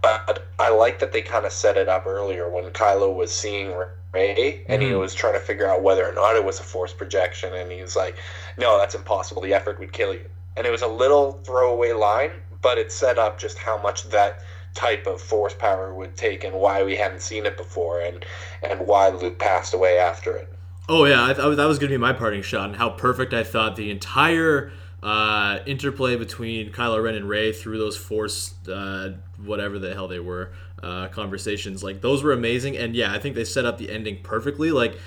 But 0.02 0.46
I 0.58 0.70
like 0.70 0.98
that 0.98 1.12
they 1.12 1.22
kind 1.22 1.46
of 1.46 1.52
set 1.52 1.76
it 1.76 1.88
up 1.88 2.06
earlier 2.06 2.48
when 2.48 2.70
Kylo 2.70 3.14
was 3.14 3.32
seeing 3.32 3.74
Rey 4.12 4.64
and 4.68 4.82
he 4.82 4.90
Mhm. 4.90 4.98
was 5.00 5.14
trying 5.14 5.34
to 5.34 5.40
figure 5.40 5.66
out 5.68 5.82
whether 5.82 6.06
or 6.08 6.12
not 6.12 6.36
it 6.36 6.44
was 6.44 6.60
a 6.60 6.64
Force 6.64 6.92
projection. 6.92 7.54
And 7.54 7.72
he 7.72 7.82
was 7.82 7.96
like, 7.96 8.16
no, 8.56 8.78
that's 8.78 8.94
impossible. 8.94 9.42
The 9.42 9.54
effort 9.54 9.78
would 9.78 9.92
kill 9.92 10.12
you. 10.12 10.28
And 10.56 10.66
it 10.66 10.70
was 10.70 10.82
a 10.82 10.88
little 10.88 11.40
throwaway 11.44 11.92
line, 11.92 12.42
but 12.60 12.78
it 12.78 12.92
set 12.92 13.18
up 13.18 13.38
just 13.38 13.58
how 13.58 13.78
much 13.78 14.04
that 14.10 14.40
type 14.74 15.06
of 15.06 15.20
force 15.20 15.54
power 15.54 15.92
would 15.94 16.16
take 16.16 16.44
and 16.44 16.54
why 16.54 16.82
we 16.82 16.96
hadn't 16.96 17.20
seen 17.20 17.44
it 17.46 17.56
before 17.56 18.00
and 18.00 18.24
and 18.62 18.86
why 18.86 19.08
Luke 19.08 19.38
passed 19.38 19.74
away 19.74 19.98
after 19.98 20.34
it. 20.36 20.48
Oh 20.88 21.04
yeah, 21.04 21.24
I 21.24 21.34
thought 21.34 21.56
that 21.56 21.64
was 21.64 21.78
gonna 21.78 21.90
be 21.90 21.96
my 21.96 22.12
parting 22.12 22.42
shot, 22.42 22.68
and 22.68 22.76
how 22.76 22.90
perfect 22.90 23.32
I 23.32 23.44
thought 23.44 23.76
the 23.76 23.90
entire 23.90 24.72
uh, 25.02 25.58
interplay 25.66 26.16
between 26.16 26.72
Kylo 26.72 27.02
Ren 27.02 27.14
and 27.14 27.28
Rey 27.28 27.52
through 27.52 27.78
those 27.78 27.96
Force, 27.96 28.54
uh, 28.68 29.12
whatever 29.44 29.78
the 29.78 29.94
hell 29.94 30.08
they 30.08 30.20
were, 30.20 30.52
uh, 30.82 31.08
conversations, 31.08 31.82
like 31.82 32.00
those 32.00 32.22
were 32.22 32.32
amazing. 32.32 32.76
And 32.76 32.94
yeah, 32.94 33.12
I 33.12 33.18
think 33.18 33.34
they 33.34 33.44
set 33.44 33.64
up 33.64 33.78
the 33.78 33.90
ending 33.90 34.18
perfectly. 34.22 34.70
Like 34.70 34.98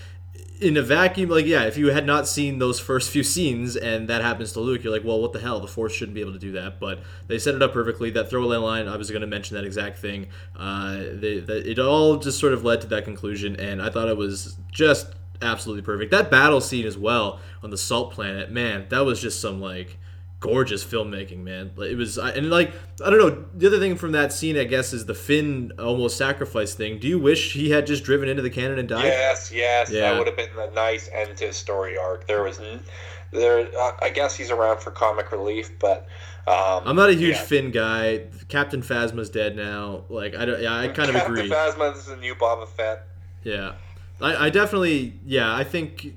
in 0.59 0.77
a 0.77 0.81
vacuum, 0.81 1.29
like 1.29 1.45
yeah, 1.45 1.63
if 1.63 1.77
you 1.77 1.87
had 1.87 2.05
not 2.05 2.27
seen 2.27 2.59
those 2.59 2.79
first 2.79 3.09
few 3.09 3.23
scenes 3.23 3.75
and 3.75 4.07
that 4.07 4.21
happens 4.21 4.53
to 4.53 4.59
Luke, 4.59 4.83
you're 4.83 4.93
like, 4.93 5.03
well, 5.03 5.21
what 5.21 5.33
the 5.33 5.39
hell? 5.39 5.59
The 5.59 5.67
Force 5.67 5.93
shouldn't 5.93 6.15
be 6.15 6.21
able 6.21 6.33
to 6.33 6.39
do 6.39 6.53
that. 6.53 6.79
But 6.79 7.03
they 7.27 7.37
set 7.37 7.55
it 7.55 7.61
up 7.61 7.73
perfectly. 7.73 8.11
That 8.11 8.29
throwaway 8.29 8.57
line, 8.57 8.87
I 8.87 8.97
was 8.97 9.09
going 9.11 9.21
to 9.21 9.27
mention 9.27 9.55
that 9.55 9.65
exact 9.65 9.99
thing. 9.99 10.27
Uh, 10.57 10.97
they, 11.13 11.39
that 11.39 11.69
it 11.69 11.79
all 11.79 12.17
just 12.17 12.39
sort 12.39 12.53
of 12.53 12.63
led 12.63 12.81
to 12.81 12.87
that 12.87 13.05
conclusion, 13.05 13.57
and 13.59 13.81
I 13.81 13.89
thought 13.89 14.09
it 14.09 14.17
was 14.17 14.57
just 14.71 15.07
absolutely 15.41 15.81
perfect. 15.83 16.11
That 16.11 16.29
battle 16.31 16.61
scene 16.61 16.85
as 16.85 16.97
well 16.97 17.39
on 17.63 17.69
the 17.69 17.77
salt 17.77 18.11
planet, 18.13 18.51
man, 18.51 18.85
that 18.89 18.99
was 19.05 19.21
just 19.21 19.41
some 19.41 19.59
like 19.61 19.97
gorgeous 20.39 20.83
filmmaking, 20.85 21.39
man. 21.43 21.71
It 21.77 21.97
was, 21.97 22.17
I- 22.19 22.31
and 22.31 22.49
like 22.49 22.71
I 23.03 23.09
don't 23.09 23.19
know. 23.19 23.45
The 23.55 23.67
other 23.67 23.79
thing 23.79 23.95
from 23.95 24.11
that 24.11 24.31
scene, 24.31 24.57
I 24.57 24.63
guess, 24.65 24.93
is 24.93 25.05
the 25.05 25.15
Finn 25.15 25.71
almost 25.79 26.17
sacrifice 26.17 26.73
thing. 26.75 26.99
Do 26.99 27.07
you 27.07 27.17
wish 27.19 27.53
he 27.53 27.71
had 27.71 27.87
just 27.87 28.03
driven 28.03 28.29
into 28.29 28.41
the 28.41 28.49
cannon 28.49 28.77
and 28.79 28.87
died? 28.87 29.05
Yes, 29.05 29.51
yes, 29.51 29.89
Yeah. 29.91 30.11
that 30.11 30.17
would 30.17 30.27
have 30.27 30.37
been 30.37 30.49
a 30.57 30.71
nice 30.71 31.09
end 31.13 31.37
to 31.37 31.47
his 31.47 31.57
story 31.57 31.97
arc. 31.97 32.27
There 32.27 32.43
was, 32.43 32.59
there. 33.31 33.67
I 34.01 34.09
guess 34.09 34.35
he's 34.35 34.51
around 34.51 34.81
for 34.81 34.91
comic 34.91 35.31
relief, 35.31 35.71
but 35.79 36.07
um, 36.47 36.83
I'm 36.85 36.95
not 36.95 37.09
a 37.09 37.13
huge 37.15 37.35
yeah. 37.37 37.41
Finn 37.41 37.71
guy. 37.71 38.25
Captain 38.49 38.81
Phasma's 38.83 39.29
dead 39.31 39.55
now. 39.55 40.03
Like 40.09 40.35
I 40.35 40.45
don't. 40.45 40.61
Yeah, 40.61 40.77
I 40.77 40.87
kind 40.89 41.09
of 41.09 41.15
Captain 41.15 41.33
agree. 41.37 41.49
Phasma 41.49 41.95
is 41.95 42.05
the 42.05 42.17
new 42.17 42.35
Boba 42.35 42.67
Fett. 42.67 43.07
Yeah, 43.43 43.73
I, 44.21 44.45
I 44.45 44.49
definitely. 44.49 45.19
Yeah, 45.25 45.53
I 45.53 45.63
think 45.63 46.13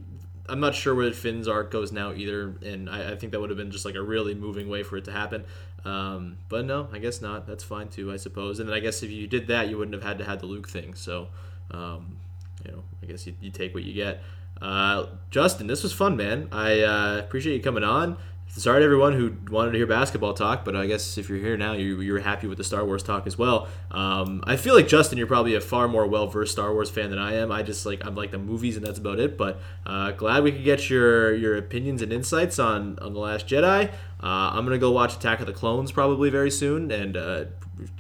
I'm 0.49 0.61
not 0.61 0.75
sure 0.75 0.95
where 0.95 1.13
Finn's 1.13 1.49
arc 1.49 1.71
goes 1.71 1.93
now 1.93 2.13
either, 2.13 2.55
and 2.65 2.89
I, 2.89 3.13
I 3.13 3.17
think 3.17 3.33
that 3.33 3.41
would 3.41 3.51
have 3.51 3.57
been 3.57 3.71
just 3.71 3.85
like 3.85 3.95
a 3.95 4.03
really 4.03 4.35
moving 4.35 4.69
way 4.69 4.83
for 4.83 4.97
it 4.97 5.05
to 5.05 5.13
happen. 5.13 5.45
Um, 5.85 6.39
but 6.49 6.65
no, 6.65 6.89
I 6.93 6.99
guess 6.99 7.21
not. 7.21 7.47
That's 7.47 7.65
fine 7.65 7.89
too, 7.89 8.13
I 8.13 8.17
suppose. 8.17 8.59
And 8.61 8.69
then 8.69 8.75
I 8.75 8.81
guess 8.81 9.03
if 9.03 9.11
you 9.11 9.27
did 9.27 9.47
that, 9.49 9.69
you 9.69 9.79
wouldn't 9.79 9.95
have 9.95 10.03
had 10.03 10.19
to 10.19 10.25
have 10.25 10.41
the 10.41 10.47
Luke 10.47 10.69
thing. 10.69 10.95
So, 10.95 11.29
um, 11.71 12.17
you 12.65 12.73
know, 12.73 12.83
I 13.03 13.07
guess 13.07 13.27
you, 13.27 13.35
you 13.41 13.51
take 13.51 13.75
what 13.75 13.85
you 13.85 13.95
get. 13.95 14.23
Uh, 14.61 15.07
Justin, 15.31 15.67
this 15.67 15.83
was 15.83 15.93
fun, 15.93 16.17
man. 16.17 16.49
I 16.51 16.81
uh, 16.81 17.19
appreciate 17.19 17.55
you 17.55 17.63
coming 17.63 17.85
on. 17.85 18.17
Sorry 18.59 18.81
to 18.81 18.85
everyone 18.85 19.13
who 19.13 19.37
wanted 19.51 19.73
to 19.73 19.79
hear 19.79 19.87
basketball 19.87 20.35
talk, 20.35 20.65
but 20.65 20.75
I 20.75 20.87
guess 20.87 21.17
if 21.17 21.29
you're 21.29 21.39
here 21.39 21.57
now, 21.57 21.75
you, 21.75 22.01
you're 22.01 22.19
happy 22.19 22.47
with 22.49 22.59
the 22.59 22.65
Star 22.65 22.85
Wars 22.85 23.03
talk 23.03 23.27
as 23.27 23.39
well. 23.39 23.69
Um, 23.91 24.43
I 24.47 24.57
feel 24.57 24.75
like 24.75 24.89
Justin, 24.89 25.17
you're 25.17 25.29
probably 25.29 25.55
a 25.55 25.61
far 25.61 25.87
more 25.87 26.07
well 26.07 26.27
versed 26.27 26.53
Star 26.53 26.73
Wars 26.73 26.91
fan 26.91 27.11
than 27.11 27.19
I 27.19 27.35
am. 27.35 27.53
I 27.53 27.63
just 27.63 27.87
like 27.87 28.05
I'm 28.05 28.17
like 28.17 28.33
the 28.33 28.39
movies, 28.39 28.77
and 28.77 28.85
that's 28.85 28.99
about 28.99 29.21
it. 29.21 29.39
But 29.39 29.61
uh, 29.87 30.11
glad 30.13 30.43
we 30.43 30.53
could 30.53 30.65
get 30.65 30.91
your 30.91 31.35
your 31.35 31.57
opinions 31.57 32.03
and 32.03 32.13
insights 32.13 32.59
on 32.59 32.99
on 32.99 33.13
the 33.13 33.21
Last 33.21 33.47
Jedi. 33.47 33.89
Uh, 34.21 34.27
I'm 34.27 34.65
gonna 34.65 34.79
go 34.79 34.91
watch 34.91 35.15
Attack 35.15 35.41
of 35.41 35.47
the 35.47 35.53
Clones 35.53 35.93
probably 35.93 36.29
very 36.29 36.51
soon 36.51 36.91
and 36.91 37.17
uh, 37.17 37.45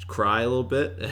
cry 0.06 0.42
a 0.42 0.48
little 0.48 0.64
bit. 0.64 0.98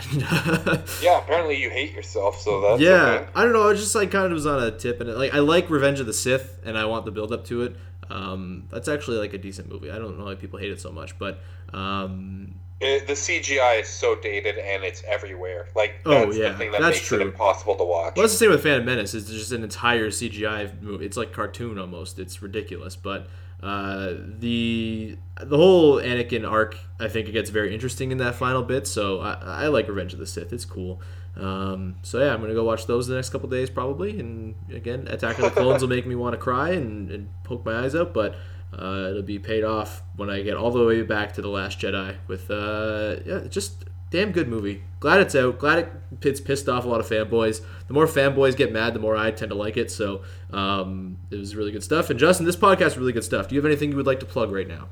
Yeah, 1.03 1.18
apparently 1.18 1.61
you 1.61 1.70
hate 1.70 1.92
yourself, 1.92 2.40
so 2.40 2.61
that's 2.61 2.80
yeah, 2.80 3.03
okay. 3.03 3.28
I 3.34 3.44
don't 3.44 3.53
know. 3.53 3.68
I 3.68 3.74
just 3.74 3.94
like 3.94 4.11
kind 4.11 4.26
of 4.26 4.32
was 4.32 4.47
on 4.47 4.62
a 4.62 4.72
tip, 4.72 5.01
and 5.01 5.09
it, 5.09 5.16
like 5.16 5.32
I 5.34 5.38
like 5.38 5.70
Revenge 5.70 6.01
of 6.01 6.07
the 6.07 6.12
Sith, 6.12 6.59
and 6.64 6.76
I 6.76 6.84
want 6.86 7.05
the 7.05 7.12
build 7.12 7.32
up 7.32 7.44
to 7.47 7.62
it. 7.62 7.76
Um, 8.11 8.64
that's 8.70 8.88
actually 8.88 9.18
like 9.18 9.34
a 9.34 9.38
decent 9.38 9.68
movie. 9.70 9.90
I 9.90 9.98
don't 9.98 10.18
know 10.18 10.24
why 10.26 10.34
people 10.34 10.59
hate 10.59 10.70
it 10.72 10.80
so 10.80 10.92
much, 10.92 11.18
but 11.18 11.40
um, 11.72 12.54
It, 12.80 13.07
the 13.07 13.14
CGI 13.14 13.80
is 13.82 13.88
so 13.88 14.14
dated 14.16 14.59
and 14.59 14.84
it's 14.84 15.02
everywhere. 15.04 15.68
Like 15.74 15.94
Oh, 16.04 16.30
yeah, 16.32 16.50
the 16.50 16.59
thing 16.59 16.72
that 16.72 16.80
that's 16.80 16.96
makes 16.96 17.07
true. 17.09 17.18
it 17.18 17.22
impossible 17.22 17.74
to 17.76 17.84
watch. 17.84 18.14
well, 18.16 18.22
that's 18.24 18.34
the 18.34 18.38
same 18.38 18.50
with 18.50 18.62
Phantom 18.62 18.84
Menace. 18.84 19.14
It's 19.14 19.30
just 19.30 19.52
an 19.52 19.62
entire 19.62 20.11
CGI 20.11 20.80
movie. 20.82 21.07
It's 21.07 21.16
like 21.16 21.32
cartoon 21.32 21.78
almost. 21.78 22.18
It's 22.18 22.42
ridiculous, 22.42 22.96
but 22.96 23.28
uh, 23.62 24.14
the 24.38 25.16
the 25.42 25.57
whole 25.57 25.96
Anakin 25.96 26.48
arc, 26.48 26.76
I 27.00 27.09
think 27.09 27.28
it 27.28 27.32
gets 27.32 27.48
very 27.50 27.72
interesting 27.74 28.12
in 28.12 28.18
that 28.18 28.34
final 28.34 28.62
bit. 28.62 28.86
So 28.86 29.20
I, 29.20 29.64
I 29.64 29.66
like 29.68 29.88
Revenge 29.88 30.12
of 30.12 30.18
the 30.18 30.26
Sith. 30.26 30.52
It's 30.52 30.64
cool. 30.66 31.00
Um, 31.37 31.97
so 32.03 32.18
yeah, 32.18 32.32
I'm 32.32 32.41
gonna 32.41 32.55
go 32.55 32.64
watch 32.64 32.87
those 32.87 33.07
the 33.07 33.14
next 33.14 33.30
couple 33.30 33.49
days 33.49 33.70
probably. 33.70 34.18
And 34.18 34.55
again, 34.72 35.07
Attack 35.09 35.39
of 35.39 35.45
the 35.45 35.51
Clones 35.51 35.82
will 35.82 35.89
make 35.89 36.07
me 36.07 36.14
want 36.14 36.32
to 36.32 36.39
cry 36.39 36.70
and, 36.70 37.11
and 37.11 37.28
poke 37.45 37.64
my 37.64 37.84
eyes 37.84 37.95
out, 37.95 38.14
but 38.14 38.37
uh, 38.76 39.09
it'll 39.11 39.22
be 39.22 39.39
paid 39.39 39.64
off 39.64 40.03
when 40.16 40.30
I 40.30 40.43
get 40.43 40.57
all 40.57 40.70
the 40.70 40.84
way 40.84 41.03
back 41.03 41.34
to 41.34 41.43
the 41.43 41.49
Last 41.49 41.78
Jedi 41.78 42.16
with 42.26 42.51
uh, 42.51 43.16
yeah, 43.24 43.41
just 43.49 43.84
damn 44.11 44.32
good 44.32 44.49
movie. 44.49 44.82
Glad 45.01 45.20
it's 45.20 45.34
out. 45.34 45.59
Glad 45.59 45.78
it, 45.80 45.93
it's 46.22 46.41
pissed 46.41 46.68
off 46.68 46.84
a 46.84 46.89
lot 46.89 47.01
of 47.01 47.09
fanboys. 47.09 47.62
The 47.87 47.93
more 47.93 48.07
fanboys 48.07 48.57
get 48.57 48.72
mad, 48.72 48.95
the 48.95 48.99
more 48.99 49.16
I 49.16 49.30
tend 49.30 49.51
to 49.51 49.55
like 49.57 49.76
it. 49.76 49.91
So 49.91 50.22
um, 50.53 51.18
it 51.30 51.37
was 51.37 51.55
really 51.55 51.72
good 51.72 51.84
stuff. 51.84 52.11
And 52.11 52.18
Justin, 52.18 52.47
this 52.47 52.57
podcast 52.57 52.87
is 52.89 52.99
really 52.99 53.12
good 53.12 53.24
stuff. 53.24 53.49
Do 53.49 53.55
you 53.55 53.61
have 53.61 53.66
anything 53.66 53.91
you 53.91 53.97
would 53.97 54.07
like 54.07 54.20
to 54.20 54.26
plug 54.26 54.51
right 54.51 54.68
now? 54.68 54.89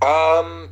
Um, 0.00 0.70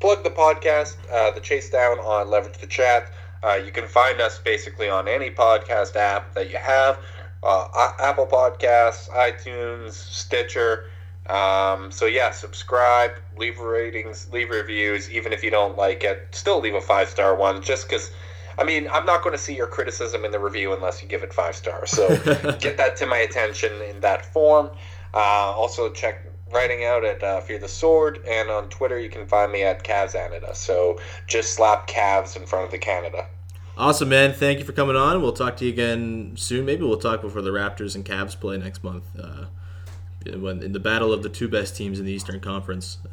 plug 0.00 0.24
the 0.24 0.30
podcast, 0.30 0.96
uh, 1.10 1.30
the 1.30 1.40
Chase 1.40 1.70
Down 1.70 1.98
on 1.98 2.28
Leverage 2.28 2.58
the 2.58 2.66
Chat. 2.66 3.10
Uh, 3.42 3.54
you 3.54 3.70
can 3.70 3.86
find 3.86 4.20
us 4.20 4.38
basically 4.38 4.88
on 4.88 5.08
any 5.08 5.30
podcast 5.30 5.96
app 5.96 6.34
that 6.34 6.50
you 6.50 6.56
have 6.56 6.98
uh, 7.42 7.92
Apple 8.00 8.26
Podcasts, 8.26 9.08
iTunes, 9.10 9.92
Stitcher. 9.92 10.86
Um, 11.28 11.90
so, 11.90 12.06
yeah, 12.06 12.30
subscribe, 12.30 13.12
leave 13.36 13.58
ratings, 13.58 14.28
leave 14.32 14.50
reviews. 14.50 15.10
Even 15.10 15.32
if 15.32 15.42
you 15.42 15.50
don't 15.50 15.76
like 15.76 16.04
it, 16.04 16.28
still 16.32 16.60
leave 16.60 16.74
a 16.74 16.80
five 16.80 17.08
star 17.08 17.34
one 17.34 17.62
just 17.62 17.88
because. 17.88 18.10
I 18.58 18.64
mean, 18.64 18.88
I'm 18.90 19.04
not 19.04 19.22
going 19.22 19.34
to 19.34 19.38
see 19.38 19.54
your 19.54 19.66
criticism 19.66 20.24
in 20.24 20.30
the 20.30 20.38
review 20.38 20.72
unless 20.72 21.02
you 21.02 21.08
give 21.08 21.22
it 21.22 21.30
five 21.34 21.54
stars. 21.54 21.90
So 21.90 22.08
get 22.58 22.78
that 22.78 22.96
to 22.96 23.06
my 23.06 23.18
attention 23.18 23.70
in 23.82 24.00
that 24.00 24.32
form. 24.32 24.70
Uh, 25.12 25.18
also, 25.18 25.90
check 25.90 26.24
writing 26.56 26.84
out 26.84 27.04
at 27.04 27.22
uh, 27.22 27.40
Fear 27.40 27.58
the 27.58 27.68
Sword, 27.68 28.24
and 28.26 28.50
on 28.50 28.68
Twitter 28.68 28.98
you 28.98 29.10
can 29.10 29.26
find 29.26 29.52
me 29.52 29.62
at 29.62 29.84
Cavs 29.84 30.12
Canada. 30.12 30.54
So 30.54 30.98
just 31.26 31.54
slap 31.54 31.86
Cavs 31.86 32.36
in 32.36 32.46
front 32.46 32.64
of 32.64 32.70
the 32.70 32.78
Canada. 32.78 33.26
Awesome, 33.76 34.08
man. 34.08 34.32
Thank 34.32 34.58
you 34.58 34.64
for 34.64 34.72
coming 34.72 34.96
on. 34.96 35.20
We'll 35.20 35.32
talk 35.32 35.56
to 35.58 35.64
you 35.66 35.70
again 35.70 36.32
soon. 36.36 36.64
Maybe 36.64 36.82
we'll 36.82 36.96
talk 36.96 37.20
before 37.20 37.42
the 37.42 37.50
Raptors 37.50 37.94
and 37.94 38.04
Cavs 38.04 38.38
play 38.38 38.56
next 38.56 38.82
month. 38.82 39.04
Uh, 39.18 39.46
when 40.34 40.62
in 40.62 40.72
the 40.72 40.80
battle 40.80 41.12
of 41.12 41.22
the 41.22 41.28
two 41.28 41.46
best 41.46 41.76
teams 41.76 42.00
in 42.00 42.06
the 42.06 42.12
Eastern 42.12 42.40
Conference. 42.40 42.98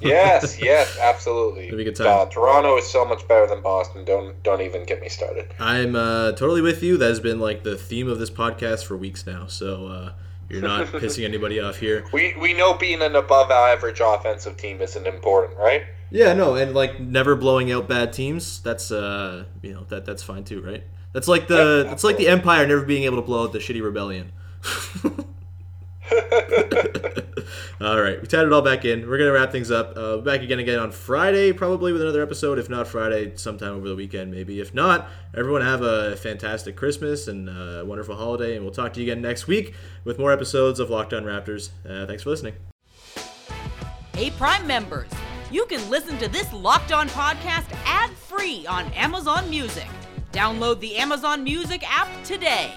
Yes, 0.00 0.60
yes, 0.60 0.98
absolutely. 1.00 1.68
It'll 1.68 1.78
be 1.78 1.84
good 1.84 1.96
time. 1.96 2.06
Uh, 2.08 2.26
Toronto 2.26 2.76
is 2.76 2.86
so 2.86 3.04
much 3.04 3.26
better 3.28 3.46
than 3.46 3.62
Boston. 3.62 4.04
Don't 4.04 4.42
don't 4.42 4.60
even 4.60 4.84
get 4.84 5.00
me 5.00 5.08
started. 5.08 5.54
I'm 5.58 5.96
uh, 5.96 6.32
totally 6.32 6.60
with 6.60 6.82
you. 6.82 6.98
That 6.98 7.08
has 7.08 7.20
been 7.20 7.38
like 7.38 7.62
the 7.62 7.76
theme 7.76 8.08
of 8.08 8.18
this 8.18 8.28
podcast 8.28 8.84
for 8.84 8.96
weeks 8.96 9.26
now. 9.26 9.46
So 9.46 9.86
uh, 9.86 10.12
you're 10.48 10.62
not 10.62 10.86
pissing 10.92 11.24
anybody 11.24 11.60
off 11.60 11.76
here. 11.76 12.04
We 12.12 12.34
we 12.40 12.52
know 12.52 12.74
being 12.74 13.02
an 13.02 13.16
above 13.16 13.50
average 13.50 14.00
offensive 14.04 14.56
team 14.56 14.80
isn't 14.80 15.06
important, 15.06 15.58
right? 15.58 15.84
Yeah, 16.10 16.32
no, 16.32 16.54
and 16.54 16.74
like 16.74 17.00
never 17.00 17.34
blowing 17.34 17.72
out 17.72 17.88
bad 17.88 18.12
teams. 18.12 18.60
That's 18.62 18.90
uh, 18.90 19.44
you 19.62 19.74
know 19.74 19.84
that 19.88 20.04
that's 20.04 20.22
fine 20.22 20.44
too, 20.44 20.60
right? 20.62 20.84
That's 21.12 21.28
like 21.28 21.48
the 21.48 21.82
Yep, 21.82 21.90
that's 21.90 22.04
like 22.04 22.16
the 22.16 22.28
Empire 22.28 22.66
never 22.66 22.84
being 22.84 23.04
able 23.04 23.16
to 23.16 23.22
blow 23.22 23.44
out 23.44 23.52
the 23.52 23.58
shitty 23.58 23.82
rebellion. 23.82 24.32
all 27.80 28.00
right, 28.00 28.20
we 28.20 28.26
tied 28.26 28.44
it 28.44 28.52
all 28.52 28.60
back 28.60 28.84
in. 28.84 29.08
We're 29.08 29.16
gonna 29.16 29.32
wrap 29.32 29.50
things 29.52 29.70
up. 29.70 29.96
Uh, 29.96 30.18
back 30.18 30.42
again 30.42 30.58
again 30.58 30.78
on 30.78 30.92
Friday, 30.92 31.52
probably 31.52 31.92
with 31.92 32.02
another 32.02 32.22
episode. 32.22 32.58
If 32.58 32.68
not 32.68 32.86
Friday, 32.86 33.36
sometime 33.36 33.74
over 33.74 33.88
the 33.88 33.96
weekend, 33.96 34.30
maybe. 34.30 34.60
If 34.60 34.74
not, 34.74 35.08
everyone 35.34 35.62
have 35.62 35.80
a 35.80 36.16
fantastic 36.16 36.76
Christmas 36.76 37.26
and 37.26 37.48
a 37.48 37.84
wonderful 37.86 38.16
holiday, 38.16 38.54
and 38.54 38.64
we'll 38.64 38.74
talk 38.74 38.92
to 38.94 39.00
you 39.00 39.10
again 39.10 39.22
next 39.22 39.46
week 39.46 39.74
with 40.04 40.18
more 40.18 40.30
episodes 40.30 40.78
of 40.78 40.90
Locked 40.90 41.14
On 41.14 41.24
Raptors. 41.24 41.70
Uh, 41.88 42.06
thanks 42.06 42.22
for 42.22 42.30
listening. 42.30 42.54
Hey, 44.14 44.30
Prime 44.30 44.66
members, 44.66 45.10
you 45.50 45.64
can 45.66 45.88
listen 45.88 46.18
to 46.18 46.28
this 46.28 46.52
Locked 46.52 46.92
On 46.92 47.08
podcast 47.08 47.66
ad 47.86 48.10
free 48.10 48.66
on 48.66 48.92
Amazon 48.92 49.48
Music. 49.48 49.88
Download 50.32 50.78
the 50.80 50.96
Amazon 50.96 51.42
Music 51.44 51.82
app 51.90 52.08
today. 52.24 52.74